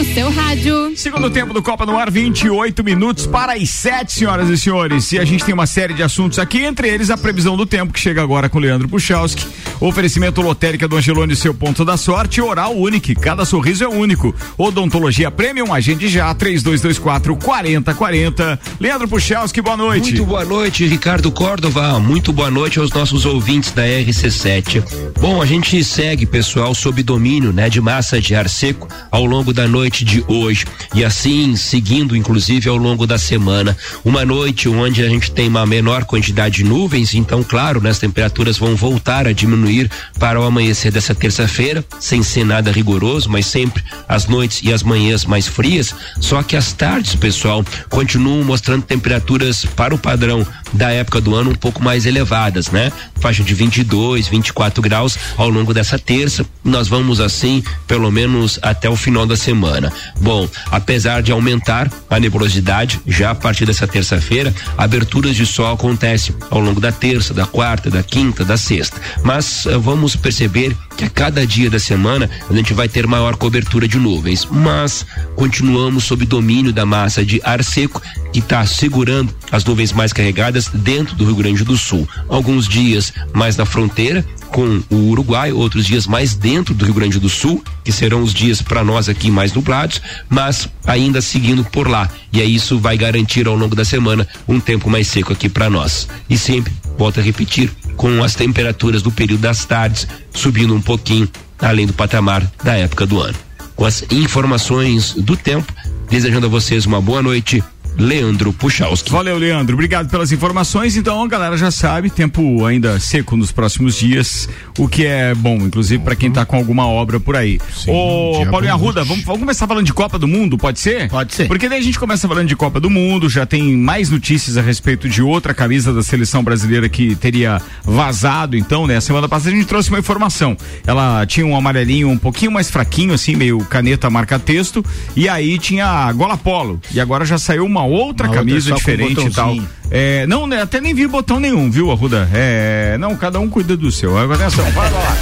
No 0.00 0.14
seu 0.14 0.30
rádio. 0.30 0.96
Segundo 0.96 1.28
tempo 1.28 1.52
do 1.52 1.62
Copa 1.62 1.84
no 1.84 1.98
Ar, 1.98 2.10
28 2.10 2.82
minutos 2.82 3.26
para 3.26 3.52
as 3.52 3.68
7, 3.68 4.10
senhoras 4.10 4.48
e 4.48 4.56
senhores. 4.56 5.12
E 5.12 5.18
a 5.18 5.26
gente 5.26 5.44
tem 5.44 5.52
uma 5.52 5.66
série 5.66 5.92
de 5.92 6.02
assuntos 6.02 6.38
aqui, 6.38 6.64
entre 6.64 6.88
eles 6.88 7.10
a 7.10 7.18
previsão 7.18 7.54
do 7.54 7.66
tempo, 7.66 7.92
que 7.92 8.00
chega 8.00 8.22
agora 8.22 8.48
com 8.48 8.56
o 8.56 8.60
Leandro 8.62 8.88
Puchalski. 8.88 9.46
Oferecimento 9.78 10.40
lotérica 10.40 10.88
do 10.88 10.96
Angelone, 10.96 11.36
seu 11.36 11.52
ponto 11.52 11.84
da 11.84 11.98
sorte. 11.98 12.40
Oral 12.40 12.74
único, 12.74 13.14
cada 13.20 13.44
sorriso 13.44 13.84
é 13.84 13.88
único. 13.88 14.34
Odontologia 14.56 15.30
Premium, 15.30 15.72
agende 15.72 16.08
já, 16.08 16.32
3224 16.34 17.36
4040. 17.36 18.58
Leandro 18.80 19.06
Puchalski, 19.06 19.60
boa 19.60 19.76
noite. 19.76 20.14
Muito 20.14 20.24
boa 20.24 20.44
noite, 20.46 20.86
Ricardo 20.86 21.30
Córdova. 21.30 22.00
Muito 22.00 22.32
boa 22.32 22.50
noite 22.50 22.78
aos 22.78 22.90
nossos 22.90 23.26
ouvintes 23.26 23.70
da 23.72 23.82
RC7. 23.82 24.82
Bom, 25.20 25.42
a 25.42 25.46
gente 25.46 25.82
segue, 25.84 26.24
pessoal, 26.24 26.74
sob 26.74 27.02
domínio, 27.02 27.52
né, 27.52 27.68
de 27.68 27.82
massa 27.82 28.18
de 28.18 28.34
ar 28.34 28.48
seco 28.48 28.88
ao 29.10 29.26
longo 29.26 29.52
da 29.52 29.68
noite 29.68 29.89
de 29.90 30.24
hoje 30.26 30.64
e 30.94 31.04
assim 31.04 31.56
seguindo, 31.56 32.16
inclusive, 32.16 32.68
ao 32.68 32.76
longo 32.76 33.06
da 33.06 33.18
semana. 33.18 33.76
Uma 34.04 34.24
noite 34.24 34.68
onde 34.68 35.02
a 35.02 35.08
gente 35.08 35.30
tem 35.30 35.48
uma 35.48 35.66
menor 35.66 36.04
quantidade 36.04 36.56
de 36.56 36.64
nuvens, 36.64 37.14
então, 37.14 37.42
claro, 37.42 37.80
né, 37.80 37.90
as 37.90 37.98
temperaturas 37.98 38.58
vão 38.58 38.74
voltar 38.76 39.26
a 39.26 39.32
diminuir 39.32 39.90
para 40.18 40.40
o 40.40 40.44
amanhecer 40.44 40.92
dessa 40.92 41.14
terça-feira, 41.14 41.84
sem 41.98 42.22
ser 42.22 42.44
nada 42.44 42.70
rigoroso, 42.70 43.28
mas 43.28 43.46
sempre 43.46 43.82
as 44.08 44.26
noites 44.26 44.60
e 44.62 44.72
as 44.72 44.82
manhãs 44.82 45.24
mais 45.24 45.46
frias. 45.46 45.94
Só 46.20 46.42
que 46.42 46.56
as 46.56 46.72
tardes, 46.72 47.14
pessoal, 47.14 47.64
continuam 47.88 48.44
mostrando 48.44 48.82
temperaturas 48.82 49.64
para 49.64 49.94
o 49.94 49.98
padrão 49.98 50.46
da 50.72 50.90
época 50.90 51.20
do 51.20 51.34
ano 51.34 51.50
um 51.50 51.54
pouco 51.54 51.82
mais 51.82 52.06
elevadas, 52.06 52.70
né? 52.70 52.92
Faixa 53.20 53.42
de 53.42 53.54
22, 53.54 54.28
24 54.28 54.82
graus 54.82 55.18
ao 55.36 55.48
longo 55.48 55.74
dessa 55.74 55.98
terça. 55.98 56.44
Nós 56.64 56.88
vamos 56.88 57.20
assim, 57.20 57.62
pelo 57.86 58.10
menos 58.10 58.58
até 58.62 58.88
o 58.88 58.96
final 58.96 59.26
da 59.26 59.36
semana. 59.36 59.79
Bom, 60.20 60.48
apesar 60.70 61.22
de 61.22 61.32
aumentar 61.32 61.90
a 62.08 62.18
nebulosidade, 62.18 63.00
já 63.06 63.30
a 63.30 63.34
partir 63.34 63.66
dessa 63.66 63.86
terça-feira, 63.86 64.54
aberturas 64.76 65.36
de 65.36 65.46
sol 65.46 65.72
acontecem 65.72 66.34
ao 66.50 66.60
longo 66.60 66.80
da 66.80 66.90
terça, 66.90 67.32
da 67.32 67.46
quarta, 67.46 67.90
da 67.90 68.02
quinta, 68.02 68.44
da 68.44 68.56
sexta. 68.56 69.00
Mas 69.22 69.64
uh, 69.66 69.80
vamos 69.80 70.16
perceber 70.16 70.76
que 70.96 71.04
a 71.04 71.10
cada 71.10 71.46
dia 71.46 71.70
da 71.70 71.78
semana 71.78 72.28
a 72.48 72.52
gente 72.52 72.74
vai 72.74 72.88
ter 72.88 73.06
maior 73.06 73.36
cobertura 73.36 73.88
de 73.88 73.98
nuvens. 73.98 74.46
Mas 74.50 75.06
continuamos 75.36 76.04
sob 76.04 76.26
domínio 76.26 76.72
da 76.72 76.84
massa 76.84 77.24
de 77.24 77.40
ar 77.44 77.62
seco 77.64 78.02
que 78.32 78.40
está 78.40 78.64
segurando 78.66 79.34
as 79.50 79.64
nuvens 79.64 79.92
mais 79.92 80.12
carregadas 80.12 80.68
dentro 80.68 81.14
do 81.14 81.24
Rio 81.24 81.36
Grande 81.36 81.64
do 81.64 81.76
Sul. 81.76 82.08
Alguns 82.28 82.68
dias 82.68 83.12
mais 83.32 83.56
na 83.56 83.64
fronteira 83.64 84.24
com 84.50 84.82
o 84.90 85.10
Uruguai, 85.10 85.52
outros 85.52 85.86
dias 85.86 86.06
mais 86.06 86.34
dentro 86.34 86.74
do 86.74 86.84
Rio 86.84 86.94
Grande 86.94 87.18
do 87.18 87.28
Sul, 87.28 87.62
que 87.84 87.92
serão 87.92 88.22
os 88.22 88.34
dias 88.34 88.60
para 88.60 88.84
nós 88.84 89.08
aqui 89.08 89.30
mais 89.30 89.52
nublados, 89.52 90.00
mas 90.28 90.68
ainda 90.86 91.20
seguindo 91.20 91.64
por 91.64 91.88
lá. 91.88 92.08
E 92.32 92.40
aí 92.40 92.54
isso 92.54 92.78
vai 92.78 92.96
garantir 92.96 93.46
ao 93.46 93.56
longo 93.56 93.74
da 93.74 93.84
semana 93.84 94.26
um 94.48 94.60
tempo 94.60 94.90
mais 94.90 95.08
seco 95.08 95.32
aqui 95.32 95.48
para 95.48 95.70
nós. 95.70 96.08
E 96.28 96.36
sempre, 96.36 96.72
volto 96.98 97.20
a 97.20 97.22
repetir, 97.22 97.72
com 97.96 98.22
as 98.22 98.34
temperaturas 98.34 99.02
do 99.02 99.10
período 99.10 99.40
das 99.40 99.64
tardes 99.64 100.06
subindo 100.32 100.74
um 100.74 100.80
pouquinho 100.80 101.28
além 101.58 101.86
do 101.86 101.92
patamar 101.92 102.50
da 102.64 102.74
época 102.74 103.06
do 103.06 103.20
ano. 103.20 103.36
Com 103.76 103.84
as 103.84 104.04
informações 104.10 105.14
do 105.14 105.36
tempo, 105.36 105.72
desejando 106.08 106.46
a 106.46 106.50
vocês 106.50 106.86
uma 106.86 107.00
boa 107.00 107.22
noite 107.22 107.62
Leandro 107.98 108.52
Puchalski. 108.52 109.10
Valeu, 109.10 109.36
Leandro. 109.38 109.74
Obrigado 109.74 110.08
pelas 110.08 110.32
informações. 110.32 110.96
Então, 110.96 111.22
a 111.22 111.28
galera 111.28 111.56
já 111.56 111.70
sabe, 111.70 112.10
tempo 112.10 112.64
ainda 112.64 112.98
seco 112.98 113.36
nos 113.36 113.52
próximos 113.52 113.94
dias, 113.96 114.48
o 114.78 114.88
que 114.88 115.04
é 115.04 115.34
bom, 115.34 115.56
inclusive 115.56 116.02
para 116.02 116.16
quem 116.16 116.30
tá 116.30 116.44
com 116.44 116.56
alguma 116.56 116.86
obra 116.86 117.20
por 117.20 117.36
aí. 117.36 117.60
Sim, 117.74 117.90
Ô, 117.90 118.46
Paulinho 118.50 118.72
bom. 118.72 118.84
Arruda, 118.84 119.04
vamos, 119.04 119.24
vamos 119.24 119.40
começar 119.40 119.66
falando 119.66 119.86
de 119.86 119.92
Copa 119.92 120.18
do 120.18 120.26
Mundo, 120.26 120.56
pode 120.56 120.80
ser? 120.80 121.08
Pode 121.08 121.34
ser. 121.34 121.46
Porque 121.46 121.68
daí 121.68 121.78
a 121.78 121.82
gente 121.82 121.98
começa 121.98 122.26
falando 122.26 122.48
de 122.48 122.56
Copa 122.56 122.80
do 122.80 122.90
Mundo, 122.90 123.28
já 123.28 123.44
tem 123.44 123.76
mais 123.76 124.10
notícias 124.10 124.56
a 124.56 124.62
respeito 124.62 125.08
de 125.08 125.22
outra 125.22 125.52
camisa 125.52 125.92
da 125.92 126.02
seleção 126.02 126.42
brasileira 126.42 126.88
que 126.88 127.14
teria 127.14 127.60
vazado, 127.84 128.56
então, 128.56 128.86
né? 128.86 129.00
Semana 129.00 129.28
passada 129.28 129.54
a 129.54 129.56
gente 129.56 129.66
trouxe 129.66 129.88
uma 129.90 129.98
informação. 129.98 130.56
Ela 130.86 131.24
tinha 131.26 131.46
um 131.46 131.56
amarelinho 131.56 132.08
um 132.08 132.18
pouquinho 132.18 132.52
mais 132.52 132.70
fraquinho, 132.70 133.12
assim, 133.12 133.34
meio 133.36 133.58
caneta 133.64 134.08
marca-texto, 134.08 134.84
e 135.14 135.28
aí 135.28 135.58
tinha 135.58 135.86
a 135.86 136.12
gola 136.12 136.36
polo. 136.36 136.80
E 136.92 137.00
agora 137.00 137.24
já 137.24 137.38
saiu 137.38 137.64
uma 137.64 137.79
outra 137.84 138.26
Uma 138.26 138.34
outra 138.34 138.38
camisa 138.38 138.68
só 138.68 138.74
com 138.74 138.78
diferente 138.78 139.26
e 139.26 139.30
tal. 139.30 139.56
É, 139.90 140.26
não, 140.26 140.46
né, 140.46 140.62
até 140.62 140.80
nem 140.80 140.94
vi 140.94 141.06
botão 141.06 141.40
nenhum, 141.40 141.70
viu, 141.70 141.90
Arruda? 141.90 142.28
É, 142.32 142.96
não, 142.98 143.16
cada 143.16 143.40
um 143.40 143.48
cuida 143.48 143.76
do 143.76 143.90
seu. 143.90 144.16
Agora 144.16 144.46
atenção, 144.46 144.70
vai 144.70 144.90
lá. 144.90 145.16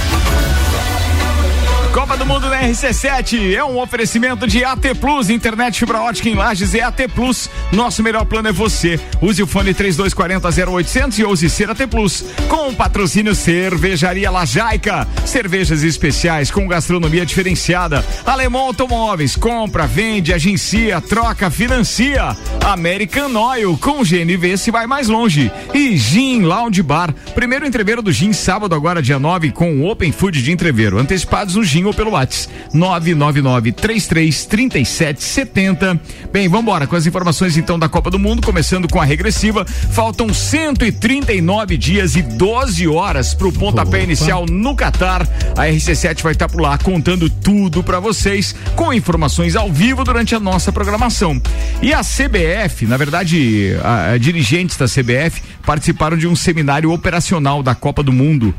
Copa 2.09 2.25
do 2.25 2.25
Mundo 2.25 2.49
na 2.49 2.63
RC7 2.63 3.53
é 3.53 3.63
um 3.63 3.79
oferecimento 3.79 4.47
de 4.47 4.63
AT 4.63 4.95
Plus, 4.99 5.29
internet 5.29 5.77
fibra 5.77 6.01
ótica 6.01 6.27
em 6.27 6.33
Lages 6.33 6.73
é 6.73 6.81
AT 6.81 7.07
Plus. 7.13 7.47
Nosso 7.71 8.01
melhor 8.01 8.25
plano 8.25 8.47
é 8.47 8.51
você. 8.51 8.99
Use 9.21 9.43
o 9.43 9.45
fone 9.45 9.75
3240 9.75 10.71
0800 10.71 11.19
e 11.19 11.23
ouse 11.23 11.47
ser 11.51 11.69
AT 11.69 11.85
Plus. 11.85 12.25
Com 12.47 12.69
o 12.69 12.75
patrocínio 12.75 13.35
Cervejaria 13.35 14.31
Lajaica, 14.31 15.07
cervejas 15.23 15.83
especiais 15.83 16.49
com 16.49 16.67
gastronomia 16.67 17.23
diferenciada. 17.23 18.03
Alemão 18.25 18.61
Automóveis, 18.61 19.35
compra, 19.35 19.85
vende, 19.85 20.33
agencia, 20.33 20.99
troca, 21.01 21.51
financia. 21.51 22.35
American 22.65 23.35
Oil, 23.35 23.77
com 23.77 24.03
GNV 24.03 24.57
se 24.57 24.71
vai 24.71 24.87
mais 24.87 25.09
longe. 25.09 25.51
E 25.75 25.95
Gin 25.95 26.41
Lounge 26.41 26.81
Bar, 26.81 27.13
primeiro 27.35 27.67
entreveiro 27.67 28.01
do 28.01 28.11
Gin, 28.11 28.33
sábado 28.33 28.73
agora 28.73 28.99
dia 28.99 29.19
9 29.19 29.51
com 29.51 29.81
o 29.81 29.87
Open 29.87 30.11
Food 30.11 30.41
de 30.41 30.51
entreveiro. 30.51 30.97
Antecipados 30.97 31.53
no 31.53 31.63
Gin 31.63 31.83
ou 31.83 31.98
pelo 31.99 32.11
WhatsApp 32.11 32.53
999 32.73 33.73
33 33.73 34.45
37 34.45 35.21
70. 35.21 35.99
Bem, 36.31 36.47
vamos 36.47 36.63
embora 36.63 36.87
com 36.87 36.95
as 36.95 37.05
informações 37.05 37.57
então 37.57 37.77
da 37.77 37.89
Copa 37.89 38.09
do 38.09 38.17
Mundo, 38.17 38.41
começando 38.41 38.87
com 38.87 39.01
a 39.01 39.03
regressiva. 39.03 39.65
Faltam 39.65 40.33
139 40.33 41.75
dias 41.75 42.15
e 42.15 42.21
12 42.21 42.87
horas 42.87 43.33
para 43.33 43.49
o 43.49 43.51
pontapé 43.51 44.01
inicial 44.01 44.45
no 44.49 44.77
Catar. 44.77 45.27
A 45.57 45.63
RC7 45.63 46.21
vai 46.21 46.31
estar 46.31 46.47
por 46.47 46.61
lá 46.61 46.77
contando 46.77 47.29
tudo 47.29 47.83
para 47.83 47.99
vocês 47.99 48.55
com 48.77 48.93
informações 48.93 49.57
ao 49.57 49.69
vivo 49.69 50.05
durante 50.05 50.33
a 50.33 50.39
nossa 50.39 50.71
programação. 50.71 51.41
E 51.81 51.93
a 51.93 51.99
CBF, 51.99 52.85
na 52.85 52.95
verdade, 52.95 53.75
a, 53.83 54.11
a 54.11 54.17
dirigentes 54.17 54.77
da 54.77 54.85
CBF 54.85 55.41
participaram 55.65 56.15
de 56.15 56.27
um 56.27 56.35
seminário 56.35 56.93
operacional 56.93 57.61
da 57.61 57.75
Copa 57.75 58.01
do 58.01 58.13
Mundo 58.13 58.55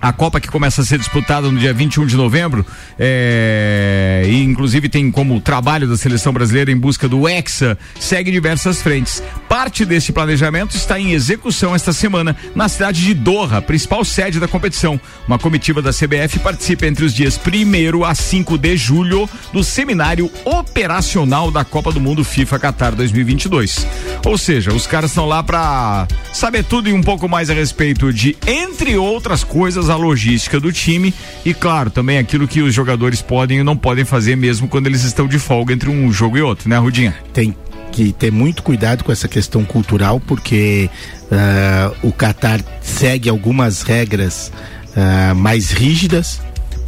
a 0.00 0.12
Copa 0.12 0.40
que 0.40 0.48
começa 0.48 0.82
a 0.82 0.84
ser 0.84 0.98
disputada 0.98 1.50
no 1.50 1.58
dia 1.58 1.72
21 1.72 2.06
de 2.06 2.16
novembro, 2.16 2.64
é, 2.98 4.24
e 4.26 4.42
inclusive 4.42 4.88
tem 4.88 5.10
como 5.10 5.40
trabalho 5.40 5.86
da 5.86 5.96
seleção 5.96 6.32
brasileira 6.32 6.70
em 6.70 6.76
busca 6.76 7.08
do 7.08 7.28
Hexa, 7.28 7.78
segue 7.98 8.30
diversas 8.30 8.82
frentes. 8.82 9.22
Parte 9.48 9.84
desse 9.84 10.12
planejamento 10.12 10.74
está 10.74 10.98
em 10.98 11.12
execução 11.12 11.74
esta 11.74 11.92
semana 11.92 12.36
na 12.54 12.68
cidade 12.68 13.04
de 13.04 13.14
Doha, 13.14 13.62
principal 13.62 14.04
sede 14.04 14.40
da 14.40 14.48
competição. 14.48 15.00
Uma 15.26 15.38
comitiva 15.38 15.80
da 15.80 15.90
CBF 15.90 16.40
participa 16.40 16.86
entre 16.86 17.04
os 17.04 17.14
dias 17.14 17.38
1 17.38 18.04
a 18.04 18.14
5 18.14 18.58
de 18.58 18.76
julho 18.76 19.28
do 19.52 19.62
seminário 19.62 20.30
operacional 20.44 21.50
da 21.50 21.64
Copa 21.64 21.92
do 21.92 22.00
Mundo 22.00 22.24
FIFA 22.24 22.58
Qatar 22.58 22.94
2022. 22.94 23.86
Ou 24.24 24.36
seja, 24.36 24.72
os 24.72 24.86
caras 24.86 25.10
estão 25.10 25.26
lá 25.26 25.42
para 25.42 26.08
saber 26.32 26.64
tudo 26.64 26.88
e 26.88 26.92
um 26.92 27.02
pouco 27.02 27.28
mais 27.28 27.48
a 27.50 27.54
respeito 27.54 28.12
de, 28.12 28.36
entre 28.46 28.96
outras 28.96 29.44
coisas, 29.44 29.88
a 29.88 29.96
logística 29.96 30.58
do 30.58 30.72
time 30.72 31.14
e, 31.44 31.54
claro, 31.54 31.90
também 31.90 32.18
aquilo 32.18 32.48
que 32.48 32.60
os 32.60 32.74
jogadores 32.74 32.87
podem 33.22 33.58
e 33.58 33.62
não 33.62 33.76
podem 33.76 34.04
fazer 34.04 34.36
mesmo 34.36 34.68
quando 34.68 34.86
eles 34.86 35.04
estão 35.04 35.26
de 35.26 35.38
folga 35.38 35.74
entre 35.74 35.90
um 35.90 36.10
jogo 36.12 36.38
e 36.38 36.42
outro, 36.42 36.68
né, 36.68 36.78
Rudinha? 36.78 37.14
Tem 37.32 37.54
que 37.92 38.12
ter 38.12 38.30
muito 38.30 38.62
cuidado 38.62 39.02
com 39.02 39.10
essa 39.10 39.26
questão 39.26 39.64
cultural, 39.64 40.20
porque 40.20 40.88
ah, 41.32 41.92
o 42.02 42.12
Catar 42.12 42.60
segue 42.80 43.28
algumas 43.28 43.82
regras 43.82 44.52
ah, 44.96 45.34
mais 45.34 45.70
rígidas, 45.70 46.40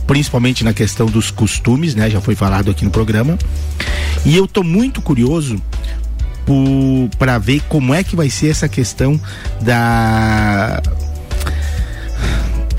principalmente 0.07 0.65
na 0.65 0.73
questão 0.73 1.07
dos 1.07 1.31
costumes, 1.31 1.95
né? 1.95 2.11
Já 2.11 2.21
foi 2.21 2.35
falado 2.35 2.71
aqui 2.71 2.85
no 2.85 2.91
programa. 2.91 3.39
E 4.25 4.37
eu 4.37 4.47
tô 4.47 4.63
muito 4.63 5.01
curioso 5.01 5.61
para 7.19 7.39
ver 7.39 7.63
como 7.69 7.95
é 7.95 8.03
que 8.03 8.17
vai 8.17 8.29
ser 8.29 8.49
essa 8.49 8.69
questão 8.69 9.21
da 9.61 10.83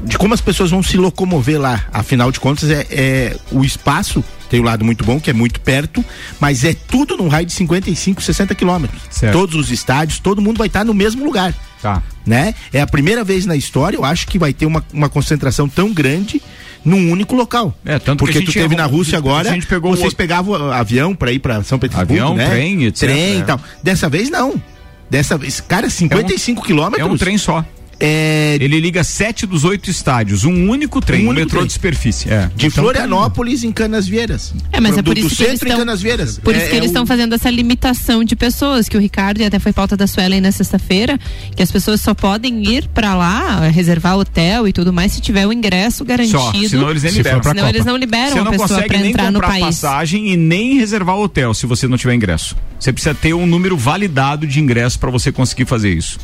de 0.04 0.18
como 0.18 0.34
as 0.34 0.42
pessoas 0.42 0.72
vão 0.72 0.82
se 0.84 0.98
locomover 0.98 1.60
lá. 1.60 1.86
Afinal 1.92 2.32
de 2.32 2.40
contas, 2.40 2.70
é, 2.70 2.88
é 2.90 3.38
o 3.52 3.64
espaço 3.64 4.24
tem 4.52 4.60
um 4.60 4.66
lado 4.66 4.84
muito 4.84 5.06
bom, 5.06 5.18
que 5.18 5.30
é 5.30 5.34
muito 5.34 5.62
perto, 5.62 6.04
mas 6.38 6.66
é 6.66 6.74
tudo 6.74 7.16
num 7.16 7.30
raio 7.30 7.46
de 7.46 7.54
55, 7.54 8.22
60 8.22 8.54
quilômetros. 8.54 9.02
Todos 9.32 9.56
os 9.56 9.72
estádios, 9.72 10.20
todo 10.20 10.42
mundo 10.42 10.58
vai 10.58 10.68
estar 10.68 10.84
no 10.84 10.94
mesmo 10.94 11.24
lugar. 11.24 11.56
Tá. 11.82 12.04
Né? 12.26 12.54
É 12.74 12.82
a 12.82 12.86
primeira 12.86 13.24
vez 13.24 13.46
na 13.46 13.56
história, 13.56 13.96
eu 13.96 14.04
acho 14.04 14.28
que 14.28 14.38
vai 14.38 14.52
ter 14.52 14.66
uma, 14.66 14.84
uma 14.94 15.08
concentração 15.08 15.70
tão 15.70 15.94
grande 15.94 16.42
num 16.84 17.12
único 17.12 17.34
local. 17.34 17.74
É, 17.86 17.98
tanto 17.98 18.18
que 18.20 18.26
Porque 18.26 18.38
a 18.40 18.42
gente 18.42 18.52
tu 18.52 18.60
teve 18.60 18.76
na 18.76 18.86
Rússia 18.86 19.18
agora, 19.18 19.50
a 19.50 19.54
gente 19.54 19.68
pegou 19.68 19.96
vocês 19.96 20.14
pegavam 20.14 20.70
avião 20.70 21.16
para 21.16 21.32
ir 21.32 21.40
para 21.40 21.64
São 21.64 21.80
Petersburgo, 21.80 22.12
Avião, 22.12 22.36
né? 22.36 22.50
trem, 22.50 22.84
etc, 22.84 23.10
Trem 23.10 23.36
é. 23.36 23.38
e 23.38 23.44
tal. 23.44 23.60
Dessa 23.82 24.10
vez 24.10 24.30
não. 24.30 24.62
Dessa 25.10 25.38
vez, 25.38 25.62
cara, 25.62 25.90
55 25.90 26.62
quilômetros. 26.62 27.08
É 27.08 27.10
um 27.10 27.18
trem 27.18 27.38
só. 27.38 27.64
É... 28.02 28.58
Ele 28.60 28.80
liga 28.80 29.04
sete 29.04 29.46
dos 29.46 29.64
oito 29.64 29.90
estádios, 29.90 30.44
um 30.44 30.70
único 30.70 31.00
trem, 31.00 31.26
Um 31.26 31.30
único 31.30 31.42
metrô 31.46 31.60
trem. 31.60 31.68
de 31.68 31.74
superfície. 31.74 32.30
É. 32.30 32.50
De 32.56 32.70
Florianópolis 32.70 33.64
em 33.64 33.72
Canasvieiras. 33.72 34.54
É, 34.72 34.80
mas 34.80 34.98
é 34.98 35.02
por 35.02 35.18
isso 35.18 35.30
do 35.30 35.36
que 35.36 35.44
eles 35.44 35.52
centro 35.52 35.68
estão- 35.68 35.80
Canasvieiras. 35.86 36.40
Por 36.40 36.56
isso 36.56 36.66
É- 36.66 36.68
que 36.70 36.74
é 36.74 36.78
eles 36.78 36.90
o- 36.90 36.92
estão 36.92 37.06
fazendo 37.06 37.36
essa 37.36 37.50
limitação 37.50 38.24
de 38.24 38.36
pessoas, 38.36 38.90
que 38.90 38.98
o 38.98 39.00
Ricardo, 39.00 39.40
e 39.42 39.46
até 39.46 39.60
foi 39.60 39.72
pauta 39.72 39.96
da 39.96 40.08
Suelen 40.08 40.42
na 40.42 40.52
sexta-feira, 40.52 41.20
que 41.56 41.62
as 41.64 41.72
pessoas 41.72 42.02
só 42.02 42.14
podem 42.14 42.64
ir 42.68 42.88
pra 42.94 43.16
lá, 43.16 43.68
reservar 43.70 44.18
hotel 44.18 44.68
e 44.68 44.74
tudo 44.74 44.92
mais, 44.92 45.12
se 45.14 45.22
tiver 45.22 45.46
o 45.48 45.54
ingresso 45.54 46.04
garantido. 46.04 46.40
Só, 46.40 46.52
senão 46.54 46.90
eles 46.90 47.04
nem 47.04 47.12
liberam. 47.14 47.44
Senão 47.44 47.68
eles 47.70 47.86
não 47.86 47.98
liberam 47.98 48.32
Você 48.34 48.40
a 48.40 48.44
não 48.44 48.52
pessoa 48.52 48.68
consegue 48.70 48.88
pra 48.90 48.98
nem 49.00 49.10
entrar 49.10 49.26
no 49.32 49.34
comprar 49.40 49.48
país. 49.50 49.66
passagem 49.66 50.32
e 50.34 50.38
nem 50.38 50.78
reservar 50.78 51.18
hotel 51.18 51.54
se 51.54 51.66
você 51.66 51.88
não 51.88 51.98
tiver 51.98 52.14
ingresso. 52.16 52.56
Você 52.80 52.92
precisa 52.92 53.14
ter 53.14 53.34
um 53.34 53.46
número 53.46 53.78
validado 53.78 54.48
de 54.48 54.60
ingresso 54.60 54.98
para 55.00 55.12
você 55.12 55.32
conseguir 55.32 55.66
fazer 55.66 55.94
isso. 55.94 56.20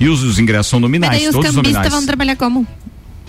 E 0.00 0.08
os, 0.08 0.22
os 0.22 0.38
ingressos 0.38 0.68
são 0.68 0.78
Mas 0.78 0.82
nominais, 0.88 1.18
daí 1.18 1.28
os 1.28 1.32
todos 1.34 1.50
cambistas 1.50 1.72
nominais. 1.72 1.92
vão 1.92 2.06
trabalhar 2.06 2.36
como? 2.36 2.66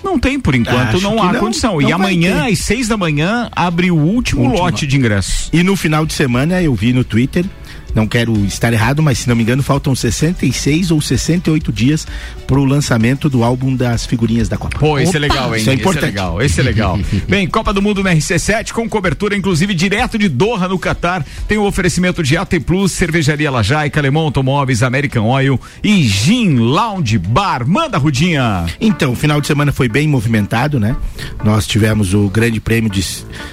Não 0.03 0.17
tem, 0.17 0.39
por 0.39 0.55
enquanto, 0.55 0.95
Acho 0.95 1.01
não 1.01 1.21
há 1.21 1.33
não, 1.33 1.39
condição. 1.39 1.73
não 1.73 1.81
e 1.81 1.91
amanhã, 1.91 2.45
ter. 2.45 2.53
às 2.53 2.59
seis 2.59 2.87
da 2.87 2.95
manhã, 2.95 3.49
abre 3.53 3.91
o 3.91 3.95
último 3.97 4.43
Último 4.43 4.61
lote 4.63 4.87
de 4.87 4.95
ingressos. 4.95 5.49
E 5.51 5.61
no 5.61 5.75
final 5.75 6.05
de 6.05 6.13
semana 6.13 6.61
eu 6.61 6.73
vi 6.73 6.93
no 6.93 7.03
Twitter, 7.03 7.45
não 7.93 8.07
quero 8.07 8.33
estar 8.45 8.71
errado, 8.71 9.01
mas 9.01 9.19
se 9.19 9.29
não 9.29 9.35
me 9.35 9.43
engano, 9.43 9.63
faltam 9.63 9.95
66 9.95 10.91
ou 10.91 11.01
68 11.01 11.71
dias 11.71 12.07
pro 12.47 12.63
lançamento 12.63 13.29
do 13.29 13.43
álbum 13.43 13.75
das 13.75 14.05
figurinhas 14.05 14.47
da 14.49 14.57
Copa. 14.57 14.79
Pô, 14.79 14.99
esse 14.99 15.15
é 15.15 15.19
legal, 15.19 15.53
hein? 15.55 15.61
Isso 15.61 15.69
é 15.69 15.73
Esse 15.73 15.81
importante. 15.81 16.05
legal, 16.05 16.41
esse 16.41 16.59
é 16.59 16.63
legal. 16.63 16.99
Bem, 17.27 17.47
Copa 17.47 17.73
do 17.73 17.81
Mundo 17.81 18.03
na 18.03 18.13
RC7, 18.13 18.71
com 18.71 18.87
cobertura, 18.89 19.35
inclusive, 19.35 19.73
direto 19.73 20.17
de 20.17 20.27
Doha, 20.29 20.67
no 20.67 20.79
Catar. 20.79 21.25
Tem 21.47 21.57
o 21.57 21.63
oferecimento 21.65 22.23
de 22.23 22.37
AT 22.37 22.59
Plus, 22.65 22.91
Cervejaria 22.91 23.51
Lajaica, 23.51 23.99
Alemão 23.99 24.23
Automóveis, 24.23 24.83
American 24.83 25.25
Oil 25.25 25.59
e 25.83 26.03
Gin 26.03 26.57
Lounge 26.57 27.17
Bar. 27.17 27.67
Manda, 27.67 27.97
Rudinha! 27.97 28.65
Então, 28.79 29.11
o 29.13 29.15
final 29.15 29.39
de 29.41 29.47
semana 29.47 29.71
foi 29.71 29.87
bem 29.87 30.07
movimentado, 30.07 30.79
né? 30.79 30.95
Nós 31.43 31.67
tivemos 31.67 32.13
o 32.13 32.29
Grande 32.29 32.59
Prêmio 32.59 32.89
de 32.89 33.05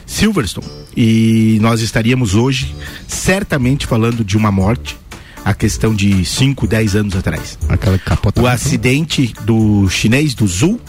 Silverstone 0.05 0.86
e 0.97 1.59
nós 1.61 1.81
estaríamos 1.81 2.35
hoje 2.35 2.75
certamente 3.07 3.87
falando 3.87 4.25
de 4.25 4.37
uma 4.37 4.51
morte, 4.51 4.97
a 5.45 5.53
questão 5.53 5.95
de 5.95 6.25
5, 6.25 6.67
10 6.67 6.97
anos 6.97 7.17
atrás. 7.17 7.59
Aquela 7.69 7.99
capota. 7.99 8.41
O 8.41 8.47
acidente 8.47 9.35
do 9.45 9.89
chinês, 9.89 10.35
do 10.35 10.47
Zul, 10.47 10.81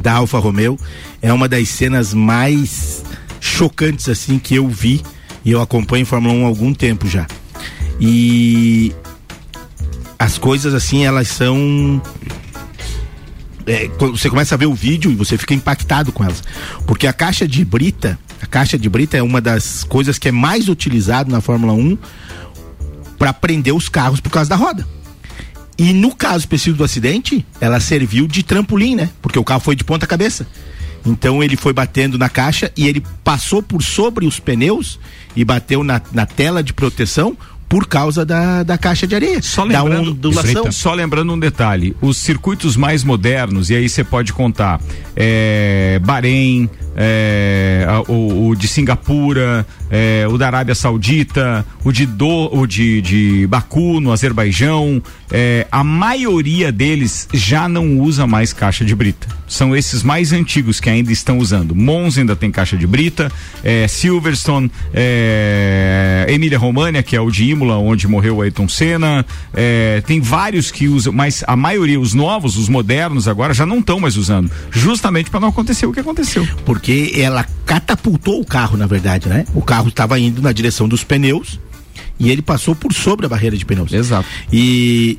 da 0.00 0.14
Alfa 0.14 0.38
Romeo, 0.38 0.78
é 1.22 1.32
uma 1.32 1.48
das 1.48 1.68
cenas 1.68 2.12
mais 2.12 3.04
chocantes 3.40 4.08
assim 4.08 4.38
que 4.38 4.56
eu 4.56 4.68
vi 4.68 5.02
e 5.44 5.50
eu 5.50 5.60
acompanho 5.60 6.04
Fórmula 6.04 6.34
1 6.34 6.44
há 6.44 6.48
algum 6.48 6.74
tempo 6.74 7.06
já. 7.06 7.26
E 8.00 8.92
as 10.18 10.38
coisas 10.38 10.74
assim, 10.74 11.04
elas 11.04 11.28
são 11.28 12.02
é, 13.66 13.88
você 13.98 14.28
começa 14.28 14.54
a 14.54 14.58
ver 14.58 14.66
o 14.66 14.74
vídeo 14.74 15.10
e 15.10 15.14
você 15.14 15.38
fica 15.38 15.54
impactado 15.54 16.12
com 16.12 16.24
elas. 16.24 16.42
Porque 16.86 17.06
a 17.06 17.12
caixa 17.12 17.46
de 17.46 17.64
brita, 17.64 18.18
a 18.44 18.46
caixa 18.46 18.78
de 18.78 18.90
brita 18.90 19.16
é 19.16 19.22
uma 19.22 19.40
das 19.40 19.84
coisas 19.84 20.18
que 20.18 20.28
é 20.28 20.32
mais 20.32 20.68
utilizado 20.68 21.32
na 21.32 21.40
Fórmula 21.40 21.72
1 21.72 21.96
para 23.18 23.32
prender 23.32 23.74
os 23.74 23.88
carros 23.88 24.20
por 24.20 24.30
causa 24.30 24.50
da 24.50 24.56
roda. 24.56 24.86
E 25.78 25.94
no 25.94 26.14
caso 26.14 26.40
específico 26.40 26.76
do 26.76 26.84
acidente, 26.84 27.44
ela 27.58 27.80
serviu 27.80 28.28
de 28.28 28.42
trampolim, 28.42 28.96
né? 28.96 29.08
Porque 29.22 29.38
o 29.38 29.44
carro 29.44 29.60
foi 29.60 29.74
de 29.74 29.82
ponta 29.82 30.06
cabeça. 30.06 30.46
Então 31.06 31.42
ele 31.42 31.56
foi 31.56 31.72
batendo 31.72 32.18
na 32.18 32.28
caixa 32.28 32.70
e 32.76 32.86
ele 32.86 33.02
passou 33.24 33.62
por 33.62 33.82
sobre 33.82 34.26
os 34.26 34.38
pneus 34.38 35.00
e 35.34 35.42
bateu 35.42 35.82
na, 35.82 36.00
na 36.12 36.26
tela 36.26 36.62
de 36.62 36.74
proteção 36.74 37.36
por 37.74 37.88
causa 37.88 38.24
da, 38.24 38.62
da 38.62 38.78
caixa 38.78 39.04
de 39.04 39.16
areia. 39.16 39.42
Só 39.42 39.66
da 39.66 39.82
lembrando, 39.82 40.12
ondulação. 40.12 40.70
só 40.70 40.94
lembrando 40.94 41.32
um 41.32 41.38
detalhe: 41.38 41.96
os 42.00 42.18
circuitos 42.18 42.76
mais 42.76 43.02
modernos, 43.02 43.68
e 43.68 43.74
aí 43.74 43.88
você 43.88 44.04
pode 44.04 44.32
contar 44.32 44.80
é, 45.16 45.98
Bahrein, 46.00 46.70
é, 46.96 47.84
o, 48.06 48.50
o 48.50 48.54
de 48.54 48.68
Singapura, 48.68 49.66
é, 49.90 50.24
o 50.30 50.38
da 50.38 50.46
Arábia 50.46 50.72
Saudita, 50.76 51.66
o 51.84 51.90
de, 51.90 52.06
Do, 52.06 52.56
o 52.56 52.64
de, 52.64 53.02
de 53.02 53.46
Baku, 53.48 53.98
no 53.98 54.12
Azerbaijão, 54.12 55.02
é, 55.32 55.66
a 55.72 55.82
maioria 55.82 56.70
deles 56.70 57.28
já 57.32 57.68
não 57.68 57.98
usa 57.98 58.24
mais 58.24 58.52
caixa 58.52 58.84
de 58.84 58.94
brita. 58.94 59.26
São 59.54 59.74
esses 59.74 60.02
mais 60.02 60.32
antigos 60.32 60.80
que 60.80 60.90
ainda 60.90 61.12
estão 61.12 61.38
usando. 61.38 61.76
Monza 61.76 62.20
ainda 62.20 62.34
tem 62.34 62.50
caixa 62.50 62.76
de 62.76 62.88
brita, 62.88 63.30
é, 63.62 63.86
Silverstone, 63.86 64.68
é, 64.92 66.26
Emília 66.28 66.58
România, 66.58 67.04
que 67.04 67.14
é 67.14 67.20
o 67.20 67.30
de 67.30 67.44
Imola, 67.44 67.78
onde 67.78 68.08
morreu 68.08 68.38
o 68.38 68.42
Ayrton 68.42 68.68
Senna. 68.68 69.24
é, 69.54 70.02
tem 70.04 70.20
vários 70.20 70.72
que 70.72 70.88
usam, 70.88 71.12
mas 71.12 71.44
a 71.46 71.54
maioria, 71.54 72.00
os 72.00 72.14
novos, 72.14 72.56
os 72.56 72.68
modernos 72.68 73.28
agora, 73.28 73.54
já 73.54 73.64
não 73.64 73.78
estão 73.78 74.00
mais 74.00 74.16
usando. 74.16 74.50
Justamente 74.72 75.30
para 75.30 75.38
não 75.38 75.50
acontecer 75.50 75.86
o 75.86 75.92
que 75.92 76.00
aconteceu. 76.00 76.44
Porque 76.64 77.12
ela 77.16 77.46
catapultou 77.64 78.40
o 78.40 78.44
carro, 78.44 78.76
na 78.76 78.88
verdade, 78.88 79.28
né? 79.28 79.44
O 79.54 79.62
carro 79.62 79.88
estava 79.88 80.18
indo 80.18 80.42
na 80.42 80.50
direção 80.50 80.88
dos 80.88 81.04
pneus 81.04 81.60
e 82.18 82.28
ele 82.28 82.42
passou 82.42 82.74
por 82.74 82.92
sobre 82.92 83.26
a 83.26 83.28
barreira 83.28 83.56
de 83.56 83.64
pneus. 83.64 83.92
Exato. 83.92 84.28
E, 84.52 85.16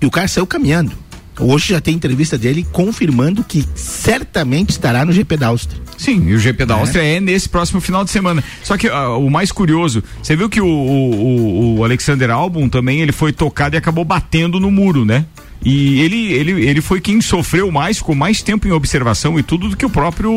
e 0.00 0.06
o 0.06 0.10
cara 0.10 0.26
saiu 0.26 0.46
caminhando. 0.46 0.92
Hoje 1.40 1.68
já 1.72 1.80
tem 1.80 1.94
entrevista 1.94 2.36
dele 2.36 2.66
confirmando 2.72 3.44
que 3.44 3.64
certamente 3.74 4.70
estará 4.70 5.04
no 5.04 5.12
GP 5.12 5.36
da 5.36 5.48
Áustria. 5.48 5.80
Sim, 5.96 6.28
e 6.28 6.34
o 6.34 6.38
GP 6.38 6.64
da 6.64 6.74
Áustria 6.74 7.02
é 7.02 7.20
nesse 7.20 7.48
próximo 7.48 7.80
final 7.80 8.04
de 8.04 8.10
semana. 8.10 8.42
Só 8.62 8.76
que 8.76 8.86
ah, 8.88 9.10
o 9.16 9.28
mais 9.30 9.50
curioso, 9.52 10.02
você 10.22 10.36
viu 10.36 10.48
que 10.48 10.60
o, 10.60 10.66
o, 10.66 11.78
o- 11.78 11.84
Alexander 11.84 12.30
Albon 12.30 12.68
também 12.68 13.00
ele 13.00 13.12
foi 13.12 13.32
tocado 13.32 13.74
e 13.76 13.78
acabou 13.78 14.04
batendo 14.04 14.60
no 14.60 14.70
muro, 14.70 15.04
né? 15.04 15.24
E 15.64 16.00
ele, 16.02 16.32
ele, 16.32 16.52
ele 16.68 16.80
foi 16.80 17.00
quem 17.00 17.20
sofreu 17.20 17.68
mais, 17.72 17.98
ficou 17.98 18.14
mais 18.14 18.42
tempo 18.42 18.68
em 18.68 18.70
observação 18.70 19.36
e 19.38 19.42
tudo 19.42 19.68
do 19.68 19.76
que 19.76 19.84
o 19.84 19.90
próprio 19.90 20.30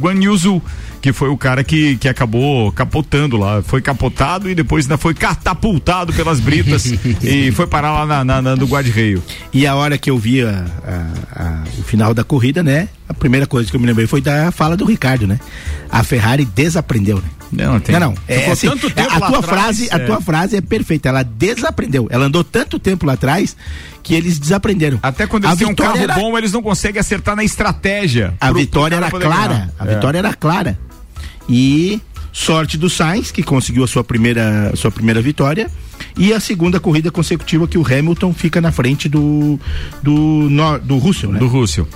Guan 0.00 0.14
Yu 0.22 0.36
Zhu, 0.36 0.62
que 1.02 1.12
foi 1.12 1.28
o 1.28 1.36
cara 1.36 1.64
que, 1.64 1.96
que 1.96 2.08
acabou 2.08 2.70
capotando 2.72 3.36
lá. 3.36 3.60
Foi 3.60 3.82
capotado 3.82 4.48
e 4.48 4.54
depois 4.54 4.84
ainda 4.86 4.96
foi 4.96 5.12
catapultado 5.12 6.12
pelas 6.12 6.38
britas 6.40 6.86
e 7.22 7.50
foi 7.50 7.66
parar 7.66 7.90
lá 7.92 8.06
na, 8.06 8.24
na, 8.24 8.40
na 8.42 8.54
do 8.54 8.66
guarda-reio. 8.66 9.22
E 9.52 9.66
a 9.66 9.74
hora 9.74 9.98
que 9.98 10.08
eu 10.08 10.16
vi 10.16 10.42
a- 10.42 10.64
a- 10.86 11.42
a- 11.44 11.64
o 11.78 11.82
final 11.82 12.14
da 12.14 12.22
corrida, 12.22 12.62
né? 12.62 12.88
A 13.08 13.12
primeira 13.14 13.46
coisa 13.46 13.68
que 13.68 13.76
eu 13.76 13.80
me 13.80 13.86
lembrei 13.86 14.06
foi 14.06 14.20
da 14.20 14.50
fala 14.52 14.76
do 14.76 14.84
Ricardo, 14.84 15.26
né? 15.26 15.38
A 15.90 16.02
Ferrari 16.04 16.44
desaprendeu, 16.44 17.16
né? 17.16 17.24
Não, 17.66 17.78
tem. 17.80 17.92
Não, 17.98 18.00
não. 18.12 18.14
É, 18.26 18.50
assim, 18.50 18.66
tanto 18.68 18.88
tempo 18.88 19.10
a 19.12 19.18
lá 19.18 19.26
tua 19.28 19.38
atrás, 19.40 19.60
frase, 19.76 19.88
a 19.92 19.96
é. 19.96 19.98
tua 20.06 20.20
frase 20.22 20.56
é 20.56 20.60
perfeita. 20.62 21.10
Ela 21.10 21.22
desaprendeu. 21.22 22.06
Ela 22.10 22.24
andou 22.26 22.42
tanto 22.42 22.78
tempo 22.78 23.04
lá 23.04 23.12
atrás 23.12 23.54
que 24.02 24.14
eles 24.14 24.38
desaprenderam. 24.38 24.98
Até 25.02 25.26
quando 25.26 25.44
a 25.44 25.48
eles 25.48 25.58
têm 25.58 25.68
um 25.68 25.74
carro 25.74 25.98
era- 25.98 26.14
bom, 26.14 26.38
eles 26.38 26.50
não 26.52 26.62
conseguem 26.62 26.98
acertar 26.98 27.36
na 27.36 27.44
estratégia. 27.44 28.32
A 28.40 28.46
pro- 28.48 28.58
vitória 28.60 28.96
pro 28.98 29.06
era 29.18 29.26
clara. 29.28 29.52
ganhar. 29.54 29.70
A 29.78 29.84
É. 29.86 29.94
vitória 29.96 30.18
era 30.18 30.32
clara. 30.32 30.78
E 31.48 32.00
sorte 32.32 32.78
do 32.78 32.88
Sainz, 32.88 33.30
que 33.30 33.42
conseguiu 33.42 33.84
a 33.84 33.86
sua 33.86 34.02
primeira, 34.02 34.72
sua 34.74 34.90
primeira 34.90 35.20
vitória. 35.20 35.70
E 36.16 36.32
a 36.32 36.40
segunda 36.40 36.80
corrida 36.80 37.10
consecutiva 37.10 37.66
que 37.68 37.78
o 37.78 37.86
Hamilton 37.86 38.32
fica 38.32 38.60
na 38.60 38.72
frente 38.72 39.08
do 39.08 39.58
do, 40.02 40.12
no- 40.50 40.78
do 40.78 40.98
Russell, 40.98 41.32
né? 41.32 41.38
Do 41.38 41.46
Russell. 41.46 41.86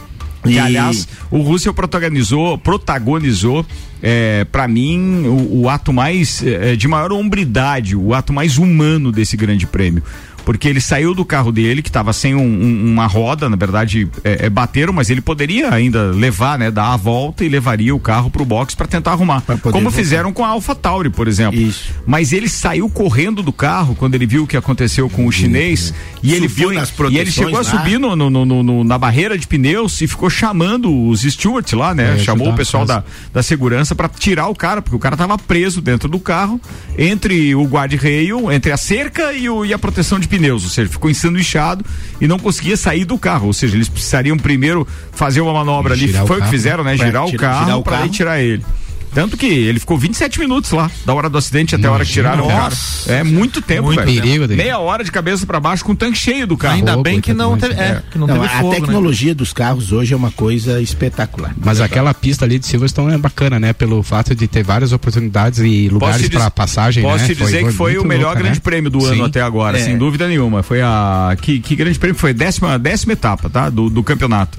E- 0.44 0.50
Que, 0.50 0.58
aliás, 0.60 1.08
o 1.30 1.38
Russell 1.40 1.74
protagonizou, 1.74 2.56
protagonizou, 2.58 3.66
é, 4.00 4.44
para 4.44 4.68
mim, 4.68 5.24
o, 5.26 5.62
o 5.62 5.68
ato 5.68 5.92
mais 5.92 6.40
é, 6.44 6.76
de 6.76 6.86
maior 6.86 7.10
hombridade, 7.12 7.96
o 7.96 8.14
ato 8.14 8.32
mais 8.32 8.56
humano 8.56 9.10
desse 9.10 9.36
grande 9.36 9.66
prêmio. 9.66 10.02
Porque 10.46 10.66
ele 10.68 10.80
saiu 10.80 11.12
do 11.12 11.24
carro 11.24 11.50
dele, 11.52 11.82
que 11.82 11.88
estava 11.90 12.12
sem 12.14 12.34
um- 12.34 12.40
um- 12.40 12.92
uma 12.92 13.06
roda, 13.06 13.50
na 13.50 13.56
verdade, 13.56 14.08
é, 14.24 14.46
é, 14.46 14.48
bateram, 14.48 14.92
mas 14.92 15.10
ele 15.10 15.20
poderia 15.20 15.74
ainda 15.74 16.12
levar, 16.12 16.56
né? 16.58 16.70
Dar 16.70 16.92
a 16.92 16.96
volta 16.96 17.44
e 17.44 17.48
levaria 17.48 17.92
o 17.94 17.98
carro 18.00 18.30
pro 18.30 18.44
box 18.44 18.74
para 18.74 18.86
tentar 18.86 19.10
arrumar. 19.10 19.40
Como 19.42 19.60
voltar. 19.72 19.90
fizeram 19.90 20.32
com 20.32 20.44
a 20.44 20.48
Alpha 20.48 20.72
Tauri, 20.74 21.10
por 21.10 21.26
exemplo. 21.26 21.58
Isso. 21.60 21.92
Mas 22.06 22.32
ele 22.32 22.48
saiu 22.48 22.88
correndo 22.88 23.42
do 23.42 23.52
carro 23.52 23.96
quando 23.96 24.14
ele 24.14 24.24
viu 24.24 24.44
o 24.44 24.46
que 24.46 24.56
aconteceu 24.56 25.10
com 25.10 25.26
o 25.26 25.32
chinês 25.32 25.92
e 26.22 26.32
ele 26.32 26.48
Subiu 26.48 26.68
foi 26.68 26.76
nas 26.76 26.92
e 27.10 27.18
ele 27.18 27.30
chegou 27.32 27.54
a 27.56 27.58
lá. 27.58 27.64
subir 27.64 27.98
no, 27.98 28.14
no- 28.14 28.30
no- 28.30 28.84
na 28.84 28.96
barreira 28.96 29.36
de 29.36 29.48
pneus 29.48 30.00
e 30.00 30.06
ficou 30.06 30.30
chamando 30.30 31.08
os 31.08 31.22
stewards 31.22 31.72
lá, 31.72 31.92
né? 31.92 32.14
É, 32.14 32.18
Chamou 32.18 32.50
o 32.50 32.54
pessoal 32.54 32.86
da, 32.86 33.02
da 33.34 33.42
segurança 33.42 33.96
para 33.96 34.08
tirar 34.08 34.46
o 34.46 34.54
cara, 34.54 34.80
porque 34.80 34.94
o 34.94 35.00
cara 35.00 35.16
tava 35.16 35.36
preso 35.36 35.80
dentro 35.80 36.08
do 36.08 36.20
carro, 36.20 36.60
entre 36.96 37.52
o 37.54 37.64
guarda-rail, 37.64 38.52
entre 38.52 38.70
a 38.70 38.76
cerca 38.76 39.32
e, 39.32 39.48
o- 39.50 39.64
e 39.64 39.72
a 39.74 39.78
proteção 39.78 40.20
de 40.20 40.28
pneus, 40.28 40.35
ou 40.64 40.70
seja, 40.70 40.88
ficou 40.88 41.10
ensanduichado 41.10 41.84
e 42.20 42.26
não 42.28 42.38
conseguia 42.38 42.76
sair 42.76 43.04
do 43.04 43.18
carro, 43.18 43.46
ou 43.46 43.52
seja, 43.52 43.76
eles 43.76 43.88
precisariam 43.88 44.36
primeiro 44.36 44.86
fazer 45.12 45.40
uma 45.40 45.52
manobra 45.52 45.94
ali, 45.94 46.06
Girar 46.06 46.24
o 46.24 46.26
foi 46.26 46.38
o 46.38 46.42
que 46.42 46.48
fizeram, 46.48 46.84
né? 46.84 46.96
Girar 46.96 47.26
o 47.26 47.36
carro 47.36 47.82
para 47.82 48.08
tirar 48.08 48.40
ele. 48.40 48.64
Tanto 49.16 49.34
que 49.34 49.46
ele 49.46 49.80
ficou 49.80 49.96
27 49.96 50.38
minutos 50.38 50.72
lá, 50.72 50.90
da 51.06 51.14
hora 51.14 51.30
do 51.30 51.38
acidente 51.38 51.74
até 51.74 51.86
a 51.86 51.90
hora 51.90 52.04
que 52.04 52.12
tiraram 52.12 52.44
o 52.44 52.48
cara. 52.48 52.64
Nossa. 52.64 53.10
É 53.10 53.24
muito 53.24 53.62
tempo, 53.62 53.84
Muito 53.84 54.04
velho. 54.04 54.20
perigo 54.20 54.46
dele. 54.46 54.62
Meia 54.62 54.78
hora 54.78 55.02
de 55.02 55.10
cabeça 55.10 55.46
para 55.46 55.58
baixo 55.58 55.82
com 55.86 55.92
o 55.92 55.96
tanque 55.96 56.18
cheio 56.18 56.46
do 56.46 56.54
carro. 56.54 56.74
Ainda 56.74 56.98
bem 56.98 57.18
que 57.18 57.32
não 57.32 57.56
teve, 57.56 57.72
é, 57.80 58.02
que 58.10 58.18
não, 58.18 58.26
Não, 58.26 58.34
teve 58.34 58.46
a 58.46 58.58
fogo, 58.58 58.74
né? 58.74 58.80
tecnologia 58.80 59.34
dos 59.34 59.54
carros 59.54 59.90
hoje 59.90 60.12
é 60.12 60.16
uma 60.18 60.30
coisa 60.30 60.82
espetacular. 60.82 61.54
Mas 61.64 61.80
aquela 61.80 62.12
pista 62.12 62.44
ali 62.44 62.58
de 62.58 62.66
Silverstone 62.66 63.14
é 63.14 63.16
bacana, 63.16 63.58
né? 63.58 63.72
Pelo 63.72 64.02
fato 64.02 64.34
de 64.34 64.46
ter 64.46 64.62
várias 64.62 64.92
oportunidades 64.92 65.60
e 65.60 65.88
lugares 65.88 66.28
para 66.28 66.50
passagem, 66.50 67.02
Posso 67.02 67.22
né? 67.22 67.28
te 67.28 67.34
dizer 67.36 67.64
que 67.64 67.72
foi 67.72 67.96
o 67.96 68.04
melhor 68.04 68.26
louca, 68.26 68.40
grande 68.40 68.58
né? 68.58 68.62
prêmio 68.62 68.90
do 68.90 69.02
ano 69.02 69.16
Sim. 69.16 69.22
até 69.24 69.40
agora, 69.40 69.78
É. 69.78 69.80
sem 69.82 69.96
dúvida 69.96 70.28
nenhuma. 70.28 70.62
Foi 70.62 70.82
a. 70.82 71.34
Que, 71.40 71.58
que 71.58 71.74
grande 71.74 71.98
prêmio 71.98 72.18
foi? 72.18 72.34
Décima, 72.34 72.78
décima 72.78 73.14
etapa, 73.14 73.48
tá? 73.48 73.70
Do, 73.70 73.88
do 73.88 74.02
campeonato. 74.02 74.58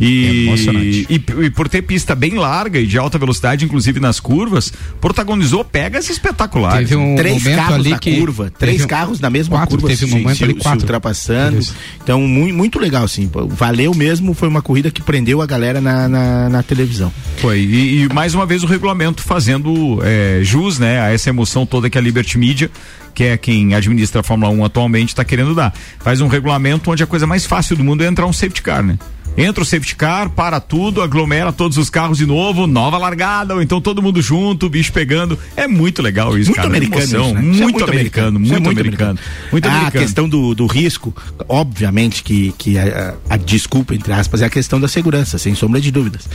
E, 0.00 0.46
Emocionante. 0.46 1.06
e, 1.10 1.14
e 1.44 1.50
por 1.50 1.68
ter 1.68 1.82
pista 1.82 2.14
bem 2.14 2.36
larga 2.36 2.78
e 2.78 2.86
de 2.86 2.96
alta 2.96 3.18
velocidade, 3.18 3.66
inclusive 3.66 3.97
nas 4.00 4.20
curvas, 4.20 4.72
protagonizou 5.00 5.64
pegas 5.64 6.08
espetaculares. 6.10 6.88
Teve 6.88 7.00
um 7.00 7.16
três 7.16 7.42
momento 7.42 7.56
carros 7.56 7.74
ali 7.76 7.90
na 7.90 7.98
que 7.98 8.18
curva, 8.18 8.52
três 8.58 8.84
um- 8.84 8.86
carros 8.86 9.20
na 9.20 9.30
mesma 9.30 9.56
quatro, 9.58 9.76
curva, 9.78 9.88
teve 9.88 10.04
um 10.04 10.08
se, 10.08 10.14
momento 10.14 10.36
se- 10.38 10.44
ali 10.44 10.54
se 10.54 10.60
quatro. 10.60 10.80
ultrapassando. 10.80 11.58
Isso. 11.58 11.74
Então, 12.02 12.20
muito, 12.22 12.54
muito 12.54 12.78
legal, 12.78 13.04
assim. 13.04 13.28
pô, 13.28 13.46
Valeu 13.46 13.94
mesmo, 13.94 14.34
foi 14.34 14.48
uma 14.48 14.62
corrida 14.62 14.90
que 14.90 15.02
prendeu 15.02 15.40
a 15.42 15.46
galera 15.46 15.80
na, 15.80 16.08
na, 16.08 16.48
na 16.48 16.62
televisão. 16.62 17.12
Foi. 17.38 17.58
E, 17.60 18.02
e 18.04 18.08
mais 18.12 18.34
uma 18.34 18.46
vez 18.46 18.62
o 18.62 18.66
regulamento 18.66 19.22
fazendo 19.22 20.00
é, 20.02 20.40
jus, 20.42 20.78
né, 20.78 21.00
a 21.00 21.12
essa 21.12 21.28
emoção 21.30 21.64
toda 21.66 21.88
que 21.90 21.96
a 21.98 22.00
Liberty 22.00 22.38
Media, 22.38 22.70
que 23.14 23.24
é 23.24 23.36
quem 23.36 23.74
administra 23.74 24.20
a 24.20 24.22
Fórmula 24.22 24.52
1 24.52 24.64
atualmente, 24.64 25.08
está 25.08 25.24
querendo 25.24 25.54
dar. 25.54 25.74
Faz 26.00 26.20
um 26.20 26.28
regulamento 26.28 26.90
onde 26.90 27.02
a 27.02 27.06
coisa 27.06 27.26
mais 27.26 27.44
fácil 27.46 27.76
do 27.76 27.82
mundo 27.84 28.02
é 28.04 28.06
entrar 28.06 28.26
um 28.26 28.32
safety 28.32 28.62
car, 28.62 28.82
né? 28.82 28.96
Entra 29.38 29.62
o 29.62 29.64
safety 29.66 29.94
car, 29.96 30.28
para 30.30 30.58
tudo, 30.60 31.00
aglomera 31.00 31.52
todos 31.52 31.78
os 31.78 31.88
carros 31.88 32.18
de 32.18 32.26
novo, 32.26 32.66
nova 32.66 32.98
largada, 32.98 33.54
ou 33.54 33.62
então 33.62 33.80
todo 33.80 34.02
mundo 34.02 34.20
junto, 34.20 34.66
o 34.66 34.68
bicho 34.68 34.92
pegando. 34.92 35.38
É 35.56 35.66
muito 35.68 36.02
legal 36.02 36.36
isso, 36.36 36.50
Muito 36.50 36.56
cara. 36.56 36.68
americano 36.68 37.02
Emoção, 37.02 37.24
isso, 37.26 37.34
né? 37.34 37.40
Isso 37.52 37.60
é 37.60 37.62
muito, 37.64 37.84
americano, 37.84 38.40
Isso 38.42 38.54
é 38.54 38.58
muito 38.60 38.80
americano. 38.80 39.18
Muito 39.52 39.66
a 39.66 39.70
americano. 39.72 40.04
questão 40.04 40.28
do, 40.28 40.54
do 40.54 40.66
risco, 40.66 41.14
obviamente 41.48 42.22
que, 42.22 42.52
que 42.58 42.76
a, 42.78 43.14
a- 43.30 43.34
a 43.34 43.36
desculpa, 43.36 43.94
entre 43.94 44.12
aspas, 44.12 44.42
é 44.42 44.46
a 44.46 44.50
questão 44.50 44.80
da 44.80 44.88
segurança, 44.88 45.38
sem 45.38 45.54
sombra 45.54 45.80
de 45.80 45.90
dúvidas. 45.90 46.28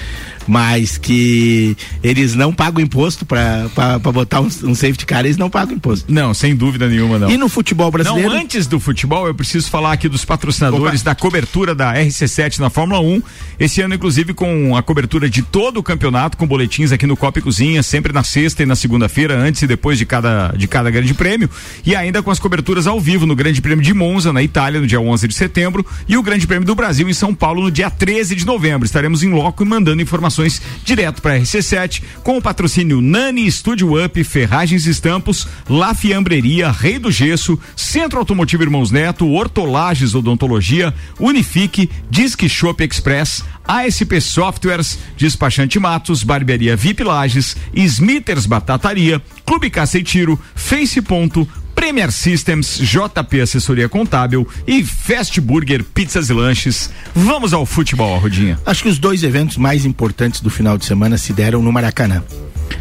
Mas 0.48 0.98
que 0.98 1.76
eles 2.04 2.36
não 2.36 2.54
pagam 2.54 2.82
imposto 2.84 3.26
para 3.26 3.70
botar 4.00 4.42
um, 4.42 4.46
um 4.64 4.76
safety 4.76 5.06
car, 5.06 5.22
eles 5.26 5.38
não 5.38 5.50
pagam 5.50 5.76
imposto. 5.76 6.12
Não, 6.12 6.34
sem 6.34 6.56
dúvida 6.56 6.88
nenhuma, 6.88 7.18
não. 7.20 7.30
E 7.30 7.38
no 7.38 7.48
futebol 7.50 7.90
brasileiro. 7.92 8.30
Não, 8.30 8.40
antes 8.40 8.68
do 8.68 8.80
futebol, 8.80 9.28
eu 9.28 9.34
preciso 9.36 9.70
falar 9.70 9.94
aqui 9.94 10.08
dos 10.10 10.26
patrocinadores 10.26 11.02
da 11.02 11.16
cobertura 11.16 11.74
da 11.74 11.94
RC7 11.94 12.60
na 12.60 12.70
Fórmula 12.70 12.93
1. 13.00 13.22
Esse 13.60 13.82
ano, 13.82 13.96
inclusive, 13.96 14.34
com 14.34 14.76
a 14.76 14.84
cobertura 14.84 15.30
de 15.30 15.42
todo 15.42 15.78
o 15.78 15.84
campeonato, 15.84 16.38
com 16.38 16.48
boletins 16.48 16.92
aqui 16.92 17.06
no 17.06 17.16
Copa 17.16 17.40
e 17.40 17.42
Cozinha, 17.42 17.84
sempre 17.84 18.12
na 18.12 18.24
sexta 18.24 18.64
e 18.64 18.66
na 18.66 18.76
segunda-feira, 18.76 19.38
antes 19.38 19.62
e 19.62 19.68
depois 19.68 19.98
de 19.98 20.06
cada, 20.06 20.54
de 20.58 20.68
cada 20.68 20.90
grande 20.90 21.14
prêmio. 21.14 21.50
E 21.86 21.96
ainda 21.96 22.24
com 22.24 22.32
as 22.32 22.40
coberturas 22.40 22.88
ao 22.88 23.00
vivo 23.00 23.26
no 23.26 23.36
Grande 23.36 23.62
Prêmio 23.62 23.84
de 23.84 23.94
Monza, 23.94 24.34
na 24.34 24.42
Itália, 24.42 24.82
no 24.82 24.88
dia 24.88 25.00
11 25.00 25.28
de 25.28 25.34
setembro, 25.34 25.86
e 26.08 26.18
o 26.18 26.24
Grande 26.24 26.48
Prêmio 26.48 26.66
do 26.66 26.76
Brasil 26.76 27.08
em 27.10 27.14
São 27.14 27.34
Paulo, 27.34 27.64
no 27.64 27.72
dia 27.72 27.90
13 27.90 28.36
de 28.36 28.46
novembro. 28.46 28.86
Estaremos 28.86 29.24
em 29.24 29.30
loco 29.30 29.64
e 29.64 29.66
mandando 29.66 30.02
informações 30.02 30.62
direto 30.84 31.22
para 31.22 31.34
a 31.34 31.40
RC7, 31.40 32.04
com 32.24 32.38
o 32.38 32.42
patrocínio 32.42 33.02
Nani 33.02 33.52
Studio 33.52 34.04
Up, 34.04 34.24
Ferragens 34.24 34.86
Estampos, 34.86 35.48
La 35.70 35.94
Fiambreria, 35.94 36.72
Rei 36.72 36.98
do 36.98 37.12
Gesso, 37.12 37.60
Centro 37.76 38.20
Automotivo 38.20 38.64
Irmãos 38.64 38.92
Neto, 38.92 39.28
Hortolages 39.28 40.16
Odontologia, 40.16 40.94
Unifique, 41.20 41.90
Disque 42.10 42.48
Shop 42.48 42.73
Express, 42.82 43.44
ASP 43.68 44.20
Softwares, 44.22 44.98
Despachante 45.18 45.80
Matos, 45.80 46.24
Barbearia 46.24 46.76
VIP 46.76 47.04
Lages, 47.04 47.56
Smithers 47.74 48.46
Batataria, 48.46 49.22
Clube 49.46 49.70
Caça 49.70 50.00
e 50.00 50.04
Tiro, 50.04 50.40
Face 50.56 51.02
Ponto, 51.02 51.48
Premier 51.76 52.12
Systems, 52.12 52.78
JP 52.78 53.42
Assessoria 53.42 53.90
Contábil 53.90 54.48
e 54.66 54.84
Fast 54.84 55.40
Burger 55.42 55.84
Pizzas 55.84 56.30
e 56.30 56.34
Lanches. 56.34 56.90
Vamos 57.14 57.54
ao 57.54 57.66
futebol, 57.66 58.18
Rodinha. 58.20 58.60
Acho 58.66 58.84
que 58.84 58.90
os 58.90 59.00
dois 59.00 59.24
eventos 59.24 59.58
mais 59.58 59.86
importantes 59.86 60.40
do 60.40 60.50
final 60.50 60.78
de 60.78 60.86
semana 60.86 61.18
se 61.18 61.34
deram 61.34 61.62
no 61.62 61.72
Maracanã. 61.72 62.24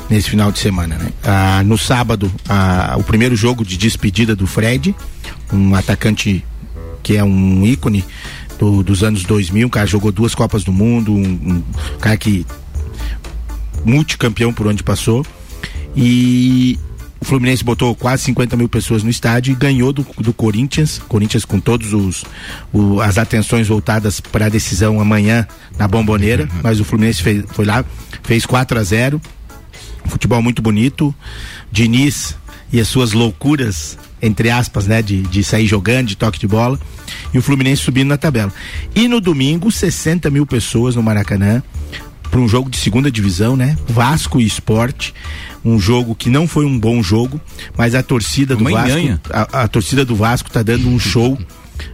Nesse 0.09 0.31
final 0.31 0.53
de 0.53 0.59
semana, 0.59 0.97
né? 0.97 1.11
Ah, 1.25 1.63
no 1.65 1.77
sábado, 1.77 2.31
ah, 2.49 2.95
o 2.99 3.03
primeiro 3.03 3.35
jogo 3.35 3.65
de 3.65 3.77
despedida 3.77 4.37
do 4.37 4.47
Fred, 4.47 4.95
um 5.53 5.75
atacante 5.75 6.45
que 7.03 7.17
é 7.17 7.25
um 7.25 7.65
ícone 7.67 8.05
do- 8.63 8.83
dos 8.85 9.03
anos 9.03 9.25
2000, 9.25 9.67
um 9.67 9.71
cara 9.71 9.87
jogou 9.87 10.13
duas 10.13 10.35
Copas 10.37 10.63
do 10.63 10.73
Mundo, 10.73 11.13
um, 11.13 11.21
um 11.21 11.63
cara 12.01 12.17
que 12.17 12.47
multicampeão 13.85 14.53
por 14.53 14.67
onde 14.69 14.83
passou. 14.83 15.27
E 15.97 16.79
o 17.21 17.25
Fluminense 17.25 17.65
botou 17.65 17.95
quase 17.95 18.23
50 18.25 18.57
mil 18.57 18.69
pessoas 18.69 19.03
no 19.03 19.11
estádio 19.11 19.53
e 19.53 19.55
ganhou 19.57 19.93
do, 19.93 20.07
do 20.19 20.33
Corinthians. 20.33 21.01
Corinthians 21.09 21.45
com 21.45 21.59
todos 21.59 21.93
os 21.93 22.25
o- 22.73 23.01
as 23.01 23.19
atenções 23.19 23.67
voltadas 23.67 24.21
para 24.21 24.47
a 24.47 24.49
decisão 24.49 25.01
amanhã 25.01 25.47
na 25.77 25.89
Bomboneira, 25.89 26.49
mas 26.63 26.79
o 26.81 26.85
Fluminense 26.85 27.21
fez, 27.23 27.45
foi 27.53 27.65
lá, 27.65 27.85
fez 28.23 28.47
4 28.47 28.79
a 28.79 28.83
0 28.83 29.21
Futebol 30.05 30.43
muito 30.43 30.61
bonito. 30.61 31.15
Diniz 31.71 32.37
e 32.73 32.81
as 32.81 32.89
suas 32.89 33.13
loucuras, 33.13 33.97
entre 34.23 34.49
aspas, 34.49 34.87
né, 34.87 35.03
de, 35.03 35.23
de 35.23 35.43
sair 35.43 35.67
jogando, 35.67 36.07
de 36.07 36.17
toque 36.17 36.39
de 36.39 36.47
bola. 36.47 36.79
E 37.35 37.39
o 37.39 37.43
Fluminense 37.43 37.83
subindo 37.83 38.09
na 38.09 38.17
tabela. 38.17 38.53
E 38.95 39.09
no 39.09 39.21
domingo, 39.21 39.71
60 39.71 40.31
mil 40.31 40.47
pessoas 40.47 40.95
no 40.95 41.03
Maracanã 41.03 41.63
para 42.31 42.41
um 42.41 42.49
jogo 42.49 42.71
de 42.71 42.79
segunda 42.79 43.11
divisão, 43.11 43.57
né? 43.57 43.77
Vasco 43.87 44.41
e 44.41 44.47
Esporte, 44.47 45.13
um 45.63 45.79
jogo 45.79 46.15
que 46.15 46.31
não 46.31 46.49
foi 46.49 46.65
um 46.65 46.79
bom 46.79 47.03
jogo, 47.03 47.39
mas 47.77 47.95
a 47.95 48.03
torcida 48.03 48.57
do 48.57 48.67
Uma 48.67 48.83
Vasco, 48.83 49.21
a, 49.31 49.65
a 49.65 49.69
torcida 49.69 50.03
do 50.03 50.17
Vasco 50.17 50.51
tá 50.51 50.63
dando 50.63 50.89
um 50.89 50.99
show 50.99 51.39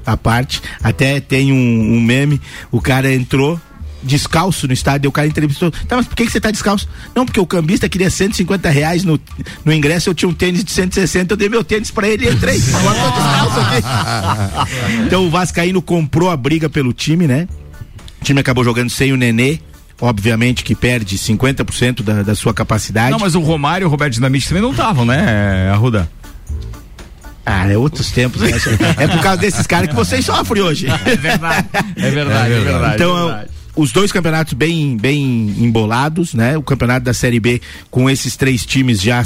à 0.07 0.17
parte. 0.17 0.63
Até 0.81 1.19
tem 1.19 1.53
um, 1.53 1.97
um 1.97 2.01
meme, 2.01 2.41
o 2.71 2.81
cara 2.81 3.13
entrou 3.13 3.61
descalço 4.03 4.67
no 4.67 4.73
estádio, 4.73 5.07
e 5.07 5.09
o 5.09 5.13
cara 5.13 5.27
entrevistou, 5.27 5.71
tá, 5.71 5.97
mas 5.97 6.07
por 6.07 6.17
que, 6.17 6.27
que 6.27 6.33
você 6.33 6.41
tá 6.41 6.51
descalço? 6.51 6.89
Não, 7.15 7.25
porque 7.25 7.41
o 7.41 7.47
cambista 7.47 7.89
queria 7.89 8.11
150 8.11 8.69
reais 8.71 9.05
no, 9.05 9.21
no 9.65 9.73
ingresso, 9.73 10.11
eu 10.11 10.15
tinha 10.15 10.29
um 10.29 10.35
tênis 10.35 10.65
de 10.65 10.71
160, 10.71 11.33
eu 11.33 11.37
dei 11.37 11.49
meu 11.49 11.65
tênis 11.65 11.91
pra 11.91 12.09
ele 12.09 12.27
e 12.27 12.31
entrei. 12.31 12.61
Agora 12.75 12.99
tô 12.99 13.11
descalço 13.11 13.61
aqui. 13.61 14.99
Então 15.07 15.27
o 15.27 15.31
Vascaíno 15.31 15.81
comprou 15.81 16.31
a 16.31 16.37
briga 16.37 16.69
pelo 16.69 16.93
time, 16.93 17.27
né? 17.27 17.49
O 18.21 18.25
time 18.25 18.41
acabou 18.41 18.65
jogando 18.65 18.91
sem 18.91 19.13
o 19.13 19.17
Nenê, 19.17 19.59
obviamente 20.01 20.65
que 20.65 20.75
perde 20.75 21.17
50% 21.17 22.03
da, 22.03 22.23
da 22.23 22.35
sua 22.35 22.53
capacidade. 22.53 23.11
Não, 23.11 23.19
mas 23.19 23.35
o 23.35 23.41
Romário 23.41 23.85
e 23.85 23.87
o 23.87 23.91
Roberto 23.91 24.15
Dinamite 24.15 24.49
também 24.49 24.63
não 24.63 24.71
estavam, 24.71 25.05
né, 25.05 25.71
Arruda? 25.73 26.09
Ah, 27.49 27.67
é 27.67 27.79
outros 27.79 28.11
tempos. 28.11 28.43
Né? 28.43 28.51
É 28.99 29.09
por 29.09 29.21
causa 29.21 29.39
desses 29.39 29.67
caras 29.67 29.89
que 29.89 29.95
vocês 29.95 30.25
sofrem 30.25 30.63
hoje. 30.63 30.87
É 30.87 31.17
verdade, 31.17 31.69
é 31.97 32.11
verdade, 32.11 32.53
é 32.53 32.61
verdade. 32.61 32.95
Então, 32.97 33.17
é 33.17 33.25
verdade. 33.25 33.58
Os 33.79 33.93
dois 33.93 34.11
campeonatos 34.11 34.55
bem, 34.55 34.97
bem 34.97 35.55
embolados, 35.57 36.35
né? 36.35 36.59
O 36.59 36.63
campeonato 36.63 37.05
da 37.05 37.15
Série 37.15 37.39
B 37.39 37.63
com 37.93 38.11
esses 38.11 38.37
três 38.37 38.67
times 38.67 39.01
já 39.01 39.25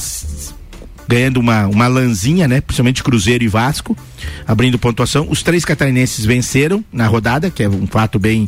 ganhando 1.09 1.41
uma, 1.41 1.67
uma 1.67 1.87
lanzinha, 1.87 2.47
né? 2.47 2.61
Principalmente 2.61 3.03
Cruzeiro 3.03 3.43
e 3.43 3.49
Vasco, 3.49 3.97
abrindo 4.47 4.79
pontuação. 4.79 5.27
Os 5.31 5.43
três 5.43 5.65
catarinenses 5.65 6.27
venceram 6.27 6.85
na 6.93 7.07
rodada, 7.07 7.51
que 7.51 7.63
é 7.63 7.69
um 7.69 7.87
fato 7.87 8.19
bem, 8.19 8.47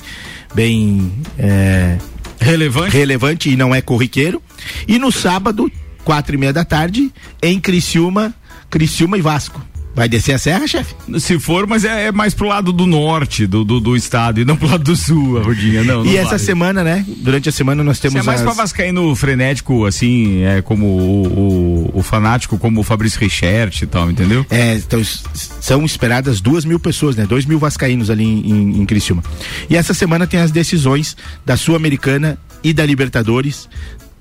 bem 0.55 1.11
é, 1.39 1.97
relevante. 2.39 2.95
relevante 2.95 3.51
e 3.51 3.57
não 3.57 3.75
é 3.75 3.81
corriqueiro. 3.81 4.43
E 4.87 4.99
no 4.99 5.11
sábado, 5.11 5.73
quatro 6.05 6.35
e 6.35 6.39
meia 6.39 6.53
da 6.53 6.67
tarde, 6.67 7.11
em 7.43 7.59
Criciúma, 7.59 8.35
Criciúma 8.69 9.17
e 9.17 9.23
Vasco. 9.23 9.74
Vai 9.95 10.09
descer 10.09 10.33
a 10.33 10.39
serra, 10.39 10.67
chefe? 10.67 10.93
Se 11.21 11.39
for, 11.39 11.67
mas 11.69 11.85
é, 11.85 12.07
é 12.07 12.13
mais 12.13 12.35
pro 12.35 12.49
lado 12.49 12.73
do 12.73 12.85
norte 12.85 13.47
do, 13.47 13.65
do, 13.65 13.79
do 13.79 13.95
estado 13.97 14.41
e 14.41 14.45
não 14.45 14.57
pro 14.57 14.67
lado 14.69 14.83
do 14.83 14.97
sul, 14.97 15.39
a 15.39 15.43
rodinha. 15.43 15.85
Não, 15.85 16.03
não 16.03 16.11
e 16.11 16.17
essa 16.17 16.31
vale. 16.31 16.39
semana, 16.41 16.83
né? 16.83 17.05
Durante 17.19 17.49
a 17.49 17.53
semana 17.53 17.85
nós 17.85 17.99
Você 17.99 18.09
temos 18.09 18.23
é 18.23 18.27
mais 18.27 18.41
as- 18.41 18.45
pra 18.45 18.55
vascaíno 18.55 19.15
frenético, 19.15 19.85
assim, 19.87 20.43
é 20.43 20.61
como 20.63 20.87
o, 20.87 21.91
o, 21.95 21.99
o 22.01 22.03
fanático, 22.03 22.59
como 22.59 22.81
o 22.81 22.83
Fabrício 22.83 23.21
Richert 23.21 23.83
e 23.83 23.87
tal, 23.87 24.11
entendeu? 24.11 24.45
É, 24.51 24.75
então, 24.75 25.01
são 25.35 25.85
esperadas 25.85 26.41
duas 26.41 26.65
mil 26.65 26.81
pessoas, 26.81 27.15
né? 27.15 27.25
Dois 27.25 27.47
mil 27.47 27.59
vascaínos 27.61 28.11
ali 28.11 28.25
em, 28.25 28.51
em, 28.51 28.81
em 28.81 28.87
Criciúma. 28.87 29.23
E 29.71 29.77
essa 29.77 29.95
semana 29.95 30.27
tem 30.27 30.41
as 30.41 30.51
decisões 30.51 31.17
da 31.47 31.57
Sul-Americana 31.57 32.37
e 32.65 32.73
da 32.73 32.85
Libertadores, 32.85 33.69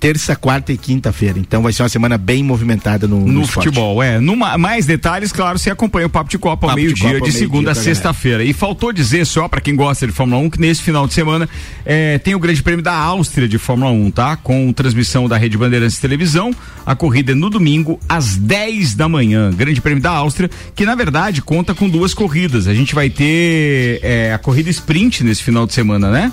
terça, 0.03 0.35
quarta 0.35 0.73
e 0.73 0.77
quinta-feira. 0.77 1.39
Então 1.39 1.63
vai 1.63 1.71
ser 1.71 1.81
uma 1.81 1.87
semana 1.87 2.17
bem 2.17 2.43
movimentada 2.43 3.07
no, 3.07 3.21
No, 3.21 3.43
esporte. 3.43 3.69
futebol, 3.69 4.03
é. 4.03 4.19
Numa, 4.19 4.57
mais 4.57 4.85
detalhes, 4.85 5.31
claro, 5.31 5.57
você 5.57 5.69
acompanha 5.69 6.07
o 6.07 6.09
Papo 6.09 6.29
de 6.29 6.37
Copa 6.37 6.67
ao 6.67 6.75
de 6.75 6.81
meio-dia, 6.81 7.07
de, 7.07 7.13
meio-dia 7.13 7.31
segunda 7.31 7.71
a 7.71 7.73
galera. 7.73 7.95
sexta-feira. 7.95 8.43
E 8.43 8.51
faltou 8.51 8.91
dizer 8.91 9.25
só, 9.25 9.47
pra 9.47 9.61
quem 9.61 9.77
gosta 9.77 10.05
de 10.05 10.11
Fórmula 10.11 10.41
1, 10.41 10.49
que 10.49 10.59
nesse 10.59 10.81
final 10.81 11.07
de 11.07 11.13
semana 11.13 11.47
é, 11.85 12.17
tem 12.17 12.35
o 12.35 12.39
Grande 12.39 12.61
Prêmio 12.61 12.83
da 12.83 12.93
Áustria 12.93 13.47
de 13.47 13.57
Fórmula 13.57 13.91
1, 13.91 14.11
tá? 14.11 14.35
Com 14.35 14.73
transmissão 14.73 15.29
da 15.29 15.37
Rede 15.37 15.57
Bandeirantes 15.57 15.97
Televisão. 15.99 16.51
A 16.85 16.97
corrida 16.97 17.31
é 17.31 17.35
no 17.35 17.49
domingo, 17.49 17.97
às 18.09 18.35
10 18.35 18.95
da 18.95 19.07
manhã. 19.07 19.51
Grande 19.51 19.79
Prêmio 19.79 20.03
da 20.03 20.11
Áustria, 20.11 20.49
que 20.75 20.85
na 20.85 20.95
verdade 20.95 21.41
conta 21.41 21.73
com 21.73 21.87
duas 21.87 22.13
corridas. 22.13 22.67
A 22.67 22.73
gente 22.73 22.93
vai 22.93 23.09
ter 23.09 24.01
é, 24.03 24.33
a 24.33 24.37
corrida 24.37 24.69
sprint 24.69 25.23
nesse 25.23 25.41
final 25.41 25.65
de 25.65 25.73
semana, 25.73 26.11
né? 26.11 26.29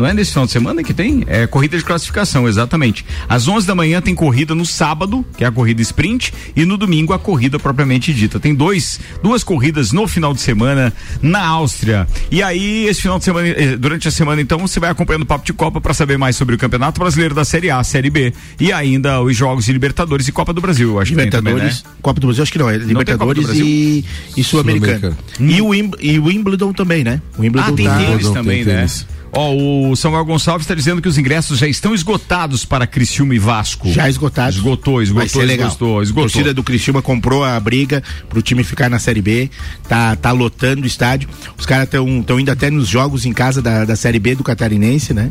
Não 0.00 0.06
é 0.06 0.14
nesse 0.14 0.30
final 0.30 0.46
de 0.46 0.52
semana 0.52 0.82
que 0.82 0.94
tem? 0.94 1.24
É 1.26 1.46
corrida 1.46 1.76
de 1.76 1.84
classificação, 1.84 2.48
exatamente. 2.48 3.04
Às 3.28 3.46
11 3.46 3.66
da 3.66 3.74
manhã 3.74 4.00
tem 4.00 4.14
corrida 4.14 4.54
no 4.54 4.64
sábado, 4.64 5.22
que 5.36 5.44
é 5.44 5.46
a 5.46 5.52
corrida 5.52 5.82
sprint, 5.82 6.32
e 6.56 6.64
no 6.64 6.78
domingo 6.78 7.12
a 7.12 7.18
corrida 7.18 7.58
propriamente 7.58 8.14
dita. 8.14 8.40
Tem 8.40 8.54
dois, 8.54 8.98
duas 9.22 9.44
corridas 9.44 9.92
no 9.92 10.08
final 10.08 10.32
de 10.32 10.40
semana 10.40 10.90
na 11.20 11.44
Áustria. 11.46 12.08
E 12.30 12.42
aí, 12.42 12.86
esse 12.86 13.02
final 13.02 13.18
de 13.18 13.24
semana, 13.26 13.46
eh, 13.48 13.76
durante 13.76 14.08
a 14.08 14.10
semana, 14.10 14.40
então, 14.40 14.58
você 14.60 14.80
vai 14.80 14.88
acompanhando 14.88 15.22
o 15.24 15.26
Papo 15.26 15.44
de 15.44 15.52
Copa 15.52 15.82
para 15.82 15.92
saber 15.92 16.16
mais 16.16 16.34
sobre 16.34 16.54
o 16.54 16.58
Campeonato 16.58 16.98
Brasileiro 16.98 17.34
da 17.34 17.44
Série 17.44 17.70
A, 17.70 17.84
Série 17.84 18.08
B 18.08 18.32
e 18.58 18.72
ainda 18.72 19.20
os 19.20 19.36
jogos 19.36 19.66
de 19.66 19.72
Libertadores 19.74 20.26
e 20.28 20.32
Copa 20.32 20.54
do 20.54 20.62
Brasil. 20.62 20.92
eu 20.92 21.00
Acho 21.00 21.10
Libertadores, 21.10 21.52
que 21.54 21.60
tem 21.60 21.82
também, 21.82 21.92
né? 21.92 21.98
Copa 22.00 22.20
do 22.20 22.26
Brasil, 22.28 22.42
acho 22.42 22.52
que 22.52 22.58
não, 22.58 22.70
é 22.70 22.78
tem 22.78 22.80
Copa 22.80 22.94
do 22.94 22.98
Libertadores 23.00 23.44
Brasil? 23.44 23.66
e, 23.66 24.04
e 24.34 24.42
Sul-Americana. 24.44 25.18
E 25.38 25.60
o 25.60 25.68
Wim- 25.68 25.90
e 26.00 26.18
o 26.18 26.24
Wimbledon 26.24 26.72
também, 26.72 27.04
né? 27.04 27.20
O 27.36 27.42
Wimbledon 27.42 27.68
Ah, 27.68 27.72
tem 27.72 27.86
tá- 27.86 27.98
tênis 27.98 28.30
também, 28.30 28.64
né? 28.64 28.86
Ó, 29.32 29.54
o 29.90 29.94
Samuel 29.96 30.24
Gonçalves 30.24 30.64
está 30.64 30.74
dizendo 30.74 31.00
que 31.00 31.08
os 31.08 31.16
ingressos 31.16 31.58
já 31.58 31.66
estão 31.68 31.94
esgotados 31.94 32.64
para 32.64 32.86
Criciúma 32.86 33.34
e 33.34 33.38
Vasco. 33.38 33.90
Já 33.92 34.08
esgotado. 34.08 34.56
Esgotou, 34.56 35.00
esgotou, 35.00 35.20
Vai 35.20 35.28
ser 35.28 35.44
legal. 35.46 35.68
esgotou, 35.68 36.00
A 36.00 36.02
esgotou. 36.02 36.22
torcida 36.24 36.52
do 36.52 36.62
Criciúma 36.64 37.00
comprou 37.00 37.44
a 37.44 37.58
briga 37.60 38.02
pro 38.28 38.42
time 38.42 38.64
ficar 38.64 38.90
na 38.90 38.98
Série 38.98 39.22
B, 39.22 39.48
tá, 39.88 40.16
tá 40.16 40.32
lotando 40.32 40.82
o 40.82 40.86
estádio. 40.86 41.28
Os 41.56 41.64
caras 41.64 41.84
estão 41.84 42.22
tão 42.22 42.40
indo 42.40 42.50
até 42.50 42.70
nos 42.70 42.88
jogos 42.88 43.24
em 43.24 43.32
casa 43.32 43.62
da, 43.62 43.84
da 43.84 43.94
Série 43.94 44.18
B 44.18 44.34
do 44.34 44.42
Catarinense, 44.42 45.14
né? 45.14 45.30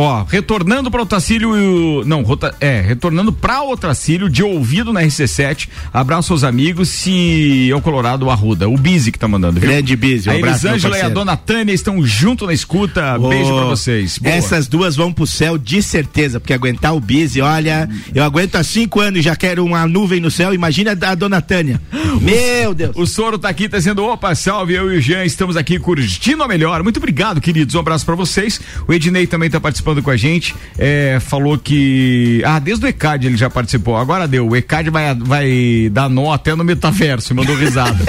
Ó, 0.00 0.24
retornando 0.28 0.92
para 0.92 1.00
o 1.00 1.02
Otacílio. 1.02 2.04
Não, 2.06 2.24
é, 2.60 2.80
retornando 2.80 3.32
para 3.32 3.62
o 3.62 3.72
Otacílio 3.72 4.30
de 4.30 4.44
ouvido 4.44 4.92
na 4.92 5.02
RC7. 5.02 5.68
Abraço 5.92 6.32
aos 6.32 6.44
amigos 6.44 7.04
e 7.04 7.68
ao 7.72 7.80
Colorado 7.80 8.30
Arruda. 8.30 8.68
O 8.68 8.78
Bizi 8.78 9.10
que 9.10 9.18
tá 9.18 9.26
mandando, 9.26 9.58
viu? 9.58 9.68
Grande 9.68 9.96
Bizi, 9.96 10.28
um 10.28 10.32
A 10.32 10.36
abraço, 10.36 10.62
meu 10.62 10.74
Elisângela 10.74 10.98
e 10.98 11.00
a 11.02 11.08
dona 11.08 11.36
Tânia 11.36 11.72
estão 11.72 12.00
junto 12.06 12.46
na 12.46 12.52
escuta. 12.52 13.18
Beijo 13.18 13.52
pra 13.52 13.64
Ô, 13.64 13.70
vocês. 13.70 14.18
Boa. 14.18 14.32
Essas 14.32 14.68
duas 14.68 14.94
vão 14.94 15.12
pro 15.12 15.26
céu 15.26 15.58
de 15.58 15.82
certeza, 15.82 16.38
porque 16.38 16.52
aguentar 16.52 16.94
o 16.94 17.00
Busy, 17.00 17.40
olha, 17.40 17.88
eu 18.14 18.22
aguento 18.22 18.54
há 18.54 18.62
cinco 18.62 19.00
anos 19.00 19.18
e 19.18 19.22
já 19.22 19.34
quero 19.34 19.64
uma 19.64 19.84
nuvem 19.88 20.20
no 20.20 20.30
céu, 20.30 20.54
imagina 20.54 20.92
a 20.92 21.14
dona 21.16 21.42
Tânia. 21.42 21.82
Meu 22.22 22.72
Deus. 22.72 22.92
O 22.94 23.04
Soro 23.04 23.36
tá 23.36 23.48
aqui, 23.48 23.68
tá 23.68 23.78
dizendo, 23.78 24.04
opa, 24.04 24.32
salve, 24.36 24.74
eu 24.74 24.94
e 24.94 24.98
o 24.98 25.00
Jean 25.00 25.24
estamos 25.24 25.56
aqui 25.56 25.76
curtindo 25.76 26.44
a 26.44 26.46
melhor. 26.46 26.84
Muito 26.84 26.98
obrigado, 26.98 27.40
queridos. 27.40 27.74
Um 27.74 27.80
abraço 27.80 28.06
pra 28.06 28.14
vocês. 28.14 28.60
O 28.86 28.92
Ednei 28.92 29.26
também 29.26 29.50
tá 29.50 29.58
participando 29.58 29.87
com 30.02 30.10
a 30.10 30.16
gente. 30.16 30.54
É, 30.78 31.18
falou 31.20 31.58
que. 31.58 32.42
Ah, 32.44 32.58
desde 32.58 32.84
o 32.84 32.88
ECAD 32.88 33.26
ele 33.26 33.36
já 33.36 33.50
participou. 33.50 33.96
Agora 33.96 34.28
deu. 34.28 34.48
O 34.48 34.56
ECAD 34.56 34.90
vai, 34.90 35.14
vai 35.14 35.88
dar 35.90 36.08
nó 36.08 36.32
até 36.32 36.54
no 36.54 36.64
metaverso. 36.64 37.32
e 37.32 37.36
Mandou 37.36 37.56
risada. 37.56 37.98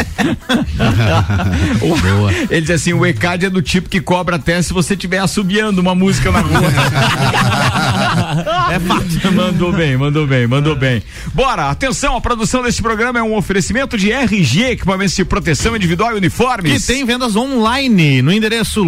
Boa. 1.80 2.32
Ele 2.50 2.62
diz 2.62 2.72
assim: 2.72 2.94
o 2.94 3.06
ECAD 3.06 3.48
é 3.48 3.50
do 3.50 3.62
tipo 3.62 3.90
que 3.90 4.02
cobra 4.02 4.36
até 4.36 4.62
se 4.62 4.74
você 4.74 4.94
estiver 4.94 5.20
assobiando 5.20 5.82
uma 5.82 5.96
música 5.96 6.32
na 6.32 6.40
rua. 6.40 6.70
é 8.72 8.80
fácil. 8.80 9.32
Mandou 9.32 9.72
bem, 9.72 9.98
mandou 9.98 10.28
bem, 10.28 10.48
mandou 10.48 10.76
bem. 10.76 11.04
Bora, 11.34 11.70
atenção, 11.70 12.16
a 12.16 12.22
produção 12.22 12.64
deste 12.64 12.82
programa 12.82 13.20
é 13.20 13.24
um 13.24 13.36
oferecimento 13.36 13.98
de 13.98 14.12
RG, 14.12 14.72
equipamentos 14.72 15.16
de 15.16 15.26
proteção 15.26 15.76
individual 15.76 16.14
e 16.14 16.16
uniformes. 16.16 16.86
Que 16.86 16.94
tem 16.94 17.06
vendas 17.06 17.36
online 17.36 18.22
no 18.22 18.32
endereço 18.32 18.84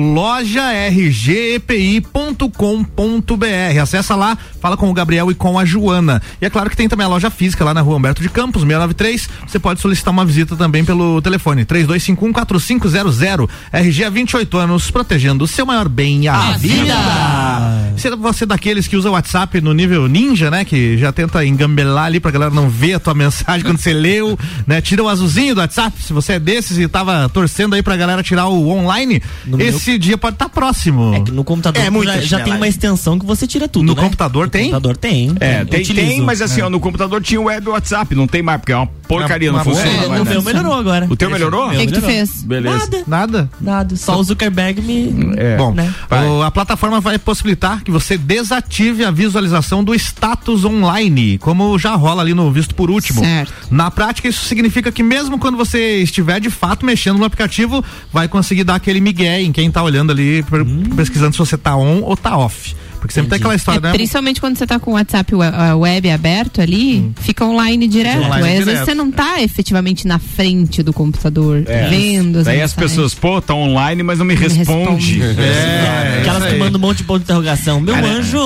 lojargepi.com.br. 2.71 3.81
Acessa 3.81 4.15
lá, 4.15 4.37
fala 4.59 4.77
com 4.77 4.89
o 4.89 4.93
Gabriel 4.93 5.29
e 5.31 5.35
com 5.35 5.57
a 5.57 5.65
Joana. 5.65 6.21
E 6.41 6.45
é 6.45 6.49
claro 6.49 6.69
que 6.69 6.77
tem 6.77 6.87
também 6.87 7.05
a 7.05 7.09
loja 7.09 7.29
física 7.29 7.63
lá 7.63 7.73
na 7.73 7.81
rua 7.81 7.97
Humberto 7.97 8.21
de 8.21 8.29
Campos, 8.29 8.61
693. 8.61 9.29
Você 9.47 9.59
pode 9.59 9.81
solicitar 9.81 10.11
uma 10.13 10.25
visita 10.25 10.55
também 10.55 10.83
pelo 10.85 11.21
telefone 11.21 11.65
32514500. 11.65 13.49
RG 13.73 14.03
há 14.03 14.09
28 14.09 14.57
anos, 14.57 14.91
protegendo 14.91 15.43
o 15.43 15.47
seu 15.47 15.65
maior 15.65 15.87
bem, 15.87 16.27
a, 16.27 16.35
A 16.35 16.57
vida. 16.57 16.75
vida. 16.83 17.93
Se 17.97 18.09
você 18.15 18.43
é 18.43 18.47
daqueles 18.47 18.87
que 18.87 18.95
usa 18.95 19.09
o 19.09 19.13
WhatsApp 19.13 19.61
no 19.61 19.73
nível 19.73 20.07
ninja, 20.07 20.49
né? 20.49 20.65
Que 20.65 20.97
já 20.97 21.11
tenta 21.11 21.45
engambelar 21.45 22.05
ali 22.05 22.19
pra 22.19 22.31
galera 22.31 22.51
não 22.51 22.69
ver 22.69 22.95
a 22.95 22.99
tua 22.99 23.13
mensagem 23.15 23.65
quando 23.65 23.77
você 23.77 23.93
leu, 23.93 24.37
né? 24.65 24.81
Tira 24.81 25.03
o 25.03 25.09
azulzinho 25.09 25.55
do 25.55 25.61
WhatsApp. 25.61 26.01
Se 26.01 26.13
você 26.13 26.33
é 26.33 26.39
desses 26.39 26.77
e 26.77 26.87
tava 26.87 27.29
torcendo 27.29 27.75
aí 27.75 27.83
pra 27.83 27.95
galera 27.95 28.23
tirar 28.23 28.47
o 28.47 28.69
online, 28.69 29.21
esse 29.59 29.97
dia 29.97 30.17
pode 30.17 30.35
estar 30.35 30.49
próximo. 30.49 31.13
É 31.13 31.21
que 31.21 31.31
no 31.31 31.43
computador 31.43 31.83
é 31.83 31.89
muito 31.89 32.07
já, 32.07 32.21
já 32.21 32.39
tem 32.39 32.57
uma 32.61 32.67
extensão 32.67 33.17
que 33.17 33.25
você 33.25 33.47
tira 33.47 33.67
tudo. 33.67 33.85
No 33.85 33.95
né? 33.95 34.01
computador 34.01 34.49
tem? 34.49 34.65
No 34.65 34.71
computador 34.71 34.97
tem. 34.97 35.35
É, 35.39 35.65
tem, 35.65 35.81
utilizo. 35.81 36.07
tem, 36.07 36.21
mas 36.21 36.41
assim, 36.41 36.61
É. 36.61 36.65
ó, 36.65 36.69
no 36.69 36.79
computador 36.79 37.21
tinha 37.21 37.41
web 37.41 37.65
e 37.65 37.69
WhatsApp, 37.69 38.13
não 38.15 38.27
tem 38.27 38.41
mais, 38.41 38.59
porque 38.59 38.71
é 38.71 38.77
uma 38.77 38.89
porcaria, 39.19 39.51
não 39.51 39.63
funciona. 39.63 39.89
boa. 39.91 40.09
mais, 40.09 40.21
O 40.21 40.25
meu 40.25 40.41
melhorou 40.41 40.73
agora. 40.73 41.07
O 41.09 41.15
teu 41.15 41.29
melhorou? 41.29 41.67
O 41.67 41.71
que 41.71 41.87
que 41.87 41.93
tu 41.93 42.01
fez? 42.01 42.43
Beleza. 42.43 42.77
Nada. 42.77 43.03
Nada? 43.07 43.49
Nada. 43.59 43.95
Só 43.95 44.19
o 44.19 44.23
Zuckerberg 44.23 44.81
me. 44.81 45.33
É. 45.37 45.57
Bom, 45.57 45.73
né? 45.73 45.93
o- 46.29 46.41
a 46.41 46.51
plataforma 46.51 46.99
vai 46.99 47.17
possibilitar 47.19 47.83
que 47.83 47.91
você 47.91 48.17
desative 48.17 49.03
a 49.05 49.11
visualização 49.11 49.83
do 49.83 49.93
status 49.95 50.65
online, 50.65 51.37
como 51.37 51.77
já 51.77 51.95
rola 51.95 52.21
ali 52.21 52.33
no 52.33 52.51
visto 52.51 52.73
por 52.75 52.89
último. 52.89 53.21
Certo. 53.21 53.53
Na 53.69 53.89
prática, 53.91 54.27
isso 54.27 54.45
significa 54.45 54.91
que 54.91 55.03
mesmo 55.03 55.37
quando 55.39 55.57
você 55.57 55.97
estiver 56.01 56.39
de 56.39 56.49
fato 56.49 56.85
mexendo 56.85 57.17
no 57.17 57.25
aplicativo, 57.25 57.83
vai 58.11 58.27
conseguir 58.27 58.63
dar 58.63 58.75
aquele 58.75 58.99
migué 59.01 59.41
em 59.41 59.51
quem 59.51 59.69
tá 59.71 59.81
olhando 59.83 60.11
ali, 60.11 60.43
per- 60.43 60.65
pesquisando 60.95 61.33
se 61.33 61.39
você 61.39 61.57
tá 61.57 61.75
on 61.75 62.01
ou 62.01 62.15
tá 62.17 62.37
off. 62.37 62.75
Porque 63.01 63.13
sempre 63.15 63.31
tem 63.31 63.37
aquela 63.37 63.55
história, 63.55 63.79
É, 63.79 63.81
né? 63.81 63.91
principalmente 63.91 64.39
quando 64.39 64.55
você 64.57 64.67
tá 64.67 64.79
com 64.79 64.91
o 64.91 64.93
WhatsApp 64.93 65.33
web 65.75 66.09
aberto 66.11 66.61
ali, 66.61 67.11
fica 67.19 67.43
online 67.43 67.87
direto. 67.87 68.17
Online 68.23 68.33
Aí, 68.33 68.39
às 68.41 68.49
direto. 68.59 68.65
vezes 68.65 68.85
você 68.85 68.93
não 68.93 69.11
tá 69.11 69.41
efetivamente 69.41 70.05
na 70.07 70.19
frente 70.19 70.83
do 70.83 70.93
computador, 70.93 71.63
É. 71.67 71.89
vendo 71.89 72.39
as 72.39 72.45
Daí 72.45 72.61
as 72.61 72.73
pessoas, 72.73 73.13
pô, 73.15 73.41
tá 73.41 73.55
online, 73.55 74.03
mas 74.03 74.19
não 74.19 74.25
me 74.25 74.35
responde. 74.35 75.19
É, 75.21 76.19
Aquelas 76.21 76.45
que 76.45 76.55
mandam 76.59 76.79
um 76.79 76.81
monte 76.81 76.97
de 76.99 77.03
ponto 77.03 77.17
de 77.19 77.23
interrogação. 77.23 77.81
Meu 77.81 77.95
Cara, 77.95 78.07
anjo. 78.07 78.37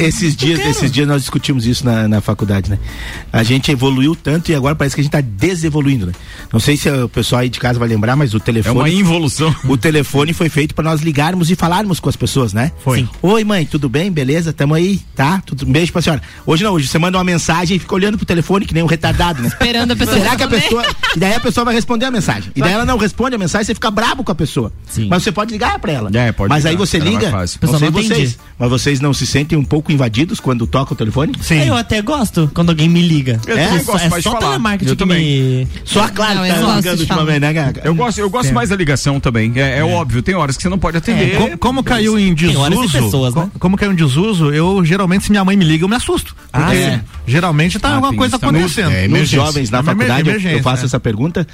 Esses 0.00 0.36
dias, 0.36 0.60
esses 0.64 0.90
dias 0.92 1.06
nós 1.08 1.22
discutimos 1.22 1.66
isso 1.66 1.84
na, 1.84 2.06
na 2.06 2.20
faculdade, 2.20 2.70
né? 2.70 2.78
A 3.32 3.42
gente 3.42 3.70
evoluiu 3.72 4.14
tanto 4.14 4.52
e 4.52 4.54
agora 4.54 4.74
parece 4.76 4.94
que 4.94 5.00
a 5.00 5.04
gente 5.04 5.12
tá 5.12 5.20
desevoluindo, 5.20 6.06
né? 6.06 6.12
Não 6.52 6.60
sei 6.60 6.76
se 6.76 6.88
o 6.88 7.08
pessoal 7.08 7.40
aí 7.42 7.48
de 7.48 7.58
casa 7.58 7.78
vai 7.80 7.88
lembrar, 7.88 8.14
mas 8.14 8.32
o 8.32 8.38
telefone. 8.40 8.76
É 8.76 8.80
uma 8.82 8.88
involução. 8.90 9.54
O 9.64 9.76
telefone 9.76 10.32
foi 10.32 10.48
feito 10.48 10.72
para 10.74 10.84
nós 10.84 11.00
ligarmos 11.00 11.50
e 11.50 11.56
falarmos 11.56 11.98
com 11.98 12.08
as 12.08 12.16
pessoas, 12.16 12.52
né? 12.52 12.70
Foi. 12.84 13.00
Sim. 13.00 13.08
Oi, 13.22 13.42
mãe, 13.44 13.66
tudo 13.66 13.87
tudo 13.88 13.90
bem? 13.90 14.12
Beleza? 14.12 14.52
Tamo 14.52 14.74
aí, 14.74 15.00
tá? 15.16 15.42
Tudo, 15.44 15.66
um 15.66 15.72
beijo 15.72 15.90
pra 15.92 16.02
senhora. 16.02 16.20
Hoje 16.46 16.62
não, 16.62 16.72
hoje 16.74 16.86
você 16.86 16.98
manda 16.98 17.16
uma 17.16 17.24
mensagem 17.24 17.76
e 17.76 17.80
fica 17.80 17.94
olhando 17.94 18.18
pro 18.18 18.26
telefone 18.26 18.66
que 18.66 18.74
nem 18.74 18.82
um 18.82 18.86
retardado, 18.86 19.40
né? 19.42 19.48
Esperando 19.58 19.92
a 19.92 19.96
pessoa 19.96 20.18
Será 20.18 20.36
que 20.36 20.42
a 20.42 20.48
pessoa. 20.48 20.84
E 21.16 21.18
daí 21.18 21.34
a 21.34 21.40
pessoa 21.40 21.64
vai 21.64 21.74
responder 21.74 22.04
a 22.04 22.10
mensagem. 22.10 22.52
E 22.54 22.60
daí 22.60 22.72
ela 22.72 22.84
não 22.84 22.98
responde 22.98 23.34
a 23.34 23.38
mensagem, 23.38 23.64
você 23.64 23.74
fica 23.74 23.90
brabo 23.90 24.22
com 24.22 24.30
a 24.30 24.34
pessoa. 24.34 24.72
Mas 25.08 25.22
você 25.22 25.32
pode 25.32 25.52
ligar 25.52 25.78
pra 25.78 25.92
ela. 25.92 26.10
É, 26.12 26.32
pode 26.32 26.50
Mas 26.50 26.66
aí 26.66 26.72
ligar, 26.72 26.86
você 26.86 26.96
era 26.98 27.04
mais 27.06 27.16
liga. 27.16 27.30
Não 27.30 27.38
Pessoal, 27.46 27.78
sei 27.78 27.90
não 27.90 28.02
vocês. 28.02 28.38
Mas 28.58 28.70
vocês 28.70 29.00
não 29.00 29.14
se 29.14 29.26
sentem 29.26 29.56
um 29.58 29.64
pouco 29.64 29.90
invadidos 29.90 30.38
quando 30.40 30.66
toca 30.66 30.92
o 30.92 30.96
telefone? 30.96 31.32
Sim. 31.40 31.66
Eu 31.66 31.74
até 31.76 32.02
gosto 32.02 32.50
quando 32.52 32.70
alguém 32.70 32.88
me 32.88 33.00
liga. 33.00 33.40
Eu 33.46 33.56
é, 33.56 33.68
gosto 33.78 33.96
é 33.98 34.08
mais 34.08 34.24
só 34.24 34.30
falar. 34.32 34.44
telemarketing 34.46 34.90
Eu 34.90 34.96
que 34.96 34.98
também. 34.98 35.24
me. 35.24 35.68
Só 35.84 36.02
a 36.02 36.08
Clara 36.10 36.34
Não, 36.34 36.42
que 36.42 36.48
eu 36.50 36.54
tá 36.54 36.60
gosto 36.60 36.76
ligando 36.76 36.96
de 36.96 37.02
ultimamente, 37.02 37.40
né, 37.40 37.52
Gaga? 37.52 37.80
Eu 37.84 37.94
gosto, 37.94 38.18
eu 38.18 38.28
gosto 38.28 38.52
mais 38.52 38.68
da 38.68 38.76
ligação 38.76 39.18
também. 39.20 39.52
É, 39.56 39.78
é 39.78 39.84
óbvio, 39.84 40.22
tem 40.22 40.34
horas 40.34 40.56
que 40.56 40.62
você 40.62 40.68
não 40.68 40.78
pode 40.78 40.96
atender. 40.98 41.36
Como, 41.38 41.58
como 41.58 41.82
caiu 41.82 42.18
em 42.18 42.34
Tem 42.34 42.56
horas 42.56 42.78
e 42.78 42.82
desuso, 42.82 43.04
pessoas, 43.04 43.34
né? 43.34 43.48
co- 43.52 43.58
como 43.58 43.76
caiu 43.78 43.92
em 43.92 43.94
desuso, 43.94 44.52
eu 44.52 44.84
geralmente, 44.84 45.24
se 45.24 45.30
minha 45.30 45.44
mãe 45.44 45.56
me 45.56 45.64
liga, 45.64 45.84
eu 45.84 45.88
me 45.88 45.96
assusto. 45.96 46.34
Ah, 46.52 46.60
Porque 46.62 46.76
é? 46.76 47.00
geralmente 47.26 47.78
tá 47.78 47.88
Ah, 47.88 47.94
alguma 47.94 48.14
coisa 48.14 48.36
acontecendo. 48.36 48.90
É, 48.90 49.02
Nos 49.02 49.16
emergência. 49.16 49.36
jovens 49.46 49.70
na 49.70 49.78
É 49.78 49.82
faculdade, 49.82 50.28
eu- 50.30 50.62
faço 50.62 50.82
né? 50.82 50.86
essa 50.86 51.00
pergunta. 51.00 51.46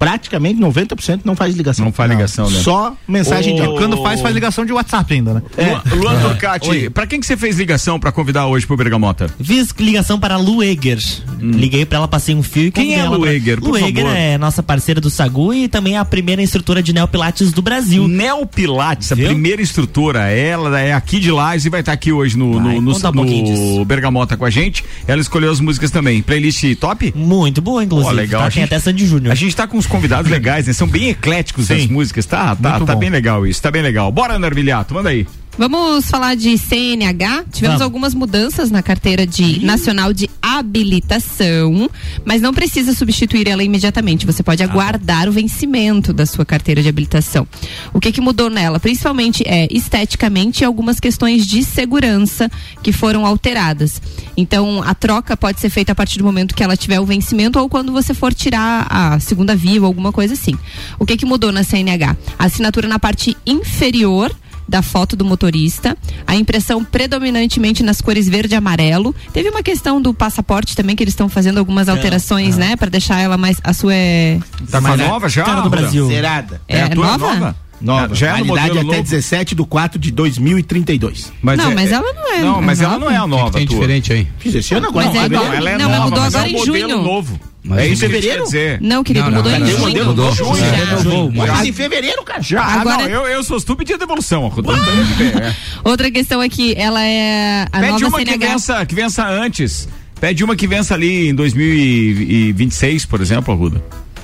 Praticamente 0.00 0.58
90% 0.58 1.20
não 1.26 1.36
faz 1.36 1.54
ligação. 1.54 1.84
Não 1.84 1.92
faz 1.92 2.10
ligação, 2.10 2.48
né? 2.50 2.58
Só 2.60 2.96
mensagem 3.06 3.54
de. 3.54 3.60
Quando 3.60 4.02
faz, 4.02 4.20
faz 4.22 4.34
ligação 4.34 4.64
de 4.64 4.72
WhatsApp 4.72 5.12
ainda, 5.12 5.34
né? 5.34 5.42
Luan, 5.58 5.82
Luan 6.00 6.20
Turcati, 6.22 6.88
pra 6.88 7.06
quem 7.06 7.20
que 7.20 7.26
você 7.26 7.36
fez 7.36 7.58
ligação 7.58 8.00
pra 8.00 8.10
convidar 8.10 8.46
hoje 8.46 8.66
pro 8.66 8.78
Bergamota? 8.78 9.28
Fiz 9.44 9.74
ligação 9.78 10.18
para 10.18 10.36
a 10.36 10.38
Lu 10.38 10.62
Eger. 10.62 10.98
Liguei 11.38 11.84
pra 11.84 11.98
ela, 11.98 12.08
passei 12.08 12.34
um 12.34 12.42
fio 12.42 12.64
e 12.64 12.68
Hum. 12.68 12.72
Quem 12.72 12.94
é 12.94 13.00
a 13.02 13.04
ela 13.04 13.16
Lu 13.16 13.22
pra- 13.22 13.34
Eger, 13.34 13.60
por 13.60 13.68
Lu 13.70 13.76
Eger 13.78 14.06
é 14.06 14.38
nossa 14.38 14.62
parceira 14.62 15.02
do 15.02 15.10
Sagu 15.10 15.52
e 15.52 15.68
também 15.68 15.96
é 15.96 15.98
a 15.98 16.04
primeira 16.04 16.40
instrutora 16.42 16.82
de 16.82 16.94
neopilates 16.94 17.52
do 17.52 17.60
Brasil. 17.60 18.08
Neo 18.08 18.46
Pilates, 18.46 19.12
a 19.12 19.16
primeira 19.16 19.60
instrutora, 19.60 20.28
ela 20.30 20.80
é 20.80 20.94
aqui 20.94 21.20
de 21.20 21.30
Lages 21.30 21.66
e 21.66 21.68
vai 21.68 21.80
estar 21.80 21.92
aqui 21.92 22.10
hoje 22.10 22.38
no, 22.38 22.54
Vai, 22.54 22.62
no, 22.62 22.80
no, 22.80 22.96
um 22.96 23.12
no 23.12 23.26
disso. 23.44 23.84
Bergamota 23.84 24.34
com 24.36 24.46
a 24.46 24.50
gente. 24.50 24.82
Ela 25.06 25.20
escolheu 25.20 25.50
as 25.50 25.60
músicas 25.60 25.90
também. 25.90 26.22
Playlist 26.22 26.64
top? 26.76 27.12
Muito 27.14 27.60
boa, 27.60 27.84
inclusive. 27.84 28.10
Pô, 28.14 28.16
legal. 28.16 28.40
Tá? 28.42 28.46
Tem 28.50 28.54
gente- 28.62 28.64
até 28.64 28.78
Sandy 28.78 29.06
Júnior. 29.06 29.32
A 29.32 29.34
gente 29.34 29.54
tá 29.54 29.66
com 29.66 29.76
uns 29.76 29.89
convidados 29.90 30.30
legais, 30.30 30.66
né? 30.66 30.72
São 30.72 30.88
bem 30.88 31.10
ecléticos 31.10 31.66
Sim. 31.66 31.74
as 31.74 31.86
músicas. 31.86 32.24
Tá, 32.24 32.56
tá, 32.56 32.80
tá 32.80 32.96
bem 32.96 33.10
legal 33.10 33.46
isso, 33.46 33.60
tá 33.60 33.70
bem 33.70 33.82
legal. 33.82 34.10
Bora, 34.10 34.34
Armiliato, 34.34 34.94
manda 34.94 35.10
aí. 35.10 35.26
Vamos 35.60 36.06
falar 36.06 36.36
de 36.36 36.56
CNH. 36.56 37.44
Tivemos 37.52 37.60
Vamos. 37.60 37.82
algumas 37.82 38.14
mudanças 38.14 38.70
na 38.70 38.82
carteira 38.82 39.26
de 39.26 39.62
nacional 39.62 40.10
de 40.10 40.30
habilitação, 40.40 41.90
mas 42.24 42.40
não 42.40 42.54
precisa 42.54 42.94
substituir 42.94 43.46
ela 43.46 43.62
imediatamente. 43.62 44.24
Você 44.24 44.42
pode 44.42 44.62
aguardar 44.62 45.28
o 45.28 45.32
vencimento 45.32 46.14
da 46.14 46.24
sua 46.24 46.46
carteira 46.46 46.82
de 46.82 46.88
habilitação. 46.88 47.46
O 47.92 48.00
que 48.00 48.10
que 48.10 48.22
mudou 48.22 48.48
nela? 48.48 48.80
Principalmente 48.80 49.44
é 49.46 49.68
esteticamente 49.70 50.62
e 50.62 50.64
algumas 50.64 50.98
questões 50.98 51.46
de 51.46 51.62
segurança 51.62 52.50
que 52.82 52.90
foram 52.90 53.26
alteradas. 53.26 54.00
Então, 54.38 54.82
a 54.82 54.94
troca 54.94 55.36
pode 55.36 55.60
ser 55.60 55.68
feita 55.68 55.92
a 55.92 55.94
partir 55.94 56.16
do 56.16 56.24
momento 56.24 56.54
que 56.54 56.62
ela 56.62 56.74
tiver 56.74 57.00
o 57.00 57.04
vencimento 57.04 57.58
ou 57.58 57.68
quando 57.68 57.92
você 57.92 58.14
for 58.14 58.32
tirar 58.32 58.86
a 58.88 59.20
segunda 59.20 59.54
via 59.54 59.78
ou 59.78 59.86
alguma 59.86 60.10
coisa 60.10 60.32
assim. 60.32 60.54
O 60.98 61.04
que 61.04 61.18
que 61.18 61.26
mudou 61.26 61.52
na 61.52 61.62
CNH? 61.62 62.16
A 62.38 62.46
assinatura 62.46 62.88
na 62.88 62.98
parte 62.98 63.36
inferior 63.46 64.34
da 64.70 64.82
foto 64.82 65.16
do 65.16 65.24
motorista, 65.24 65.96
a 66.26 66.36
impressão 66.36 66.84
predominantemente 66.84 67.82
nas 67.82 68.00
cores 68.00 68.28
verde 68.28 68.54
e 68.54 68.56
amarelo. 68.56 69.14
Teve 69.32 69.48
uma 69.50 69.62
questão 69.64 70.00
do 70.00 70.14
passaporte 70.14 70.76
também 70.76 70.94
que 70.94 71.02
eles 71.02 71.12
estão 71.12 71.28
fazendo 71.28 71.58
algumas 71.58 71.88
alterações, 71.88 72.56
né, 72.56 72.76
Para 72.76 72.88
deixar 72.88 73.20
ela 73.20 73.36
mais 73.36 73.58
a 73.64 73.72
sua 73.72 73.92
é 73.94 74.38
Tá 74.70 74.78
a 74.78 74.96
nova 74.96 75.28
já? 75.28 75.42
Cara 75.42 75.56
do 75.62 75.64
Ruda? 75.64 75.76
Brasil. 75.76 76.06
Zerada. 76.06 76.60
É, 76.68 76.82
a 76.82 76.86
É 76.86 76.88
tua 76.90 77.06
nova? 77.06 77.34
nova? 77.34 77.56
Nova. 77.80 78.14
Já 78.14 78.28
é 78.28 78.30
no 78.40 78.46
Validade 78.46 78.68
modelo 78.68 78.88
até 78.90 78.96
novo? 78.98 79.10
17 79.10 79.54
de 79.54 79.64
4 79.64 79.98
de 79.98 80.10
2032. 80.10 81.32
Não, 81.42 81.52
é- 81.52 81.74
mas 81.74 81.92
ela 81.92 82.12
não 82.12 82.32
é 82.34 82.38
Não, 82.40 82.62
mas 82.62 82.80
ela 82.80 82.92
nova. 82.98 83.04
não 83.04 83.10
é 83.12 83.16
a 83.16 83.26
nova. 83.26 83.44
que 83.50 83.56
tem 83.58 83.66
tua. 83.66 83.76
diferente 83.76 84.12
aí? 84.12 84.26
Esse 84.44 84.74
ano 84.74 84.88
agora. 84.88 85.06
Mas 85.06 85.14
é 85.14 85.18
não, 85.20 85.26
igual- 85.26 85.44
Não, 85.44 85.52
ela 85.54 85.70
é 85.70 85.78
Não, 85.78 85.88
mas 85.88 85.96
nova, 85.98 86.04
mudou 86.10 86.20
mas 86.24 86.34
agora 86.34 86.50
é 86.50 86.54
um 86.54 86.60
em 86.60 86.64
junho. 86.64 86.88
novo. 87.02 87.40
Mas 87.62 87.78
é 87.78 87.88
em 87.88 87.92
isso 87.92 88.00
que 88.00 88.06
eu 88.06 88.10
queria 88.10 88.22
fevereiro? 88.22 88.44
dizer. 88.44 88.80
Não, 88.80 89.04
querido, 89.04 89.24
Não, 89.26 89.30
não, 89.32 89.36
mudou 89.38 89.52
pera, 89.52 89.62
em 89.62 89.66
tem 89.66 89.74
um 89.74 89.78
junho. 89.90 90.04
modelo 90.14 90.34
Junho, 90.34 90.56
Já. 90.56 90.66
já. 90.66 90.84
Renovou. 90.96 91.32
Mas 91.34 91.66
em 91.66 91.72
fevereiro, 91.72 92.22
cara. 92.24 92.42
Já, 92.42 92.62
Agora- 92.64 92.96
não, 93.02 93.08
eu, 93.08 93.26
eu 93.26 93.42
sou 93.44 93.60
tu 93.60 93.76
pedindo 93.76 93.98
devolução. 93.98 94.46
Arruda, 94.46 94.72
não 94.72 94.84
tem 94.84 95.00
o 95.00 95.06
que 95.06 95.12
ver, 95.14 95.42
é. 95.42 95.54
Outra 95.84 96.10
questão 96.10 96.42
é 96.42 96.48
que 96.48 96.74
ela 96.76 97.02
é 97.04 97.66
a 97.70 97.80
Pede 97.80 97.92
nova 97.92 98.06
uma 98.08 98.18
que 98.18 98.24
CNH. 98.30 98.46
vença, 98.52 98.86
que 98.86 98.94
vença 98.94 99.26
antes. 99.28 99.88
Pede 100.18 100.42
uma 100.44 100.54
que 100.56 100.66
vença 100.66 100.94
ali 100.94 101.28
em 101.28 101.34
2026, 101.34 103.04
por 103.06 103.20
exemplo, 103.20 103.52
Arruda. 103.52 103.82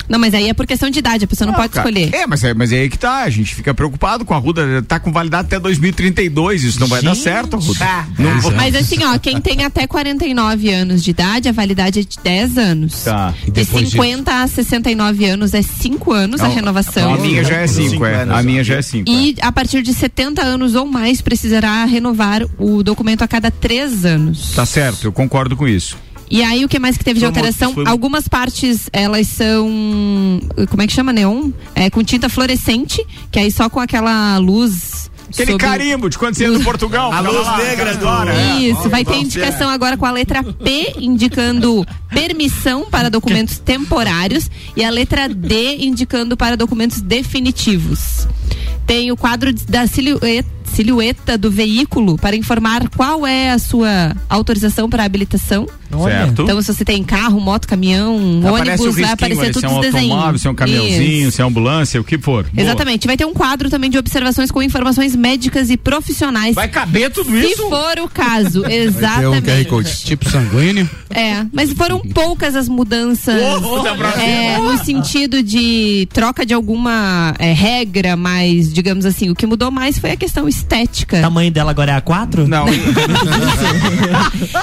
Não, 0.09 0.19
mas 0.19 0.35
aí 0.35 0.49
é 0.49 0.55
por 0.55 0.67
questão 0.67 0.89
de 0.91 0.99
idade, 0.99 1.25
a 1.25 1.29
pessoa 1.29 1.51
não, 1.51 1.55
pode 1.55 1.73
cara. 1.73 1.89
escolher. 1.89 2.15
É, 2.15 2.27
mas 2.27 2.45
é, 2.45 2.55
mas 2.55 2.73
é 2.73 2.81
aí 2.81 2.89
que 2.89 2.99
tá. 2.99 3.23
A 3.23 3.31
gente 3.31 3.55
fica 3.55 3.75
preocupado 3.75 4.25
com 4.25 4.35
a 4.35 4.37
Arruda. 4.37 4.83
Tá 4.83 5.01
com 5.01 5.13
validade 5.13 5.47
até 5.47 5.59
2032. 5.59 6.65
Isso 6.65 6.81
não 6.81 6.87
vai 6.87 7.03
dar 7.03 7.15
certo, 7.15 7.57
Arruda. 7.57 7.79
Tá. 7.79 8.07
Não 8.19 8.53
Mas 8.53 8.75
assim, 8.75 9.03
ó, 9.05 9.19
quem 9.19 9.41
tem 9.43 9.65
até 9.65 9.87
49 9.87 10.71
anos 10.71 11.03
de 11.03 11.11
idade, 11.11 11.49
a 11.49 11.53
validade 11.53 12.01
é 12.01 12.03
de 12.03 12.19
10 12.23 12.59
anos. 12.59 13.05
Tá. 13.05 13.35
De 13.45 13.51
depois 13.51 13.89
50 13.91 14.43
a 14.43 14.47
69 14.47 15.25
anos 15.25 15.55
é 15.55 15.63
5 15.63 16.13
anos 16.13 16.41
a 16.41 16.49
Não, 16.49 16.55
renovação. 16.55 17.15
A 17.15 17.19
minha 17.19 17.45
já 17.45 17.57
é 17.57 17.67
5, 17.67 17.91
Cinco 17.91 18.05
é. 18.05 18.15
anos, 18.23 18.37
A 18.37 18.43
minha 18.43 18.63
já 18.63 18.77
é 18.77 18.83
5. 18.83 19.11
E 19.11 19.37
a 19.41 19.53
partir 19.53 19.83
de 19.83 19.93
70 19.93 20.43
anos 20.43 20.75
ou 20.75 20.87
mais 20.87 21.21
precisará 21.21 21.85
renovar 21.85 22.43
o 22.59 22.83
documento 22.83 23.23
a 23.23 23.29
cada 23.29 23.51
3 23.51 24.05
anos. 24.05 24.53
Tá 24.55 24.67
certo, 24.67 25.05
eu 25.05 25.13
concordo 25.13 25.57
com 25.57 25.67
isso. 25.67 25.97
E 26.31 26.43
aí 26.43 26.65
o 26.65 26.69
que 26.69 26.79
mais 26.79 26.97
que 26.97 27.05
teve 27.05 27.19
de 27.21 27.25
uma- 27.25 27.31
alteração? 27.31 27.73
foi- 27.73 27.87
Algumas 27.87 28.27
partes 28.29 28.89
elas 28.93 29.27
são 29.29 29.69
como 30.71 30.83
é 30.83 30.87
que 30.87 30.93
chama 30.93 31.13
neon? 31.13 31.51
É 31.75 31.89
com 31.91 32.03
tinta 32.03 32.29
fluorescente, 32.29 33.05
que 33.31 33.39
aí 33.39 33.51
só 33.51 33.69
com 33.69 33.79
aquela 33.81 34.37
luz 34.39 35.11
Aquele 35.29 35.53
sobre 35.53 35.67
carimbo 35.67 36.09
de 36.09 36.19
quando 36.19 36.35
você 36.35 36.45
ia 36.45 36.51
no 36.51 36.63
Portugal. 36.63 37.11
A 37.15 37.21
luz 37.21 37.47
lá, 37.47 37.59
negra 37.59 38.09
hora, 38.09 38.33
é. 38.35 38.59
Isso, 38.61 38.89
vai 38.89 39.05
ter 39.05 39.17
indicação 39.17 39.69
agora 39.69 39.97
com 39.97 40.07
a 40.07 40.11
letra 40.11 40.43
P 40.43 40.95
indicando 40.99 41.87
permissão 42.11 42.87
para 42.91 43.09
documentos 43.11 43.59
temporários 43.59 44.49
e 44.77 44.83
a 44.85 44.91
letra 44.91 45.29
D 45.29 45.77
indicando 45.85 46.37
para 46.37 46.57
documentos 46.57 47.01
definitivos. 47.01 48.27
Tem 48.87 49.11
o 49.11 49.17
quadro 49.17 49.53
de- 49.53 49.65
da 49.67 49.87
silhueta, 49.87 50.49
silhueta 50.77 51.39
do 51.39 51.51
veículo 51.51 52.19
para 52.19 52.37
informar 52.37 52.89
qual 52.91 53.27
é 53.27 53.51
a 53.51 53.59
sua 53.59 54.15
autorização 54.29 54.91
para 54.91 55.05
habilitação. 55.05 55.67
Certo. 56.05 56.43
Então, 56.43 56.61
se 56.61 56.75
você 56.75 56.85
tem 56.85 57.03
carro, 57.03 57.41
moto, 57.41 57.67
caminhão, 57.67 58.43
Aparece 58.45 58.83
ônibus, 58.83 59.01
vai 59.01 59.13
aparecer 59.13 59.45
ali, 59.45 59.55
se 59.55 59.61
todos 59.61 59.71
é 59.71 59.75
um 59.75 59.79
os 59.79 59.81
desenhos. 59.81 60.11
automóvel, 60.11 60.39
se 60.39 60.47
é 60.47 60.51
um 60.51 60.55
caminhãozinho, 60.55 61.29
Isso. 61.29 61.37
se 61.37 61.41
é 61.41 61.45
ambulância, 61.45 62.01
o 62.01 62.05
que 62.05 62.19
for. 62.19 62.45
Boa. 62.45 62.63
Exatamente. 62.63 63.07
Vai 63.07 63.17
ter 63.17 63.25
um 63.25 63.33
quadro 63.33 63.71
também 63.71 63.89
de 63.89 63.97
observações 63.97 64.51
com 64.51 64.63
informações 64.63 65.17
médicas 65.17 65.71
e 65.71 65.77
profissionais. 65.77 66.55
Vai 66.55 66.69
caber 66.69 67.11
tudo 67.11 67.31
Se 67.31 67.53
isso? 67.53 67.69
for 67.71 67.99
o 68.01 68.09
caso, 68.09 68.63
Vai 68.67 68.71
ter 68.71 68.79
um 68.79 68.89
exatamente. 68.89 69.47
QR 69.47 69.65
Code 69.67 69.97
tipo 70.05 70.29
sanguíneo. 70.29 70.91
É, 71.09 71.47
mas 71.53 71.73
foram 71.73 72.01
poucas 72.01 72.55
as 72.57 72.69
mudanças 72.69 73.41
é, 74.19 74.59
no 74.59 74.77
sentido 74.85 75.43
de 75.43 76.07
troca 76.13 76.45
de 76.45 76.53
alguma 76.53 77.33
é, 77.39 77.53
regra, 77.53 78.17
mas 78.17 78.73
digamos 78.73 79.07
assim, 79.07 79.31
o 79.31 79.35
que 79.35 79.47
mudou 79.47 79.71
mais 79.71 79.99
foi 79.99 80.11
a 80.11 80.17
questão 80.17 80.47
estética. 80.49 80.66
O 81.19 81.21
tamanho 81.23 81.51
dela 81.51 81.71
agora 81.71 81.93
é 81.93 82.01
A4? 82.01 82.47
Não. 82.47 82.67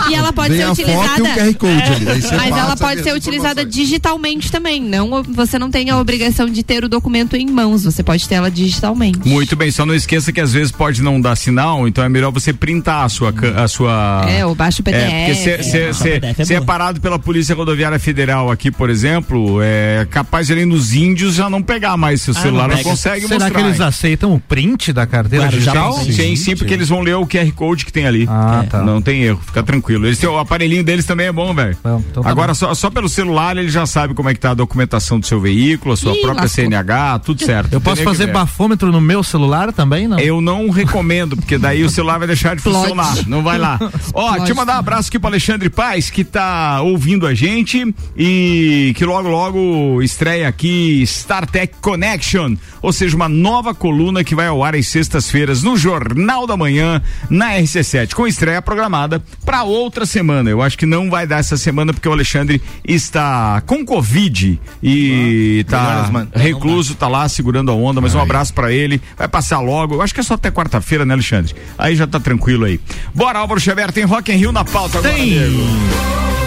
E 0.09 0.15
ela 0.15 0.33
pode 0.33 0.49
Vem 0.55 0.57
ser 0.57 0.63
a 0.63 0.75
foto 0.75 0.81
utilizada. 0.81 1.19
e 1.19 1.31
um 1.31 1.35
QR 1.35 1.53
Code 1.55 1.73
ali. 1.93 2.09
Aí 2.09 2.21
você 2.21 2.35
Mas 2.35 2.57
ela 2.57 2.77
pode 2.77 3.03
ser 3.03 3.13
utilizada 3.13 3.65
digitalmente 3.65 4.51
também. 4.51 4.81
Não, 4.81 5.23
você 5.23 5.57
não 5.57 5.69
tem 5.71 5.89
a 5.89 5.97
obrigação 5.99 6.47
de 6.47 6.63
ter 6.63 6.83
o 6.83 6.89
documento 6.89 7.35
em 7.35 7.49
mãos. 7.49 7.83
Você 7.83 8.03
pode 8.03 8.27
ter 8.27 8.35
ela 8.35 8.51
digitalmente. 8.51 9.27
Muito 9.27 9.55
bem, 9.55 9.71
só 9.71 9.85
não 9.85 9.93
esqueça 9.95 10.31
que 10.31 10.41
às 10.41 10.53
vezes 10.53 10.71
pode 10.71 11.01
não 11.01 11.19
dar 11.19 11.35
sinal, 11.35 11.87
então 11.87 12.03
é 12.03 12.09
melhor 12.09 12.31
você 12.31 12.51
printar 12.53 13.05
a 13.05 13.09
sua. 13.09 13.33
A 13.55 13.67
sua 13.67 14.25
É, 14.29 14.45
ou 14.45 14.53
baixa 14.55 14.81
o 14.81 14.83
PDF. 14.83 14.95
É, 15.11 15.25
porque 15.25 15.35
se, 15.35 15.63
se, 15.71 15.77
É, 15.77 15.93
se- 15.93 16.03
PDF 16.19 16.39
é 16.39 16.45
se 16.45 16.53
é 16.55 16.61
parado 16.61 16.99
pela 17.01 17.17
Polícia 17.17 17.55
Rodoviária 17.55 17.99
Federal 17.99 18.51
aqui, 18.51 18.69
por 18.71 18.89
exemplo, 18.89 19.59
é 19.61 20.05
capaz 20.09 20.47
de 20.47 20.53
ali 20.53 20.65
nos 20.65 20.93
índios 20.93 21.35
já 21.35 21.49
não 21.49 21.61
pegar 21.61 21.97
mais 21.97 22.21
seu 22.21 22.33
Ah, 22.37 22.41
celular, 22.41 22.67
não 22.67 22.75
não, 22.75 22.83
claro, 22.83 22.97
Será 22.97 23.15
mostrar. 23.19 23.51
que 23.51 23.57
eles 23.59 23.81
aceitam 23.81 24.33
o 24.33 24.39
print 24.39 24.91
da 24.93 25.05
carteira 25.05 25.47
Claro, 25.47 25.61
já 25.61 25.73
digital? 25.91 26.05
sim. 26.05 26.23
Sim, 26.23 26.35
sim, 26.35 26.55
porque 26.55 26.73
eles 26.73 26.89
vão 26.89 27.01
ler 27.01 27.15
o 27.15 27.25
QR 27.27 27.51
Code 27.53 27.85
que 27.85 27.91
tem 27.91 28.05
ali. 28.05 28.25
Ah, 28.29 28.65
tá. 28.69 28.81
Não 28.81 29.01
tem 29.01 29.23
erro, 29.23 29.41
fica 29.45 29.61
tranquilo. 29.61 30.05
Eles 30.05 30.23
o 30.23 30.37
aparelhinho 30.37 30.83
deles 30.83 31.05
também 31.05 31.27
é 31.27 31.31
bom, 31.31 31.53
velho. 31.53 31.77
Então 31.79 32.23
tá 32.23 32.29
Agora, 32.29 32.53
só, 32.53 32.73
só 32.73 32.89
pelo 32.89 33.09
celular 33.09 33.57
ele 33.57 33.69
já 33.69 33.85
sabe 33.85 34.13
como 34.13 34.29
é 34.29 34.33
que 34.33 34.39
tá 34.39 34.51
a 34.51 34.53
documentação 34.53 35.19
do 35.19 35.25
seu 35.25 35.39
veículo, 35.39 35.93
a 35.93 35.97
sua 35.97 36.13
Ih, 36.13 36.21
própria 36.21 36.43
lascou. 36.43 36.63
CNH, 36.63 37.19
tudo 37.19 37.43
certo. 37.43 37.73
Eu 37.73 37.81
posso 37.81 38.03
fazer 38.03 38.27
bafômetro 38.27 38.91
no 38.91 39.01
meu 39.01 39.23
celular 39.23 39.71
também, 39.73 40.07
não? 40.07 40.19
Eu 40.19 40.41
não 40.41 40.69
recomendo, 40.69 41.35
porque 41.35 41.57
daí 41.57 41.83
o 41.83 41.89
celular 41.89 42.17
vai 42.19 42.27
deixar 42.27 42.55
de 42.55 42.61
funcionar. 42.61 43.27
Não 43.27 43.43
vai 43.43 43.57
lá. 43.57 43.79
Ó, 44.13 44.37
deixa 44.37 44.51
eu 44.51 44.55
mandar 44.55 44.75
um 44.75 44.79
abraço 44.79 45.09
aqui 45.09 45.19
pro 45.19 45.27
Alexandre 45.27 45.69
Paz, 45.69 46.09
que 46.09 46.23
tá 46.23 46.81
ouvindo 46.81 47.27
a 47.27 47.33
gente 47.33 47.93
e 48.17 48.93
que 48.95 49.05
logo, 49.05 49.27
logo 49.29 50.01
estreia 50.01 50.47
aqui 50.47 51.03
Star 51.05 51.45
Tech 51.49 51.73
Connection, 51.81 52.55
ou 52.81 52.93
seja, 52.93 53.15
uma 53.15 53.29
nova 53.29 53.73
coluna 53.73 54.23
que 54.23 54.35
vai 54.35 54.47
ao 54.47 54.63
ar 54.63 54.75
às 54.75 54.87
sextas-feiras 54.87 55.63
no 55.63 55.72
Jornal 55.77 56.45
da 56.47 56.55
Manhã, 56.57 57.01
na 57.29 57.51
RC7, 57.53 58.13
com 58.13 58.27
estreia 58.27 58.61
programada 58.61 59.21
para 59.45 59.63
outra 59.63 60.05
semana. 60.05 60.49
Eu 60.49 60.61
acho 60.61 60.77
que 60.77 60.85
não 60.85 61.09
vai 61.09 61.25
dar 61.27 61.37
essa 61.39 61.57
semana 61.57 61.93
porque 61.93 62.07
o 62.07 62.11
Alexandre 62.11 62.61
está 62.83 63.61
com 63.65 63.85
Covid 63.85 64.59
e 64.81 65.65
tá 65.69 65.81
melhoras, 65.81 66.09
mano. 66.09 66.31
recluso, 66.33 66.95
tá 66.95 67.07
lá 67.07 67.27
segurando 67.27 67.71
a 67.71 67.75
onda, 67.75 67.99
mas 68.01 68.15
um 68.15 68.19
abraço 68.19 68.53
pra 68.53 68.71
ele. 68.71 69.01
Vai 69.17 69.27
passar 69.27 69.59
logo. 69.59 69.95
Eu 69.95 70.01
acho 70.01 70.13
que 70.13 70.19
é 70.19 70.23
só 70.23 70.33
até 70.35 70.51
quarta-feira, 70.51 71.05
né, 71.05 71.13
Alexandre? 71.13 71.55
Aí 71.77 71.95
já 71.95 72.05
tá 72.07 72.19
tranquilo 72.19 72.65
aí. 72.65 72.79
Bora, 73.13 73.39
Álvaro 73.39 73.59
Xavier, 73.59 73.91
tem 73.91 74.03
Rock 74.03 74.31
in 74.31 74.35
Rio 74.35 74.51
na 74.51 74.63
pauta 74.63 74.99
agora, 74.99 75.13
Tem. 75.13 75.37
amigo. 75.37 76.42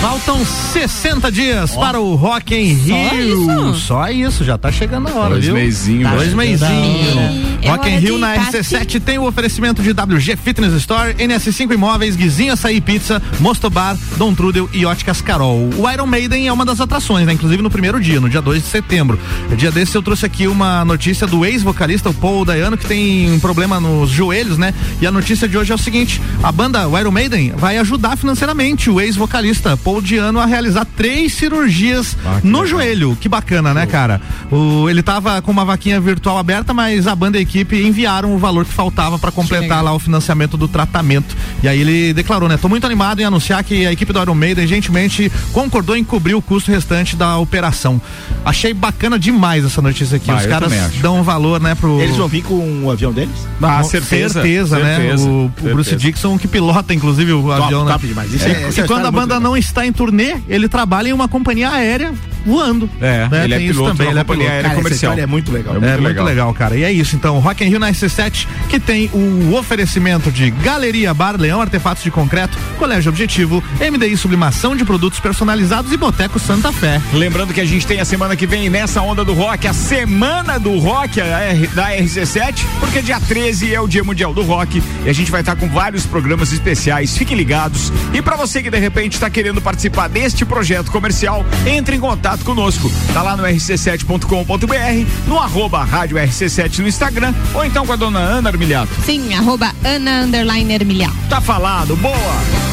Faltam 0.00 0.44
60 0.44 1.32
dias 1.32 1.74
para 1.74 2.00
o 2.00 2.14
Rock 2.14 2.54
in 2.54 2.76
Só 2.86 3.08
Rio. 3.14 3.70
isso? 3.72 3.80
Só 3.86 4.08
isso, 4.10 4.44
já 4.44 4.56
tá 4.56 4.70
chegando 4.70 5.08
a 5.08 5.14
hora, 5.14 5.30
Dois 5.30 5.44
viu? 5.44 5.54
meizinho, 5.54 6.02
Tá 6.04 6.10
Dois 6.14 6.24
velho. 6.32 6.36
meizinho. 6.36 7.56
É 7.62 7.70
Rock 7.70 7.88
in 7.88 7.92
hora 7.92 8.00
Rio 8.00 8.18
na 8.18 8.34
partir. 8.34 8.58
RC7 8.58 9.00
tem 9.02 9.18
o 9.18 9.26
oferecimento 9.26 9.82
de 9.82 9.90
WG 9.90 10.36
Fitness 10.36 10.72
Store, 10.74 11.12
NS5 11.14 11.72
Imóveis, 11.72 12.14
Guizinho 12.14 12.52
Açaí 12.52 12.80
Pizza, 12.80 13.20
Mosto 13.40 13.68
Bar, 13.68 13.96
Dom 14.16 14.32
Trudel 14.34 14.68
e 14.72 14.86
Óticas 14.86 15.20
Carol. 15.20 15.70
O 15.76 15.90
Iron 15.90 16.06
Maiden 16.06 16.46
é 16.46 16.52
uma 16.52 16.64
das 16.64 16.80
atrações, 16.80 17.26
né? 17.26 17.32
Inclusive 17.32 17.60
no 17.62 17.70
primeiro 17.70 18.00
dia, 18.00 18.20
no 18.20 18.28
dia 18.28 18.40
2 18.42 18.62
de 18.62 18.68
setembro. 18.68 19.18
Dia 19.56 19.72
desse 19.72 19.96
eu 19.96 20.02
trouxe 20.02 20.24
aqui 20.24 20.46
uma 20.46 20.84
notícia 20.84 21.26
do 21.26 21.44
ex-vocalista, 21.44 22.10
o 22.10 22.14
Paul 22.14 22.44
Dayano, 22.44 22.76
que 22.76 22.86
tem 22.86 23.32
um 23.32 23.40
problema 23.40 23.80
nos 23.80 24.10
joelhos, 24.10 24.56
né? 24.56 24.72
E 25.00 25.06
a 25.06 25.10
notícia 25.10 25.48
de 25.48 25.58
hoje 25.58 25.72
é 25.72 25.74
o 25.74 25.78
seguinte: 25.78 26.20
a 26.42 26.52
banda 26.52 26.86
o 26.86 26.96
Iron 26.96 27.10
Maiden 27.10 27.52
vai 27.56 27.76
ajudar 27.78 28.16
financeiramente 28.16 28.88
o 28.88 29.00
ex-vocalista 29.00 29.76
Paul 29.76 29.95
Diano 30.00 30.38
a 30.40 30.46
realizar 30.46 30.84
três 30.96 31.32
cirurgias 31.34 32.16
no 32.42 32.66
joelho. 32.66 33.16
Que 33.20 33.28
bacana, 33.28 33.72
né, 33.74 33.86
cara? 33.86 34.20
O, 34.50 34.88
ele 34.88 35.02
tava 35.02 35.40
com 35.42 35.50
uma 35.50 35.64
vaquinha 35.64 36.00
virtual 36.00 36.38
aberta, 36.38 36.72
mas 36.74 37.06
a 37.06 37.14
banda 37.14 37.36
e 37.36 37.40
a 37.40 37.42
equipe 37.42 37.76
enviaram 37.82 38.34
o 38.34 38.38
valor 38.38 38.64
que 38.64 38.72
faltava 38.72 39.18
para 39.18 39.30
completar 39.32 39.82
lá 39.82 39.92
o 39.92 39.98
financiamento 39.98 40.56
do 40.56 40.68
tratamento. 40.68 41.36
E 41.62 41.68
aí 41.68 41.80
ele 41.80 42.12
declarou, 42.14 42.48
né? 42.48 42.56
Tô 42.56 42.68
muito 42.68 42.86
animado 42.86 43.20
em 43.20 43.24
anunciar 43.24 43.62
que 43.64 43.86
a 43.86 43.92
equipe 43.92 44.12
do 44.12 44.20
Iron 44.20 44.34
Maiden 44.34 44.66
gentilmente 44.66 45.30
concordou 45.52 45.96
em 45.96 46.04
cobrir 46.04 46.34
o 46.34 46.42
custo 46.42 46.70
restante 46.70 47.16
da 47.16 47.36
operação. 47.38 48.00
Achei 48.44 48.72
bacana 48.72 49.18
demais 49.18 49.64
essa 49.64 49.82
notícia 49.82 50.16
aqui. 50.16 50.30
Ah, 50.30 50.36
Os 50.36 50.46
caras 50.46 50.72
dão 51.00 51.22
valor, 51.22 51.60
né, 51.60 51.74
pro. 51.74 52.00
Eles 52.00 52.16
vão 52.16 52.28
vir 52.28 52.42
com 52.42 52.84
o 52.84 52.90
avião 52.90 53.12
deles? 53.12 53.34
Ah, 53.62 53.78
Com 53.82 53.84
certeza, 53.88 54.34
certeza, 54.34 54.78
né? 54.78 54.96
certeza, 54.96 55.28
o, 55.28 55.44
o 55.46 55.48
Bruce 55.48 55.90
certeza. 55.90 55.96
Dixon 55.98 56.38
que 56.38 56.46
pilota, 56.48 56.94
inclusive, 56.94 57.32
o 57.32 57.42
Top, 57.42 57.62
avião, 57.62 57.84
né? 57.84 57.92
top 57.92 58.06
demais. 58.06 58.32
Isso 58.32 58.46
e, 58.46 58.50
é- 58.52 58.70
e 58.76 58.80
é 58.80 58.82
quando 58.86 59.06
a 59.06 59.10
banda 59.10 59.40
não 59.40 59.56
está 59.56 59.75
em 59.84 59.92
turnê, 59.92 60.36
ele 60.48 60.68
trabalha 60.68 61.08
em 61.08 61.12
uma 61.12 61.28
companhia 61.28 61.70
aérea 61.70 62.14
voando. 62.46 62.88
É, 63.00 63.28
né? 63.28 63.44
ele 63.44 63.54
é 63.54 63.58
Tem 63.58 63.66
piloto 63.68 63.90
também, 63.90 64.10
ele 64.10 64.18
é 64.20 64.24
piloto. 64.24 64.42
aérea 64.42 64.62
Cara, 64.62 64.74
comercial. 64.74 65.12
É 65.18 65.26
muito 65.26 65.52
legal. 65.52 65.74
É 65.74 65.76
É 65.76 65.80
muito 65.80 65.92
muito, 65.92 66.06
legal. 66.08 66.24
legal. 66.24 66.54
cara. 66.54 66.76
E 66.76 66.84
é 66.84 66.92
isso, 66.92 67.16
então, 67.16 67.38
Rock 67.38 67.64
in 67.64 67.68
Rio 67.68 67.78
na 67.78 67.90
SC7, 67.90 68.46
que 68.68 68.78
tem 68.80 69.10
o 69.12 69.54
oferecimento 69.54 70.30
de 70.30 70.50
Galeria 70.50 71.12
Bar 71.12 71.38
Leão 71.40 71.60
Artefatos 71.60 72.02
de 72.04 72.10
Concreto, 72.10 72.56
Colégio 72.78 73.10
Objetivo, 73.10 73.62
MDI 73.80 74.16
Sublimação 74.16 74.76
de 74.76 74.84
Produtos 74.84 75.18
Personalizados 75.20 75.92
e 75.92 75.96
Boteco 75.96 76.38
Santa 76.38 76.72
Fé. 76.72 77.00
Lembrando 77.12 77.52
que 77.52 77.60
a 77.60 77.64
gente 77.64 77.86
tem 77.86 78.00
a 78.00 78.04
semana 78.04 78.36
que 78.36 78.46
vem 78.46 78.68
nessa 78.70 79.00
onda 79.02 79.24
do 79.24 79.32
rock, 79.34 79.66
a 79.66 79.72
semana 79.72 80.58
do 80.58 80.78
rock 80.78 81.20
da 81.74 81.90
RC7, 81.90 82.64
porque 82.80 83.02
dia 83.02 83.18
13 83.20 83.74
é 83.74 83.80
o 83.80 83.88
Dia 83.88 84.04
Mundial 84.04 84.32
do 84.32 84.42
Rock 84.42 84.82
e 85.04 85.08
a 85.08 85.12
gente 85.12 85.30
vai 85.30 85.40
estar 85.40 85.56
com 85.56 85.68
vários 85.68 86.06
programas 86.06 86.52
especiais. 86.52 87.16
Fiquem 87.16 87.36
ligados. 87.36 87.92
E 88.12 88.20
para 88.22 88.36
você 88.36 88.62
que 88.62 88.70
de 88.70 88.78
repente 88.78 89.14
está 89.14 89.28
querendo 89.30 89.60
participar 89.60 90.08
deste 90.08 90.44
projeto 90.44 90.90
comercial, 90.90 91.44
entre 91.66 91.96
em 91.96 92.00
contato 92.00 92.35
conosco. 92.44 92.90
Tá 93.12 93.22
lá 93.22 93.36
no 93.36 93.44
rc7.com.br, 93.44 95.26
no 95.26 95.38
arroba 95.38 95.84
rádio 95.84 96.16
RC7 96.16 96.78
no 96.78 96.88
Instagram, 96.88 97.34
ou 97.54 97.64
então 97.64 97.86
com 97.86 97.92
a 97.92 97.96
dona 97.96 98.18
Ana 98.18 98.50
Armiliato. 98.50 98.92
Sim, 99.04 99.34
arroba 99.34 99.72
Ana 99.84 100.22
Underline. 100.22 100.66
Tá 101.28 101.40
falado, 101.40 101.96
boa! 101.96 102.65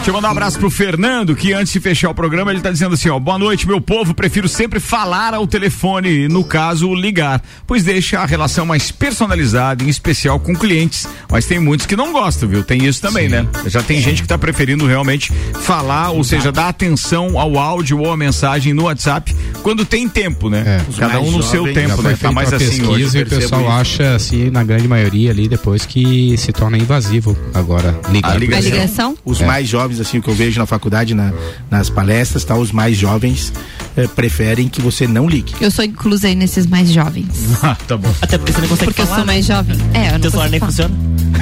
Deixa 0.00 0.12
eu 0.12 0.14
mandar 0.14 0.28
um 0.28 0.30
abraço 0.30 0.58
pro 0.58 0.70
Fernando, 0.70 1.36
que 1.36 1.52
antes 1.52 1.74
de 1.74 1.78
fechar 1.78 2.08
o 2.08 2.14
programa, 2.14 2.50
ele 2.50 2.62
tá 2.62 2.70
dizendo 2.70 2.94
assim, 2.94 3.10
ó, 3.10 3.18
boa 3.18 3.38
noite, 3.38 3.66
meu 3.68 3.82
povo, 3.82 4.14
prefiro 4.14 4.48
sempre 4.48 4.80
falar 4.80 5.34
ao 5.34 5.46
telefone, 5.46 6.26
no 6.26 6.42
caso, 6.42 6.94
ligar, 6.94 7.42
pois 7.66 7.84
deixa 7.84 8.18
a 8.18 8.24
relação 8.24 8.64
mais 8.64 8.90
personalizada, 8.90 9.84
em 9.84 9.88
especial 9.90 10.40
com 10.40 10.54
clientes, 10.56 11.06
mas 11.30 11.44
tem 11.44 11.58
muitos 11.58 11.84
que 11.84 11.94
não 11.94 12.12
gostam, 12.14 12.48
viu? 12.48 12.64
Tem 12.64 12.86
isso 12.86 12.98
também, 13.02 13.28
né? 13.28 13.46
Já 13.66 13.82
tem 13.82 14.00
gente 14.00 14.22
que 14.22 14.28
tá 14.28 14.38
preferindo 14.38 14.86
realmente 14.86 15.30
falar, 15.60 16.12
ou 16.12 16.24
seja, 16.24 16.50
dar 16.50 16.68
atenção 16.68 17.38
ao 17.38 17.58
áudio 17.58 17.98
ou 17.98 18.10
à 18.10 18.16
mensagem 18.16 18.72
no 18.72 18.84
WhatsApp, 18.84 19.36
quando 19.62 19.84
tem 19.84 20.08
tempo, 20.08 20.48
né? 20.48 20.82
Cada 20.98 21.20
um 21.20 21.30
no 21.30 21.42
seu 21.42 21.70
tempo, 21.74 22.00
né? 22.00 22.16
Tá 22.18 22.32
mais 22.32 22.50
assim 22.54 22.82
hoje. 22.82 23.04
pesquisa 23.04 23.18
e 23.18 23.22
o 23.22 23.26
pessoal 23.26 23.70
acha, 23.70 24.14
assim, 24.14 24.48
na 24.48 24.64
grande 24.64 24.88
maioria 24.88 25.30
ali, 25.30 25.46
depois 25.46 25.84
que 25.84 26.34
se 26.38 26.52
torna 26.52 26.78
invasivo 26.78 27.36
agora 27.52 28.00
ligar. 28.10 28.32
A 28.32 28.38
ligação. 28.38 28.70
ligação? 28.70 29.18
Os 29.26 29.42
É. 29.42 29.46
mais 29.46 29.68
jovens, 29.68 29.89
assim, 29.98 30.18
o 30.18 30.22
que 30.22 30.28
eu 30.28 30.34
vejo 30.34 30.58
na 30.60 30.66
faculdade, 30.66 31.14
na- 31.14 31.32
nas 31.70 31.88
palestras, 31.88 32.44
tá? 32.44 32.54
Os 32.54 32.70
mais 32.70 32.96
jovens 32.96 33.52
eh, 33.96 34.06
preferem 34.08 34.68
que 34.68 34.80
você 34.82 35.06
não 35.06 35.26
ligue. 35.28 35.54
Eu 35.60 35.70
sou 35.70 35.84
inclusa 35.84 36.28
aí 36.28 36.34
nesses 36.34 36.66
mais 36.66 36.92
jovens. 36.92 37.26
Ah, 37.62 37.76
tá 37.88 37.96
bom. 37.96 38.12
Até 38.22 38.36
porque 38.38 38.52
você 38.52 38.60
não 38.60 38.68
consegue 38.68 38.86
Porque 38.90 39.02
eu 39.02 39.06
falar, 39.06 39.16
sou 39.18 39.26
né? 39.26 39.32
mais 39.32 39.46
jovem. 39.46 39.76
É, 39.94 40.08
eu 40.08 40.12
não 40.12 40.20
Teu 40.20 40.30
celular 40.30 40.50
nem 40.50 40.60
falar. 40.60 40.72
funciona? 40.72 40.94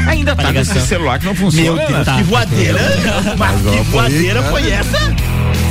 Ainda 0.06 0.36
tá 0.36 0.42
ligação. 0.48 0.74
nesse 0.74 0.86
celular 0.86 1.18
que 1.18 1.26
não 1.26 1.34
funciona. 1.34 1.72
Meu 1.76 1.86
Deus, 1.88 2.06
né? 2.06 2.16
que 2.16 2.22
voadeira! 2.24 2.78
Mas 3.36 3.60
que 3.60 3.90
voadeira 3.90 4.42
foi 4.44 4.70
essa? 4.70 4.98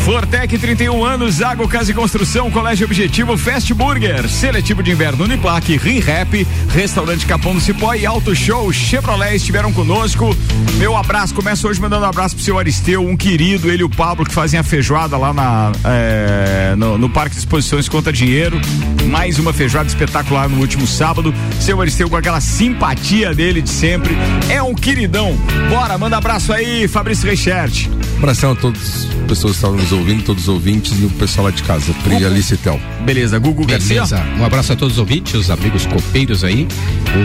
Fortec 0.08 0.58
31 0.58 1.03
anos, 1.03 1.41
Água 1.41 1.68
Casa 1.68 1.91
e 1.91 1.93
Construção, 1.93 2.49
Colégio 2.49 2.86
Objetivo, 2.86 3.38
Fast 3.38 3.74
Burger, 3.74 4.30
Seletivo 4.30 4.82
de 4.82 4.91
Inverno 4.91 5.26
Uniplac, 5.26 5.76
ReHap, 5.76 6.47
Restaurante 6.70 7.26
Capão 7.26 7.53
do 7.53 7.60
Cipó 7.60 7.93
e 7.93 8.05
Auto 8.05 8.34
Show 8.34 8.72
Chevrolet 8.72 9.36
estiveram 9.36 9.74
conosco. 9.74 10.34
Meu 10.78 10.95
abraço, 10.95 11.34
começa 11.34 11.68
hoje 11.68 11.82
mandando 11.82 12.05
um 12.05 12.08
abraço 12.08 12.36
pro 12.36 12.43
seu 12.45 12.58
Aristeu, 12.58 13.05
um 13.05 13.18
querido, 13.18 13.70
ele 13.70 13.82
e 13.82 13.84
o 13.84 13.89
Pablo 13.89 14.26
que 14.26 14.34
fazem 14.34 14.58
a 14.58 14.64
feijoada 14.64 15.18
lá 15.18 15.34
na, 15.34 15.74
é, 15.84 16.74
no, 16.78 16.97
no 16.97 17.10
Parque 17.10 17.36
de 17.36 17.39
Exposições 17.39 17.89
Conta 17.89 18.10
Dinheiro. 18.14 18.62
Mais 19.08 19.38
uma 19.38 19.51
feijoada 19.51 19.89
espetacular 19.89 20.47
no 20.47 20.62
último 20.62 20.88
sábado. 20.88 21.34
Seu 21.60 21.82
Aristeu 21.82 22.10
com 22.10 22.16
aquela 22.16 22.39
simpatia 22.39 23.34
dele 23.34 23.62
de 23.62 23.70
sempre. 23.70 24.16
É 24.47 24.64
um 24.64 24.74
queridão. 24.74 25.36
Bora, 25.70 25.97
manda 25.97 26.16
abraço 26.16 26.53
aí, 26.53 26.88
Fabrício 26.88 27.26
Reichert. 27.26 27.89
Abração 28.18 28.53
a 28.53 28.55
todas 28.55 28.82
as 28.82 29.28
pessoas 29.28 29.51
que 29.51 29.58
estavam 29.58 29.78
nos 29.78 29.91
ouvindo, 29.91 29.97
todos 30.26 30.43
os 30.43 30.50
ouvintes 30.50 31.00
e 31.00 31.06
o 31.06 31.10
pessoal 31.12 31.45
lá 31.45 31.52
de 31.52 31.64
casa. 31.64 31.93
Pri, 32.04 32.26
Alice 32.26 32.54
e 32.54 32.58
Tel. 32.58 32.80
Beleza, 33.02 33.39
Gugu 33.39 33.66
Garcia. 33.66 33.95
Beleza. 33.95 34.24
Um 34.39 34.45
abraço 34.45 34.74
a 34.74 34.76
todos 34.76 34.95
os 34.95 35.00
ouvintes, 35.00 35.34
os 35.34 35.50
amigos 35.50 35.86
copeiros 35.86 36.43
aí. 36.43 36.68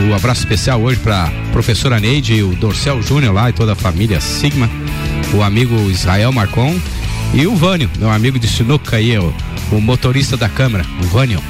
O 0.09 0.15
abraço 0.15 0.41
especial 0.41 0.81
hoje 0.81 1.01
para 1.01 1.31
professora 1.53 1.99
Neide, 1.99 2.43
o 2.43 2.55
Dorcel 2.55 3.03
Júnior 3.03 3.35
lá 3.35 3.51
e 3.51 3.53
toda 3.53 3.73
a 3.73 3.77
família 3.77 4.21
Sigma, 4.21 4.71
o 5.35 5.43
amigo 5.43 5.75
Israel 5.91 6.33
Marcon 6.33 6.79
e 7.35 7.47
o 7.47 7.57
Vânio, 7.57 7.91
meu 7.99 8.11
amigo 8.11 8.39
de 8.39 8.47
sinuca 8.47 8.97
aí, 8.97 9.17
o, 9.19 9.35
o 9.71 9.81
motorista 9.81 10.37
da 10.37 10.49
câmara, 10.49 10.85
o 11.01 11.05
Vânio. 11.05 11.43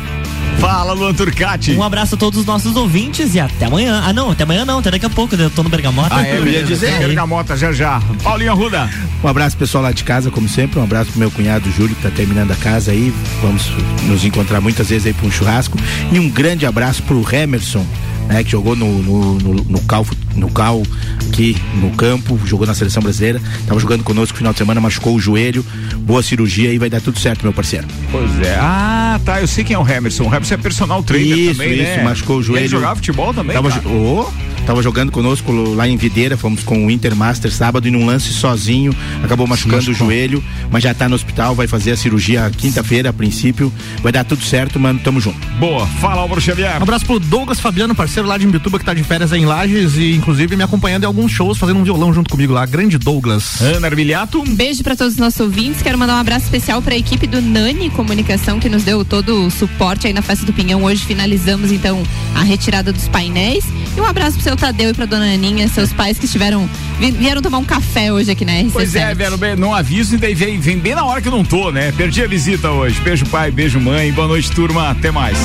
Fala, 0.62 0.92
Luan 0.92 1.12
Turcati. 1.12 1.72
Um 1.72 1.82
abraço 1.82 2.14
a 2.14 2.18
todos 2.18 2.38
os 2.38 2.46
nossos 2.46 2.76
ouvintes 2.76 3.34
e 3.34 3.40
até 3.40 3.64
amanhã. 3.64 4.00
Ah, 4.04 4.12
não, 4.12 4.30
até 4.30 4.44
amanhã 4.44 4.64
não, 4.64 4.78
até 4.78 4.92
daqui 4.92 5.04
a 5.04 5.10
pouco, 5.10 5.34
eu 5.34 5.50
tô 5.50 5.64
no 5.64 5.68
Bergamota. 5.68 6.14
Ah, 6.14 6.24
é, 6.24 6.38
eu 6.38 6.46
ia 6.46 6.62
dizer. 6.62 7.00
Bergamota 7.00 7.56
já 7.56 7.72
já. 7.72 8.00
Paulinho 8.22 8.52
Arruda. 8.52 8.88
Um 9.24 9.26
abraço 9.26 9.56
pessoal 9.56 9.82
lá 9.82 9.90
de 9.90 10.04
casa, 10.04 10.30
como 10.30 10.48
sempre. 10.48 10.78
Um 10.78 10.84
abraço 10.84 11.10
pro 11.10 11.18
meu 11.18 11.32
cunhado 11.32 11.68
Júlio, 11.72 11.96
que 11.96 12.02
tá 12.02 12.10
terminando 12.10 12.52
a 12.52 12.54
casa 12.54 12.92
aí. 12.92 13.12
Vamos 13.42 13.72
nos 14.04 14.24
encontrar 14.24 14.60
muitas 14.60 14.88
vezes 14.88 15.04
aí 15.04 15.12
pra 15.12 15.26
um 15.26 15.32
churrasco. 15.32 15.76
E 16.12 16.20
um 16.20 16.30
grande 16.30 16.64
abraço 16.64 17.02
pro 17.02 17.26
Emerson, 17.34 17.84
né? 18.32 18.44
Que 18.44 18.50
jogou 18.50 18.74
no, 18.74 19.02
no, 19.02 19.34
no, 19.38 19.54
no 19.64 19.80
cal, 19.82 20.06
no 20.34 20.50
cal 20.50 20.82
aqui 21.28 21.56
no 21.80 21.90
campo, 21.90 22.38
jogou 22.44 22.66
na 22.66 22.74
seleção 22.74 23.02
brasileira. 23.02 23.40
Tava 23.66 23.78
jogando 23.80 24.02
conosco 24.04 24.32
no 24.34 24.38
final 24.38 24.52
de 24.52 24.58
semana, 24.58 24.80
machucou 24.80 25.14
o 25.14 25.20
joelho. 25.20 25.64
Boa 25.98 26.22
cirurgia 26.22 26.72
e 26.72 26.78
vai 26.78 26.90
dar 26.90 27.00
tudo 27.00 27.18
certo, 27.18 27.42
meu 27.42 27.52
parceiro. 27.52 27.86
Pois 28.10 28.30
é. 28.40 28.56
Ah, 28.60 29.20
tá. 29.24 29.40
Eu 29.40 29.46
sei 29.46 29.64
quem 29.64 29.74
é 29.74 29.78
o 29.78 29.88
Emerson. 29.88 30.24
O 30.24 30.26
Emerson 30.28 30.54
é 30.54 30.56
personal 30.58 31.02
trainer 31.02 31.36
Isso, 31.38 31.52
também, 31.60 31.72
isso, 31.74 31.82
né? 31.82 32.02
machucou 32.04 32.38
o 32.38 32.40
E 32.40 32.44
joelho. 32.44 32.62
Ele 32.62 32.68
jogava 32.68 32.96
futebol 32.96 33.32
também, 33.34 33.54
Tava, 33.54 33.68
cara? 33.70 33.80
jo- 33.82 33.88
Ô, 33.90 34.32
tava 34.66 34.82
jogando 34.82 35.10
conosco 35.12 35.52
lá 35.52 35.88
em 35.88 35.96
Videira, 35.96 36.36
fomos 36.36 36.62
com 36.62 36.86
o 36.86 36.90
Intermaster 36.90 37.52
sábado 37.52 37.86
e 37.86 37.90
num 37.90 38.06
lance 38.06 38.32
sozinho, 38.32 38.94
acabou 39.22 39.46
machucando 39.46 39.90
o 39.90 39.94
joelho, 39.94 40.42
mas 40.70 40.82
já 40.82 40.94
tá 40.94 41.08
no 41.08 41.14
hospital, 41.14 41.54
vai 41.54 41.66
fazer 41.66 41.92
a 41.92 41.96
cirurgia 41.96 42.50
quinta-feira 42.50 43.10
a 43.10 43.12
princípio. 43.12 43.72
Vai 44.02 44.12
dar 44.12 44.24
tudo 44.24 44.42
certo, 44.42 44.78
mano, 44.78 45.00
tamo 45.02 45.20
junto. 45.20 45.38
Boa. 45.58 45.86
Fala, 45.86 46.20
Álvaro 46.22 46.40
Xavier. 46.40 46.78
Um 46.78 46.82
abraço 46.82 47.04
pro 47.06 47.18
Douglas 47.18 47.60
Fabiano, 47.60 47.94
parceiro 47.94 48.28
lá 48.28 48.38
de 48.38 48.46
Imbituba, 48.46 48.78
que 48.78 48.84
tá 48.84 48.94
de 48.94 49.04
férias 49.04 49.32
em 49.32 49.44
Lages 49.44 49.96
e 49.96 50.14
inclusive 50.14 50.56
me 50.56 50.62
acompanhando 50.62 51.04
em 51.04 51.06
alguns 51.06 51.30
shows, 51.32 51.58
fazendo 51.58 51.78
um 51.78 51.84
violão 51.84 52.12
junto 52.12 52.30
comigo 52.30 52.52
lá. 52.52 52.64
Grande 52.66 52.98
Douglas. 52.98 53.60
Ana 53.60 53.86
Armiliato. 53.88 54.40
Um 54.40 54.54
beijo 54.54 54.82
para 54.82 54.96
todos 54.96 55.14
os 55.14 55.18
nossos 55.18 55.40
ouvintes. 55.40 55.82
Quero 55.82 55.98
mandar 55.98 56.16
um 56.16 56.20
abraço 56.20 56.44
especial 56.44 56.80
para 56.82 56.94
a 56.94 56.98
equipe 56.98 57.26
do 57.26 57.40
Nani 57.40 57.90
Comunicação 57.90 58.58
que 58.58 58.68
nos 58.68 58.82
deu 58.82 59.04
todo 59.04 59.46
o 59.46 59.50
suporte 59.50 60.06
aí 60.06 60.12
na 60.12 60.22
festa 60.22 60.44
do 60.44 60.52
Pinhão. 60.52 60.84
Hoje 60.84 61.04
finalizamos 61.04 61.70
então 61.70 62.02
a 62.34 62.42
retirada 62.42 62.92
dos 62.92 63.08
painéis 63.08 63.64
E 63.96 64.00
um 64.00 64.04
abraço 64.04 64.34
pro 64.34 64.42
seu 64.42 64.51
Tadeu 64.56 64.90
e 64.90 64.94
pra 64.94 65.06
dona 65.06 65.32
Aninha, 65.32 65.66
seus 65.68 65.92
pais 65.92 66.18
que 66.18 66.24
estiveram 66.26 66.68
vi- 66.98 67.10
vieram 67.12 67.40
tomar 67.42 67.58
um 67.58 67.64
café 67.64 68.12
hoje 68.12 68.30
aqui 68.30 68.44
na 68.44 68.52
RC7. 68.52 68.70
Pois 68.72 68.94
é, 68.94 69.14
vieram 69.14 69.36
bem, 69.36 69.56
não 69.56 69.74
aviso 69.74 70.14
e 70.14 70.18
daí 70.18 70.34
vem, 70.34 70.58
vem 70.58 70.78
bem 70.78 70.94
na 70.94 71.04
hora 71.04 71.20
que 71.20 71.28
eu 71.28 71.32
não 71.32 71.44
tô, 71.44 71.70
né? 71.70 71.92
Perdi 71.92 72.22
a 72.22 72.26
visita 72.26 72.70
hoje. 72.70 73.00
Beijo 73.00 73.26
pai, 73.26 73.50
beijo 73.50 73.80
mãe, 73.80 74.12
boa 74.12 74.28
noite 74.28 74.50
turma, 74.50 74.90
até 74.90 75.10
mais. 75.10 75.36